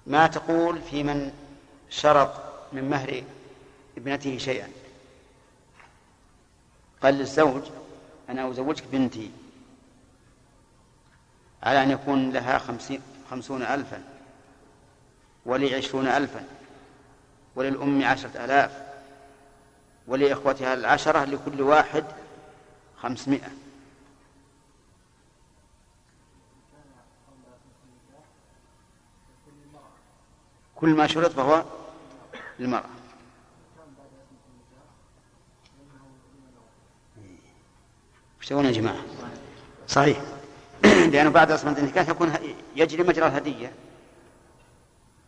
ما 0.08 0.28
تقول 0.28 0.82
في 0.82 1.04
من 1.04 1.32
شرط 1.90 2.32
من 2.74 2.90
مهر 2.90 3.24
ابنته 3.98 4.38
شيئا؟ 4.38 4.70
قال 7.04 7.14
للزوج 7.14 7.64
أنا 8.30 8.50
أزوجك 8.50 8.84
بنتي. 8.92 9.32
على 11.64 11.84
أن 11.84 11.92
يكون 11.92 12.32
لها 12.32 12.58
خمسين 12.58 13.02
خمسون 13.32 13.62
ألفا. 13.62 14.19
ولي 15.46 15.76
عشرون 15.76 16.08
ألفا 16.08 16.44
وللأم 17.56 18.04
عشرة 18.04 18.46
آلاف 18.46 18.72
ولإخوتها 20.08 20.74
العشرة 20.74 21.26
لكل 21.26 21.62
واحد 21.62 22.04
خمسمائة. 22.98 23.50
كل 30.76 30.90
ما 30.90 31.08
شرط 31.08 31.32
فهو 31.32 31.64
للمرأة. 32.60 32.90
وش 38.42 38.52
يا 38.52 38.72
جماعة؟ 38.72 39.04
صحيح. 39.88 40.22
لأنه 41.12 41.30
بعد 41.30 41.52
عصمة 41.52 41.78
النكاح 41.78 42.10
يكون 42.10 42.34
يجري 42.76 43.04
مجرى 43.04 43.28
الهدية. 43.28 43.72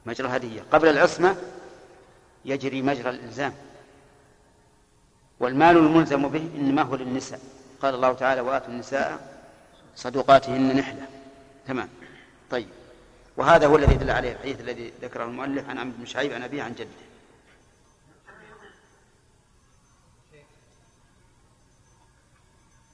مجرى 0.05 0.27
الهدية. 0.27 0.63
قبل 0.71 0.87
العصمة 0.87 1.35
يجري 2.45 2.81
مجرى 2.81 3.09
الإلزام. 3.09 3.53
والمال 5.39 5.77
الملزم 5.77 6.27
به 6.27 6.49
إنما 6.55 6.81
هو 6.81 6.95
للنساء. 6.95 7.39
قال 7.81 7.95
الله 7.95 8.13
تعالى 8.13 8.41
وآتوا 8.41 8.67
النساء 8.67 9.41
صدقاتهن 9.95 10.77
نحلة. 10.77 11.07
تمام. 11.67 11.89
طيب. 12.51 12.67
وهذا 13.37 13.67
هو 13.67 13.75
الذي 13.75 13.95
دل 13.95 14.09
عليه 14.11 14.31
الحديث 14.31 14.59
الذي 14.59 14.93
ذكره 15.01 15.23
المؤلف 15.23 15.69
عن 15.69 15.77
عمرو 15.77 15.97
بن 15.97 16.05
شعيب 16.05 16.33
عن 16.33 16.43
أبيه 16.43 16.63
عن 16.63 16.73
جده. 16.73 16.87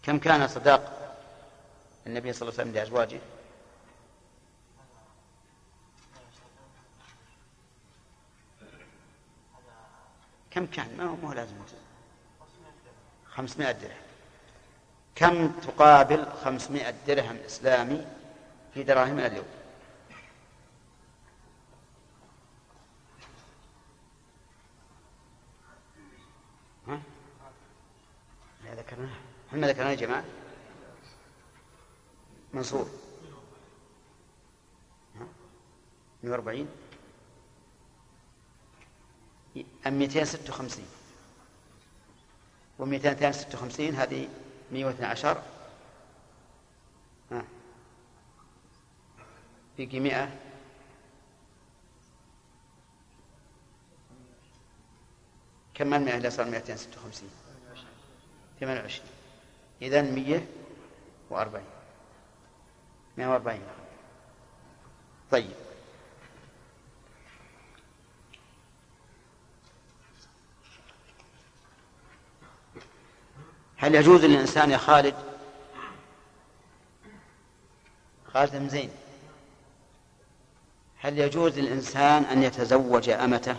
كم 0.04 0.20
كان 0.20 0.48
صداق 0.48 1.14
النبي 2.08 2.34
صلى 2.34 2.50
الله 2.50 2.60
عليه 2.60 2.70
وسلم 2.70 2.82
لأزواجه؟ 2.82 3.20
كم 10.58 10.66
كان؟ 10.66 10.98
ما 10.98 11.04
هو 11.04 11.16
مو 11.16 11.34
لازم 11.34 11.56
خمسمائة 13.26 13.72
درهم. 13.72 14.08
كم 15.16 15.52
تقابل 15.52 16.26
خمسمائة 16.44 16.96
درهم 17.08 17.38
إسلامي 17.46 18.08
في 18.74 18.84
دراهمنا 18.84 19.28
اليوم؟ 19.28 19.46
ها؟ 26.88 27.00
لا 28.66 28.76
ذكرناه. 28.76 29.16
هل 29.52 29.60
ما 29.60 29.68
ذكرناه 29.68 29.90
يا 29.90 29.96
جماعة؟ 29.96 30.24
منصور. 32.54 32.90
ها؟ 35.20 35.28
140 36.24 36.60
أم 36.62 36.87
256 39.86 40.84
و 42.80 42.86
256 42.86 43.96
هذه 43.96 44.28
112 44.72 45.44
ها. 47.32 47.44
بقي 49.78 50.00
100 50.00 50.30
كم 55.74 55.88
من 55.88 56.06
100 56.06 56.18
إذا 56.18 56.30
صار 56.30 56.46
256 56.46 57.30
28 58.60 59.08
إذا 59.82 60.02
140 60.02 61.64
140 63.18 63.60
طيب. 65.32 65.66
هل 73.78 73.95
يجوز 73.95 74.26
للإنسان 74.26 74.72
يا 74.72 74.78
خالد؟ 74.78 75.16
خالد 78.34 78.70
زين 78.70 78.90
هل 80.99 81.20
يجوز 81.20 81.60
للإنسان 81.60 82.24
أن 82.24 82.44
يتزوج 82.44 83.10
أمته 83.10 83.56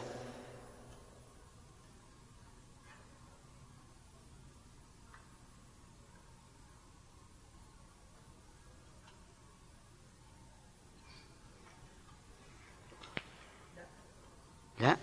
لا 14.81 14.97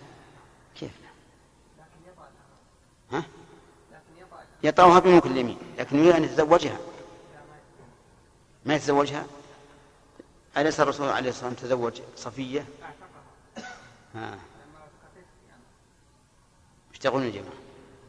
كيف 0.76 0.92
ها؟ 3.12 3.24
يطأها 4.66 4.98
بملك 4.98 5.26
اليمين 5.26 5.58
لكن 5.78 5.98
يريد 5.98 6.12
أن 6.12 6.24
يتزوجها. 6.24 6.78
ما 8.64 8.74
يتزوجها؟ 8.74 9.26
أليس 10.56 10.80
الرسول 10.80 11.08
عليه 11.08 11.30
الصلاة 11.30 11.48
والسلام 11.50 11.70
تزوج 11.70 12.00
صفية؟ 12.16 12.64
ها. 14.14 14.38
إيش 16.94 17.04
يا 17.04 17.10
جماعة؟ 17.10 17.52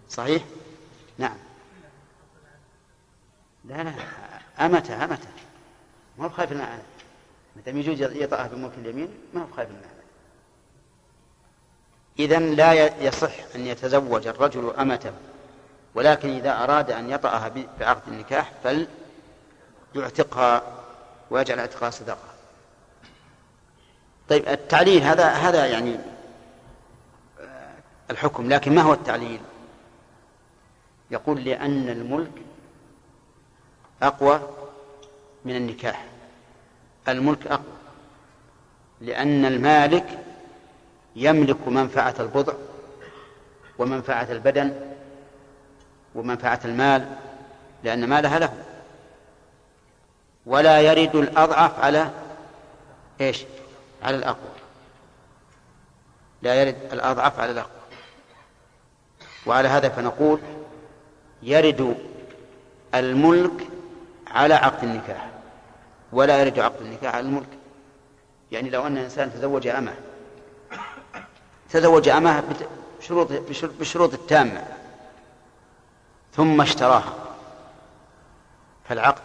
صحيح؟ 0.09 0.43
نعم. 1.17 1.37
لا 3.65 3.83
لا 3.83 3.93
أمته 4.65 5.05
أمته 5.05 5.29
ما 6.17 6.25
هو 6.25 6.29
بخايف 6.29 6.51
المعنى 6.51 6.81
متى 7.55 7.69
يجوز 7.69 8.01
يطأها 8.01 8.47
بملك 8.47 8.71
اليمين 8.77 9.09
ما 9.33 9.41
هو 9.41 9.45
بخايف 9.45 9.69
المعنى 9.69 9.97
إذا 12.19 12.39
لا 12.39 13.03
يصح 13.03 13.33
أن 13.55 13.67
يتزوج 13.67 14.27
الرجل 14.27 14.73
أمته. 14.75 15.11
ولكن 15.95 16.29
إذا 16.29 16.63
أراد 16.63 16.91
أن 16.91 17.09
يطأها 17.09 17.51
بعقد 17.79 18.01
النكاح 18.07 18.51
فليعتقها 19.93 20.61
ويجعل 21.31 21.59
اعتقها 21.59 21.89
صدقة. 21.89 22.27
طيب 24.29 24.47
التعليل 24.47 25.03
هذا 25.03 25.29
هذا 25.29 25.65
يعني 25.65 25.97
الحكم 28.11 28.49
لكن 28.49 28.75
ما 28.75 28.81
هو 28.81 28.93
التعليل؟ 28.93 29.39
يقول 31.11 31.43
لأن 31.43 31.89
الملك 31.89 32.41
أقوى 34.01 34.39
من 35.45 35.55
النكاح. 35.55 36.05
الملك 37.07 37.47
أقوى 37.47 37.77
لأن 39.01 39.45
المالك 39.45 40.19
يملك 41.15 41.67
منفعة 41.67 42.15
البضع 42.19 42.53
ومنفعة 43.77 44.27
البدن 44.31 44.96
ومنفعة 46.17 46.59
المال 46.65 47.05
لأن 47.83 48.09
مالها 48.09 48.39
له 48.39 48.53
ولا 50.45 50.81
يرد 50.81 51.15
الأضعف 51.15 51.79
على 51.79 52.09
إيش؟ 53.21 53.45
على 54.03 54.15
الأقوى. 54.17 54.49
لا 56.41 56.55
يرد 56.61 56.75
الأضعف 56.93 57.39
على 57.39 57.51
الأقوى. 57.51 57.71
وعلى 59.45 59.67
هذا 59.67 59.89
فنقول 59.89 60.39
يرد 61.43 61.97
الملك 62.95 63.67
على 64.27 64.53
عقد 64.53 64.83
النكاح. 64.83 65.29
ولا 66.11 66.41
يرد 66.41 66.59
عقد 66.59 66.81
النكاح 66.81 67.15
على 67.15 67.25
الملك. 67.27 67.47
يعني 68.51 68.69
لو 68.69 68.87
أن 68.87 68.97
إنسان 68.97 69.33
تزوج 69.33 69.67
أمه 69.67 69.93
تزوج 71.69 72.09
أمه 72.09 72.43
بشروط 72.99 73.31
بشر- 73.31 73.67
بالشروط 73.67 74.13
التامة. 74.13 74.63
ثم 76.37 76.61
اشتراها 76.61 77.13
فالعقد 78.89 79.21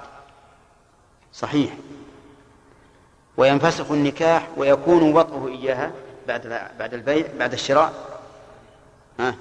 صحيح. 1.32 1.74
وينفسخ 3.36 3.90
النكاح 3.90 4.48
ويكون 4.56 5.02
وطئه 5.14 5.48
إياها 5.48 5.92
بعد 6.28 6.68
بعد 6.78 6.94
البيع 6.94 7.26
بعد 7.38 7.52
الشراء. 7.52 8.20
ها؟ 9.20 9.34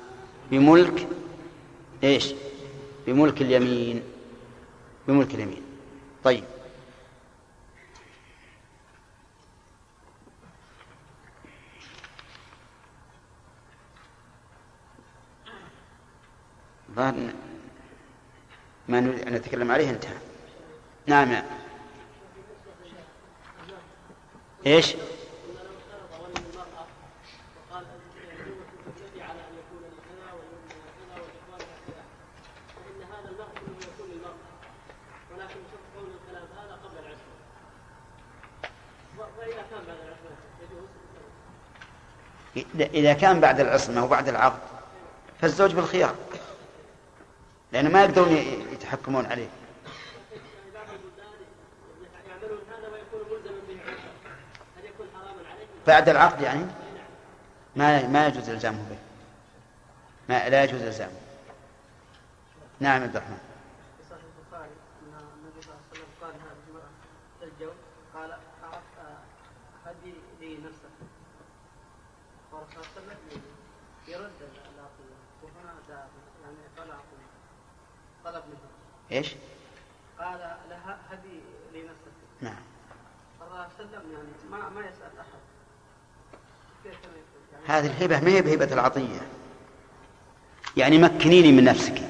بملك 0.51 1.07
إيش؟ 2.03 2.33
بملك 3.07 3.41
اليمين. 3.41 4.03
بملك 5.07 5.35
اليمين. 5.35 5.61
طيب. 6.23 6.43
إن- 16.97 17.50
ما 18.91 18.99
نريد 18.99 19.27
أن 19.27 19.33
نتكلم 19.33 19.71
عليه 19.71 19.89
انتهى. 19.89 20.17
نعم. 21.07 21.43
إذا- 42.57 42.89
إذا 42.93 43.13
كان 43.13 43.39
بعد 43.39 43.59
العصمة 43.59 44.05
وبعد 44.05 44.29
العقد 44.29 44.59
فالزوج 45.41 45.73
بالخيار. 45.73 46.15
لأنه 47.71 47.89
ما 47.89 48.03
يقدرون 48.03 48.37
ي- 48.91 48.93
يتحكمون 48.93 49.25
عليه؟ 49.25 49.49
بعد 55.87 56.09
العقد 56.09 56.41
يعني 56.41 56.65
ما 57.75 58.07
ما 58.07 58.27
يجوز 58.27 58.49
إلزامه 58.49 58.89
به. 58.89 58.97
ما 60.29 60.49
لا 60.49 60.63
يجوز 60.63 60.81
إلزامه. 60.81 61.19
نعم 62.79 63.01
عبد 63.03 63.15
الرحمن. 63.15 63.39
يرد 74.07 74.31
العطيه 74.41 75.15
وهنا 75.43 75.73
يعني 76.43 76.57
طلب 78.23 78.43
منه. 78.47 78.80
إيش؟ 79.11 79.35
قال 80.19 80.39
لها 80.69 80.97
هدي 81.11 81.39
لي 81.73 81.79
نفسك 81.79 82.11
نعم 82.41 82.71
وسلم 83.81 84.01
يعني 84.13 84.27
ما 84.51 84.69
ما 84.69 84.81
كان 84.81 84.91
يقول 86.85 86.95
يعني 87.53 87.65
هذه 87.67 87.85
الهبة 87.85 88.19
ما 88.19 88.29
هي 88.29 88.41
بهبة 88.41 88.73
العطية. 88.73 89.21
يعني 90.77 90.97
مكنيني 90.97 91.51
من 91.51 91.63
نفسك. 91.63 92.01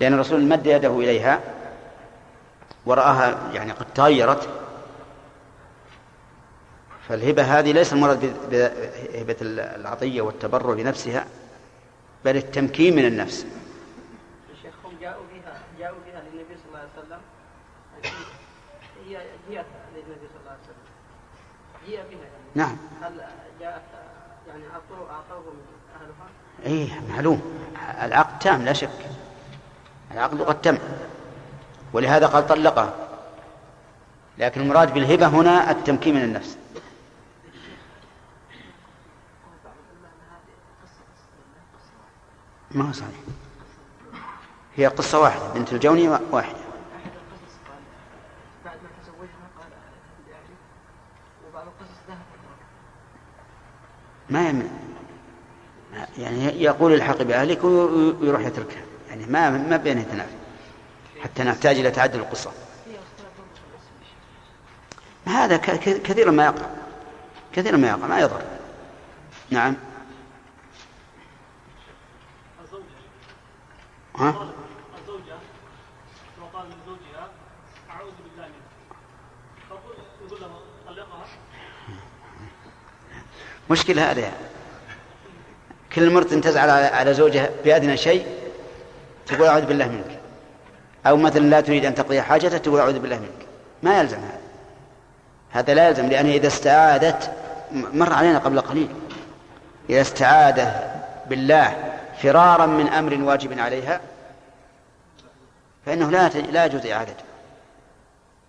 لأن 0.00 0.14
الرسول 0.14 0.42
مد 0.42 0.66
يده 0.66 1.00
إليها 1.00 1.40
ورآها 2.86 3.52
يعني 3.52 3.72
قد 3.72 3.86
تغيرت. 3.94 4.48
فالهبة 7.08 7.42
هذه 7.42 7.72
ليس 7.72 7.92
المراد 7.92 8.34
بهبة 8.50 9.36
العطية 9.40 10.22
والتبرع 10.22 10.74
بنفسها 10.74 11.26
بل 12.24 12.36
التمكين 12.36 12.96
من 12.96 13.04
النفس 13.04 13.46
الشيخ 14.52 14.74
هم 14.84 14.92
جاءوا 15.00 15.24
بها 15.32 15.60
جاءوا 15.78 15.98
بها 16.06 16.20
للنبي 16.20 16.56
صلى 16.56 16.68
الله 16.68 16.78
عليه 16.78 17.06
وسلم 17.06 17.20
يعني 19.10 19.28
للنبي 19.60 20.28
صلى 20.28 20.40
الله 20.40 20.50
عليه 20.50 20.60
وسلم 20.62 20.82
بها 21.86 21.94
يعني 21.94 22.16
نعم. 22.54 22.76
هل 23.02 23.22
جاءت 23.60 23.82
يعني 24.48 24.62
اعطوه 24.66 25.10
أعطوهم 25.10 25.54
أهلها؟ 25.94 26.28
إيه 26.66 27.00
معلوم. 27.10 27.42
العقد 28.02 28.38
تام 28.38 28.62
لا 28.62 28.72
شك. 28.72 29.06
العقد 30.10 30.42
قد 30.42 30.60
تم. 30.60 30.78
ولهذا 31.92 32.26
قال 32.26 32.46
طلقها 32.46 32.94
لكن 34.38 34.60
المراد 34.60 34.94
بالهبة 34.94 35.26
هنا 35.26 35.70
التمكين 35.70 36.14
من 36.14 36.22
النفس. 36.22 36.58
ما 42.70 42.88
هو 42.88 42.92
صحيح. 42.92 43.16
هي 44.76 44.86
قصة 44.86 45.20
واحدة. 45.20 45.52
بنت 45.54 45.72
الجوني 45.72 46.08
واحدة 46.08 46.36
احد 46.36 47.12
القصص 47.12 47.56
قال 47.68 47.82
بعد 48.64 48.76
ما 48.82 48.88
تزوجها 49.02 49.48
قال 49.58 49.70
يعني 50.30 50.54
وبعض 51.48 51.66
القصص 51.66 51.98
ذهب 52.08 52.18
ما 54.32 54.48
يمنع. 54.48 54.66
يعني 56.18 56.62
يقول 56.62 56.92
الحق 56.94 57.22
بأهلك 57.22 57.64
وي- 57.64 58.12
ويروح 58.20 58.40
يتركها. 58.40 58.82
يعني 59.08 59.26
ما 59.26 59.50
ما 59.50 59.76
بين 59.76 59.98
يتنافي 59.98 60.32
حتى 61.22 61.42
نحتاج 61.42 61.78
إلى 61.78 61.90
تعدل 61.90 62.18
القصة. 62.20 62.52
هذا 65.26 65.56
كثيرا 65.56 66.30
ما 66.30 66.44
يقع. 66.44 66.66
كثيرا 67.52 67.76
ما 67.76 67.88
يقع. 67.88 68.06
ما 68.06 68.18
يضر. 68.20 68.42
نعم. 69.50 69.76
ها 74.16 74.28
الزوجة 75.00 75.36
لو 76.38 76.44
قال 76.58 76.66
لزوجها 76.66 77.28
أعوذ 77.90 78.10
بالله 78.24 78.46
منك 78.48 78.96
فقل 79.70 79.94
يقول 80.26 80.40
له 80.40 80.60
طلقها 80.86 81.26
مشكلة 83.70 84.10
هذا 84.10 84.20
يعني. 84.20 84.34
كل 85.92 86.10
مرة 86.10 86.22
تزعل 86.24 86.70
على 86.70 87.14
زوجها 87.14 87.50
بأدنى 87.64 87.96
شيء 87.96 88.26
تقول 89.26 89.46
أعوذ 89.46 89.66
بالله 89.66 89.88
منك. 89.88 90.18
أو 91.06 91.16
مثلا 91.16 91.40
لا 91.40 91.60
تريد 91.60 91.84
أن 91.84 91.94
تقضي 91.94 92.22
حاجتها 92.22 92.58
تقول 92.58 92.80
أعوذ 92.80 92.98
بالله 92.98 93.18
منك. 93.18 93.46
ما 93.82 93.98
يلزم 94.00 94.18
هذا. 94.18 94.40
هذا 95.50 95.74
لا 95.74 95.88
يلزم 95.88 96.06
لأن 96.06 96.26
إذا 96.26 96.46
استعاذت 96.46 97.32
مر 97.72 98.12
علينا 98.12 98.38
قبل 98.38 98.60
قليل. 98.60 98.88
إذا 99.90 100.00
استعاذ 100.00 100.68
بالله 101.30 101.98
فرارا 102.22 102.66
من 102.66 102.88
أمر 102.88 103.18
واجب 103.22 103.58
عليها 103.58 104.00
فإنه 105.86 106.10
لا 106.10 106.28
لا 106.28 106.64
يجوز 106.64 106.86
إعادته. 106.86 107.24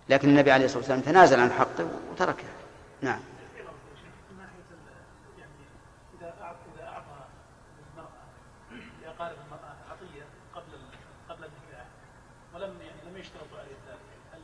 لكن 0.08 0.28
النبي 0.28 0.52
عليه 0.52 0.64
الصلاة 0.64 0.78
والسلام 0.78 1.00
تنازل 1.00 1.40
عن 1.40 1.50
حقه 1.52 1.88
وتركه 2.12 2.44
نعم 3.02 3.18
من 4.30 4.36
ناحية 4.38 4.68
ال- 4.70 5.40
يعني 5.40 5.64
إذا 6.18 6.34
أعطى 6.42 6.58
إذا 6.76 6.84
أعطى 6.88 7.18
المرأة 7.92 8.22
لأقارب 9.02 9.36
المرأة 9.46 9.74
عطية 9.90 10.24
قبل 10.54 10.74
ال- 10.74 11.30
قبل 11.30 11.44
النكاح 11.44 11.86
ولم 12.54 12.72
يعني 12.86 13.00
لم 13.10 13.16
يشترطوا 13.20 13.58
عليه 13.58 13.76
ذلك 13.88 14.08
هل 14.32 14.40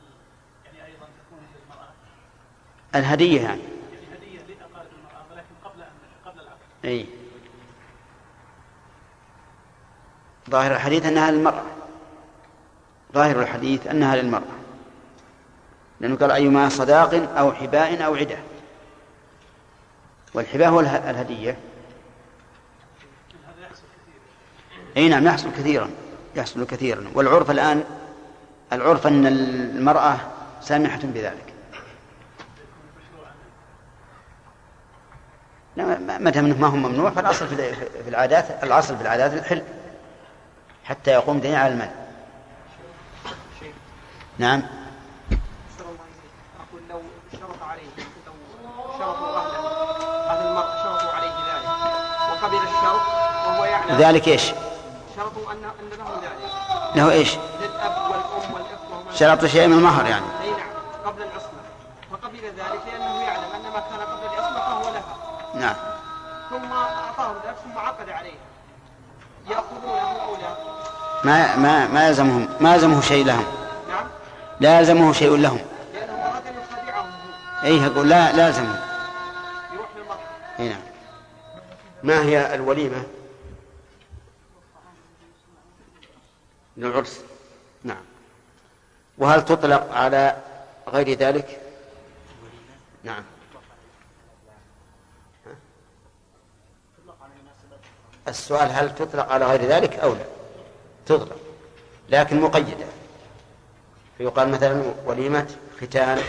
يعني 0.64 0.86
أيضا 0.92 1.06
تكون 1.20 1.40
للمرأة 1.54 1.88
الهدية 2.94 3.40
يعني. 3.40 3.60
يعني 3.60 4.18
هدية 4.18 4.38
لأقارب 4.54 4.86
المرأة 4.98 5.24
ولكن 5.32 5.54
قبل 5.64 5.82
أن 5.82 6.30
قبل 6.30 6.40
العقد. 6.40 6.58
اي 6.84 7.06
ظاهر 10.50 10.72
الحديث 10.72 11.06
أنها 11.06 11.30
للمرأة. 11.30 11.62
ظاهر 13.14 13.40
الحديث 13.40 13.86
أنها 13.86 14.16
للمرأة. 14.16 14.42
لأنه 16.00 16.16
قال 16.16 16.30
أيما 16.30 16.68
صداق 16.68 17.14
أو 17.38 17.52
حباء 17.52 18.04
أو 18.06 18.14
عدة. 18.14 18.38
والحباء 20.34 20.68
هو 20.68 20.80
اله- 20.80 21.10
الهدية. 21.10 21.50
هذا 21.50 21.58
يحصل 23.66 23.82
كثير 23.82 24.20
أي 24.96 25.08
نعم 25.08 25.26
يحصل 25.26 25.50
كثيرا. 25.50 25.90
يحصل 26.36 26.66
كثيرا. 26.66 27.10
والعرف 27.14 27.50
الآن 27.50 27.84
العرف 28.72 29.06
أن 29.06 29.26
المرأة 29.26 30.16
سامحة 30.60 30.98
بذلك 31.02 31.52
لا، 35.76 35.98
ما 36.20 36.24
ما 36.24 36.30
دام 36.30 36.44
ما 36.60 36.66
هو 36.66 36.76
ممنوع؟ 36.76 37.10
فالأصل 37.10 37.48
في 37.48 38.08
العادات 38.08 38.64
الأصل 38.64 38.96
في 38.96 39.02
العادات 39.02 39.32
الحل. 39.32 39.62
حتى 40.84 41.10
يقوم 41.10 41.40
دين 41.40 41.54
على 41.54 41.72
المال. 41.72 41.90
نعم. 44.38 44.62
أقول 46.60 46.82
لو 46.90 47.00
شرط 47.32 47.62
عليه 47.62 47.82
لو 48.26 48.32
شرطوا 48.98 49.36
أهله 49.36 49.68
أهل 50.30 50.46
المرأة 50.46 50.82
شرطوا 50.82 51.10
عليه 51.10 51.30
ذلك. 51.30 51.68
وقبل 52.30 52.56
الشرط 52.56 53.00
وهو 53.46 53.64
يعلم. 53.64 53.96
ذلك 53.96 54.28
إيش؟ 54.28 54.52
شرطوا 55.16 55.52
أن 55.52 55.64
أن 55.64 55.98
له 55.98 56.20
ذلك. 56.22 56.96
له 56.96 57.10
إيش؟ 57.10 57.36
للأب 57.36 58.10
والأم 58.10 58.54
والإخوة 58.54 58.98
ومن 58.98 59.16
شرط 59.16 59.44
شيء 59.44 59.66
من 59.66 59.78
المهر 59.78 60.06
يعني. 60.06 60.26
أي 60.42 60.50
نعم. 60.50 60.68
قبل 61.04 61.22
العصمة. 61.22 61.60
فقبل 62.10 62.38
ذلك 62.38 62.82
لأنه 62.86 63.22
يعلم 63.22 63.50
أن 63.54 63.62
ما 63.72 63.80
كان 63.80 64.00
قبل 64.00 64.26
العصمة 64.34 64.58
فهو 64.58 64.92
لها. 64.94 65.16
نعم. 65.54 65.89
لا 69.48 69.60
ما 71.24 71.56
ما 71.56 71.86
ما 71.86 72.08
يلزمهم 72.08 72.48
ما 72.60 72.74
يلزمه 72.74 73.00
شيء 73.00 73.24
لهم. 73.24 73.44
نعم. 73.88 74.06
لا 74.60 74.78
يلزمه 74.78 75.12
شيء 75.12 75.36
لهم. 75.36 75.60
لأنه 75.94 76.12
اراد 76.12 76.46
ان 76.46 76.54
يخادعهم. 76.54 77.10
هو 77.10 77.64
اي 77.64 77.76
يقول 77.76 78.08
لا 78.08 78.32
لا 78.32 78.46
يلزمهم 78.46 78.80
يروح 79.72 79.88
للمرأة. 79.96 80.18
اي 80.60 80.68
نعم. 80.68 80.80
ما 82.02 82.22
هي 82.22 82.54
الوليمة؟ 82.54 83.02
للعرس 86.76 87.20
نعم. 87.84 88.02
وهل 89.18 89.44
تطلق 89.44 89.92
على 89.92 90.36
غير 90.88 91.18
ذلك؟ 91.18 91.60
نعم. 93.04 93.22
السؤال 98.28 98.70
هل 98.70 98.94
تطلق 98.94 99.32
على 99.32 99.46
غير 99.46 99.64
ذلك 99.64 99.94
أو 99.94 100.14
لا؟ 100.14 100.24
تطلق 101.06 101.36
لكن 102.08 102.40
مقيدة. 102.40 102.86
فيقال 104.18 104.48
مثلا 104.48 104.94
وليمة 105.04 105.56
ختان 105.80 106.22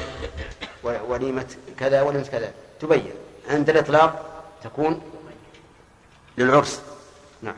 وليمة 0.84 1.56
كذا 1.80 2.02
وليمة 2.02 2.28
كذا. 2.28 2.54
تبين. 2.80 3.14
عند 3.50 3.70
الإطلاق 3.70 4.44
تكون 4.64 5.02
للعرس. 6.38 6.82
نعم. 7.42 7.58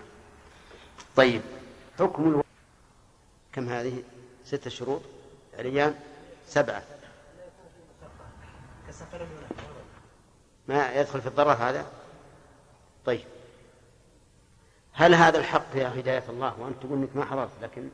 طيب. 1.16 1.42
حكم 2.00 2.28
ألو... 2.28 2.44
كم 3.54 3.70
هذه؟ 3.70 4.04
ستة 4.46 4.70
شروط. 4.70 5.02
عليان 5.60 5.96
سبعة. 6.48 6.84
ما 10.68 10.94
يدخل 10.94 11.22
في 11.22 11.28
الضرر 11.28 11.52
هذا؟ 11.52 11.86
طيب. 13.06 13.26
هل 14.94 15.16
هذا 15.16 15.40
الحق 15.40 15.76
يا 15.76 16.00
هداية 16.00 16.24
الله 16.30 16.60
وأنت 16.60 16.84
تقول 16.84 16.98
إنك 16.98 17.16
ما 17.16 17.26
حضرت 17.26 17.52
لكن 17.62 17.90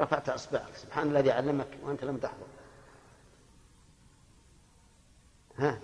رفعت 0.00 0.28
أصبعك؟ 0.28 0.76
سبحان 0.76 1.08
الذي 1.08 1.30
علمك 1.30 1.68
وأنت 1.82 2.04
لم 2.04 2.16
تحضر. 2.16 2.46
ها؟ 5.58 5.78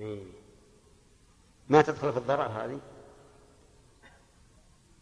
إيه. 0.00 0.24
ما 1.68 1.82
تدخل 1.82 2.12
في 2.12 2.18
الضرر 2.18 2.42
هذه؟ 2.42 2.80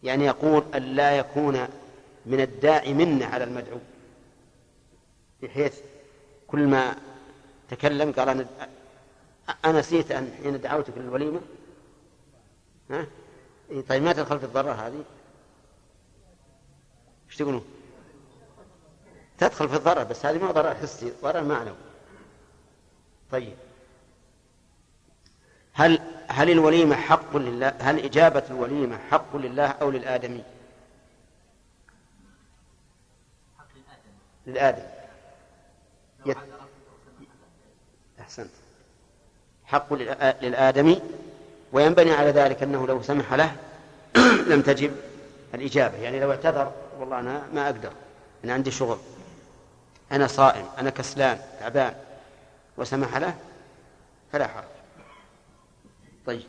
يعني 0.03 0.25
يقول 0.25 0.65
أن 0.75 0.83
لا 0.83 1.19
يكون 1.19 1.69
من 2.27 2.41
الداعي 2.41 2.95
منة 2.95 3.27
على 3.27 3.45
المدعو 3.45 3.79
بحيث 5.43 5.81
كل 6.51 6.67
ما 6.67 6.97
تكلم 7.71 8.13
قال 8.13 8.29
أنا 8.29 8.47
أنا 9.65 9.79
نسيت 9.79 10.11
أن 10.11 10.33
حين 10.43 10.61
دعوتك 10.61 10.99
للوليمة؟ 10.99 11.41
ها؟ 12.91 13.07
إيه 13.71 13.81
طيب 13.81 14.03
ما 14.03 14.13
تدخل 14.13 14.39
في 14.39 14.45
الضرر 14.45 14.73
هذه؟ 14.73 15.05
إيش 17.29 17.37
تقولون؟ 17.37 17.65
تدخل 19.39 19.69
في 19.69 19.77
الضرر 19.77 20.05
بس 20.05 20.27
هذه 20.27 20.39
ما 20.39 20.51
ضرر 20.51 20.75
حسي 20.75 21.13
ضرر 21.23 21.45
معنوي. 21.45 21.77
طيب. 23.31 23.57
هل 25.73 26.01
هل 26.29 26.51
الوليمة 26.51 26.97
حق 26.97 27.37
لله؟ 27.37 27.75
هل 27.81 28.05
إجابة 28.05 28.43
الوليمة 28.51 28.99
حق 29.11 29.37
لله 29.37 29.67
أو 29.67 29.91
للآدمي؟ 29.91 30.45
للآدم 34.47 35.00
يت... 36.27 36.37
أحسنت. 38.21 38.51
حق 39.65 39.93
للآدمي 40.43 41.03
وينبني 41.73 42.13
على 42.13 42.31
ذلك 42.31 42.63
أنه 42.63 42.87
لو 42.87 43.03
سمح 43.03 43.35
له 43.35 43.57
لم 44.51 44.63
تجب 44.63 44.97
الإجابة. 45.55 45.97
يعني 45.99 46.21
لو 46.21 46.31
اعتذر 46.31 46.73
والله 46.99 47.19
أنا 47.21 47.43
ما 47.55 47.65
أقدر. 47.67 47.93
أنا 48.45 48.53
عندي 48.53 48.71
شغل. 48.71 48.99
أنا 50.13 50.27
صائم 50.27 50.67
أنا 50.79 50.91
كسلان 50.91 51.39
تعبان 51.61 51.95
وسمح 52.77 53.17
له 53.17 53.35
فلا 54.33 54.47
حرج. 54.47 54.65
طيب. 56.27 56.43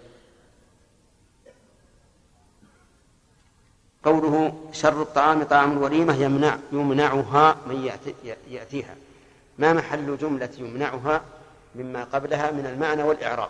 قوله 4.04 4.64
شر 4.72 5.02
الطعام 5.02 5.44
طعام 5.44 5.72
الوليمة 5.72 6.16
يمنع 6.16 6.58
يمنعها 6.72 7.58
من 7.68 7.86
يأتي 7.86 8.16
يأتيها. 8.50 8.96
ما 9.60 9.74
محل 9.74 10.18
جملة 10.18 10.50
يمنعها 10.58 11.22
مما 11.76 12.04
قبلها 12.04 12.52
من 12.52 12.66
المعنى 12.66 13.04
والإعراب. 13.04 13.50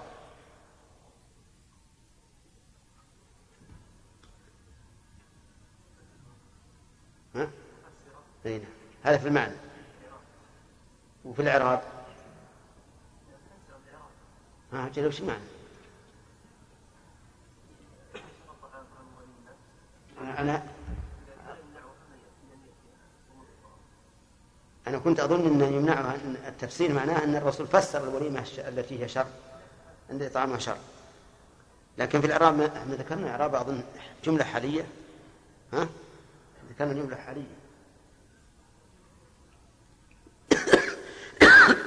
ها؟ 7.36 7.50
نعم. 8.46 8.60
هذا 9.04 9.18
في 9.18 9.28
المعنى. 9.28 9.56
وفي 11.26 11.42
الإعراب. 11.42 11.82
ها 14.74 14.90
جل 14.90 15.08
وش 15.08 15.22
معنى 15.22 15.44
أنا 20.22 20.64
أنا 24.88 24.98
كنت 24.98 25.20
أظن 25.20 25.62
أن 25.62 25.74
يمنعها 25.74 26.16
التفسير 26.48 26.94
معناه 26.94 27.24
أن 27.24 27.36
الرسول 27.36 27.68
فسر 27.68 28.04
الوليمة 28.04 28.46
التي 28.58 29.04
هي 29.04 29.08
شر 29.08 29.28
عند 30.10 30.22
إطعامها 30.22 30.58
شر. 30.58 30.78
لكن 31.98 32.22
في 32.22 32.28
الإعراب 32.28 32.58
ما 32.58 32.96
ذكرنا 33.00 33.32
إعراب 33.32 33.56
أظن 33.56 33.84
جملة 34.24 34.44
حالية. 34.44 34.88
ها؟ 35.74 35.88
ذكرنا 36.70 36.94
جملة 36.94 37.16
حالية. 37.16 37.62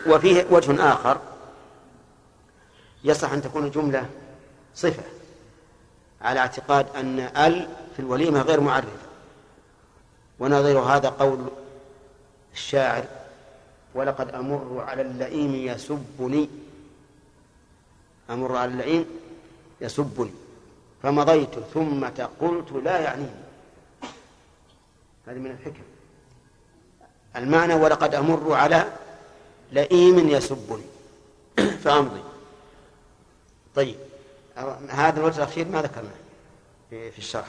وفيه 0.14 0.46
وجه 0.50 0.92
آخر. 0.92 1.20
يصح 3.04 3.32
أن 3.32 3.42
تكون 3.42 3.64
الجملة 3.64 4.10
صفة 4.74 5.02
على 6.20 6.40
اعتقاد 6.40 6.86
أن 6.96 7.18
ال 7.20 7.68
في 7.96 8.00
الوليمة 8.02 8.42
غير 8.42 8.60
معرفة. 8.60 9.04
ونظير 10.38 10.78
هذا 10.78 11.08
قول 11.08 11.50
الشاعر 12.54 13.04
ولقد 13.94 14.34
أمر 14.34 14.84
على 14.88 15.02
اللئيم 15.02 15.54
يسبني 15.54 16.48
أمر 18.30 18.56
على 18.56 18.72
اللئيم 18.72 19.06
يسبني 19.80 20.30
فمضيت 21.02 21.58
ثم 21.74 22.04
قلت 22.40 22.72
لا 22.72 22.98
يعنيني. 22.98 23.44
هذه 25.26 25.38
من 25.38 25.50
الحكم. 25.50 25.82
المعنى 27.36 27.74
ولقد 27.74 28.14
أمر 28.14 28.52
على 28.52 28.92
لئيم 29.72 30.28
يسبني. 30.28 30.84
فأمضي. 31.84 32.22
طيب 33.74 33.96
هذا 34.88 35.20
الوجه 35.20 35.36
الأخير 35.36 35.68
ما 35.68 35.82
ذكرناه 35.82 36.10
في 36.90 37.18
الشرح. 37.18 37.48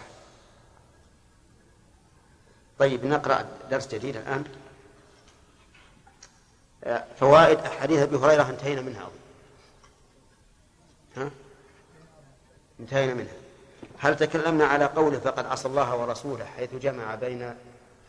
طيب 2.80 3.06
نقرأ 3.06 3.46
درس 3.72 3.88
جديد 3.88 4.16
الآن. 4.18 4.44
فوائد 7.20 7.60
حديث 7.60 8.00
أبي 8.00 8.16
هريرة 8.16 8.50
انتهينا 8.50 8.82
منها 8.82 9.02
أظن. 9.02 9.12
ها؟ 11.18 11.32
انتهينا 12.80 13.14
منها. 13.14 13.34
هل 14.00 14.18
تكلمنا 14.18 14.66
على 14.66 14.86
قوله 14.86 15.20
فقد 15.20 15.46
عصى 15.46 15.68
الله 15.68 15.96
ورسوله 15.96 16.46
حيث 16.46 16.76
جمع 16.76 17.16
بين 17.16 17.56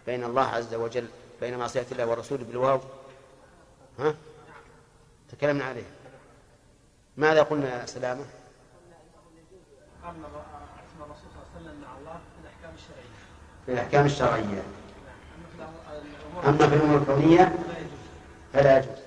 بين 0.07 0.25
الله 0.25 0.43
عز 0.43 0.75
وجل 0.75 1.09
بين 1.41 1.59
معصية 1.59 1.87
الله 1.93 2.07
ورسوله 2.07 2.45
بالواو؟ 2.45 2.81
ها؟ 3.99 4.15
تكلمنا 5.33 5.65
عليه. 5.65 5.87
ماذا 7.17 7.43
قلنا 7.43 7.81
يا 7.81 7.87
سلامة؟ 7.87 8.25
أن 10.05 10.25
الرسول 11.01 11.29
صلى 11.35 11.43
الله 11.43 11.47
عليه 11.57 11.67
وسلم 11.67 11.81
مع 11.81 11.99
الله 11.99 12.13
في 12.13 12.41
الأحكام 12.43 12.75
الشرعية. 12.75 13.17
في 13.67 13.73
الأحكام 13.73 14.07
الشرعية 14.07 14.63
أما 16.45 16.69
في 16.69 16.75
الأمور 16.75 16.99
الكونية؟ 16.99 17.53
فلا 18.53 18.79
يجوز. 18.79 18.99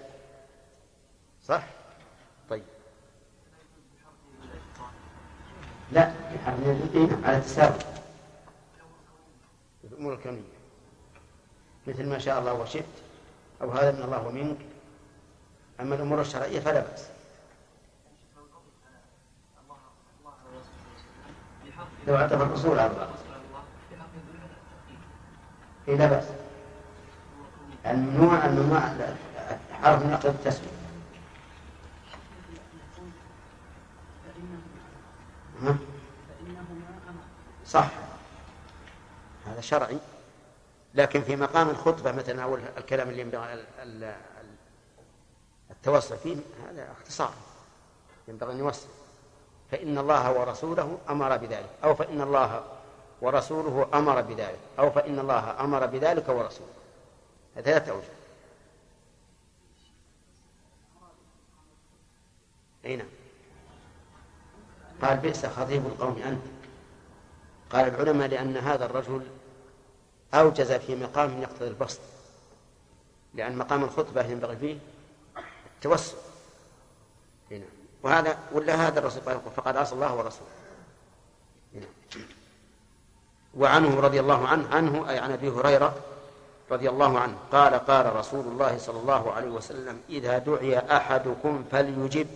صح؟ 1.44 1.64
طيب. 2.50 2.64
لا 5.92 6.14
على 7.24 7.38
التساوي. 7.38 7.76
الأمور 9.84 10.14
الكونية. 10.14 10.42
مثل 11.88 12.10
ما 12.10 12.20
شاء 12.20 12.40
الله 12.40 12.54
وشئت 12.54 12.86
أو 13.62 13.72
هذا 13.72 13.92
من 13.92 14.04
الله 14.04 14.28
ومنك. 14.28 14.58
أما 15.80 15.96
الأمور 15.96 16.22
الشرعية 16.22 16.60
فلا 16.60 16.80
بأس. 16.80 17.08
لو 22.08 22.16
اعتبر 22.16 22.46
الأصول 22.46 22.80
أربعة 22.80 23.10
إيه 25.88 25.96
لا 25.96 26.08
بأس. 26.08 26.26
الممنوع 27.86 28.46
الممنوع 28.46 28.80
حرف 29.84 30.06
نقل 30.06 30.30
التسوية؟ 30.30 30.70
صح. 37.66 37.88
هذا 39.46 39.62
شرعي. 39.62 39.98
لكن 40.94 41.22
في 41.22 41.36
مقام 41.36 41.70
الخطبة 41.70 42.12
مثلا 42.12 42.44
أو 42.44 42.56
الكلام 42.78 43.10
اللي 43.10 43.22
ينبغي 43.22 43.54
ال- 43.54 43.66
ال- 43.84 44.16
التوسع 45.72 46.16
فيه 46.16 46.36
هذا 46.70 46.92
اختصار. 46.92 47.34
ينبغي 48.28 48.54
أن 48.54 48.60
يوسع. 48.60 48.88
فإن 49.72 49.98
الله 49.98 50.40
ورسوله 50.40 50.98
أمر 51.10 51.38
بذلك. 51.38 51.70
أو 51.84 51.96
فإن 51.96 52.22
الله 52.22 52.64
ورسوله 53.22 53.90
أمر 53.94 54.22
بذلك. 54.22 54.60
أو 54.80 54.92
فإن 54.92 55.20
الله 55.20 55.60
أمر 55.60 55.86
بذلك 55.86 56.30
ورسوله. 56.30 56.74
ثلاثة 57.56 57.92
أوجه 57.92 58.19
أي 62.86 62.96
نعم. 62.96 63.08
قال 65.02 65.18
بئس 65.18 65.46
خطيب 65.46 65.86
القوم 65.86 66.22
أنت. 66.22 66.42
قال 67.70 67.88
العلماء 67.88 68.28
لأن 68.28 68.58
هذا 68.58 68.86
الرجل 68.86 69.22
أوجز 70.34 70.72
في 70.72 70.96
مقام 70.96 71.42
يقتضي 71.42 71.68
البسط 71.68 72.00
لأن 73.34 73.58
مقام 73.58 73.84
الخطبة 73.84 74.26
ينبغي 74.26 74.56
فيه 74.56 74.78
التوسع 75.76 76.18
هنا 77.52 77.66
وهذا 78.04 78.38
ولا 78.52 78.88
هذا 78.88 79.00
الرسول؟ 79.00 79.22
قال 79.22 79.40
فقد 79.56 79.78
عصى 79.78 79.96
الله 79.96 80.16
ورسوله. 80.16 80.50
هنا. 81.74 81.86
وعنه 83.58 84.00
رضي 84.00 84.20
الله 84.20 84.48
عنه 84.48 84.76
عنه 84.76 85.10
أي 85.10 85.20
عن 85.20 85.32
أبي 85.32 85.50
هريرة 85.50 85.96
رضي 86.72 86.90
الله 86.90 87.20
عنه 87.20 87.38
قال 87.52 87.74
قال 87.74 88.16
رسول 88.16 88.46
الله 88.46 88.78
صلى 88.78 89.00
الله 89.00 89.32
عليه 89.32 89.50
وسلم 89.50 90.02
إذا 90.10 90.38
دعي 90.38 90.80
أحدكم 90.80 91.64
فليجب. 91.72 92.28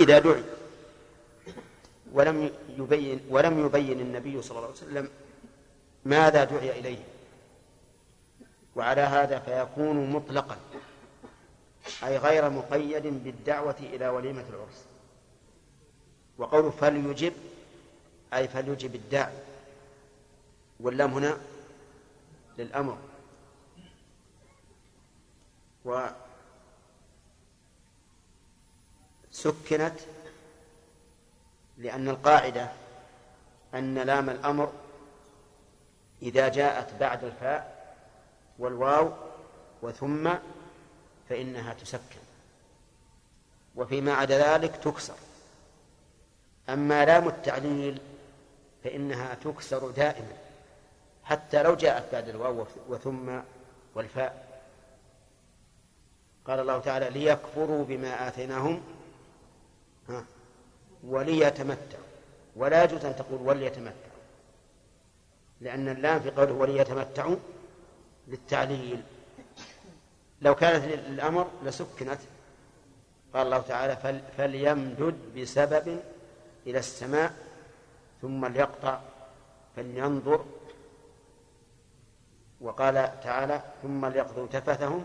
إذا 0.00 0.18
دعي. 0.18 0.42
ولم 2.12 2.50
يبين 2.68 3.20
ولم 3.28 3.66
يبين 3.66 4.00
النبي 4.00 4.42
صلى 4.42 4.58
الله 4.58 4.68
عليه 4.68 4.78
وسلم 4.78 5.08
ماذا 6.04 6.44
دعي 6.44 6.80
إليه. 6.80 7.04
وعلى 8.76 9.00
هذا 9.00 9.38
فيكون 9.38 10.10
مطلقا. 10.10 10.56
أي 12.04 12.16
غير 12.16 12.50
مقيد 12.50 13.06
بالدعوة 13.24 13.76
إلى 13.80 14.08
وليمة 14.08 14.44
العرس. 14.48 14.84
وقوله 16.38 16.70
فليجب 16.70 17.32
أي 18.34 18.48
فليجب 18.48 18.94
الداعي 18.94 19.38
واللام 20.80 21.14
هنا 21.14 21.38
للأمر. 22.58 22.98
وسكنت 29.46 30.00
لأن 31.78 32.08
القاعدة 32.08 32.68
أن 33.74 33.98
لام 33.98 34.30
الأمر 34.30 34.72
إذا 36.22 36.48
جاءت 36.48 36.94
بعد 37.00 37.24
الفاء 37.24 37.94
والواو 38.58 39.12
وثم 39.82 40.30
فإنها 41.28 41.74
تسكن 41.74 42.20
وفيما 43.76 44.12
عدا 44.12 44.56
ذلك 44.56 44.76
تكسر. 44.76 45.14
أما 46.68 47.04
لام 47.04 47.28
التعليل 47.28 48.00
فإنها 48.84 49.34
تكسر 49.34 49.90
دائما 49.90 50.36
حتى 51.24 51.62
لو 51.62 51.74
جاءت 51.74 52.12
بعد 52.12 52.28
الواو 52.28 52.66
وثم 52.88 53.40
والفاء. 53.94 54.62
قال 56.46 56.60
الله 56.60 56.78
تعالى 56.78 57.10
ليكفروا 57.10 57.84
بما 57.84 58.28
آتيناهم 58.28 58.99
ها؟ 60.10 60.24
وليتمتعوا 61.04 62.04
ولا 62.56 62.84
يجوز 62.84 63.04
أن 63.04 63.16
تقول 63.16 63.40
وليتمتعوا 63.42 64.10
لأن 65.60 65.88
اللام 65.88 66.20
في 66.20 66.30
قوله 66.30 66.52
وليتمتعوا 66.52 67.36
للتعليل. 68.28 69.02
لو 70.42 70.54
كانت 70.54 70.84
للأمر 70.84 71.50
لسكنت 71.64 72.18
قال 73.34 73.46
الله 73.46 73.58
تعالى 73.58 73.96
فل 73.96 74.20
فليمدد 74.36 75.16
بسبب 75.36 76.00
إلى 76.66 76.78
السماء 76.78 77.32
ثم 78.22 78.46
ليقطع 78.46 79.00
فلينظر. 79.76 80.44
وقال 82.60 83.20
تعالى 83.22 83.62
ثم 83.82 84.06
ليقضوا 84.06 84.46
تفثهم 84.46 85.04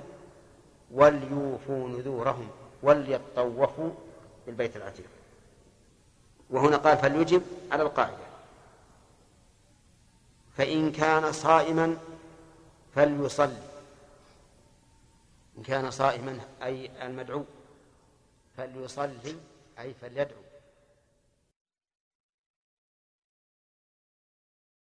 وليوفوا 0.92 1.90
نذورهم 1.90 2.48
وليطوفوا 2.84 3.92
بالبيت 4.46 4.76
العتيق. 4.76 5.06
وهنا 6.50 6.78
قال 6.78 6.98
فليجب 6.98 7.42
على 7.72 7.84
القاعدة. 7.84 8.26
فإن 10.58 10.92
كان 10.92 11.32
صائما 11.32 11.98
فليصلي. 12.96 13.62
إن 15.58 15.64
كان 15.64 15.92
صائما 15.92 16.40
أي 16.64 17.06
المدعو 17.06 17.46
فليصلي 18.58 19.36
أي 19.80 19.94
فليدعو. 19.94 20.45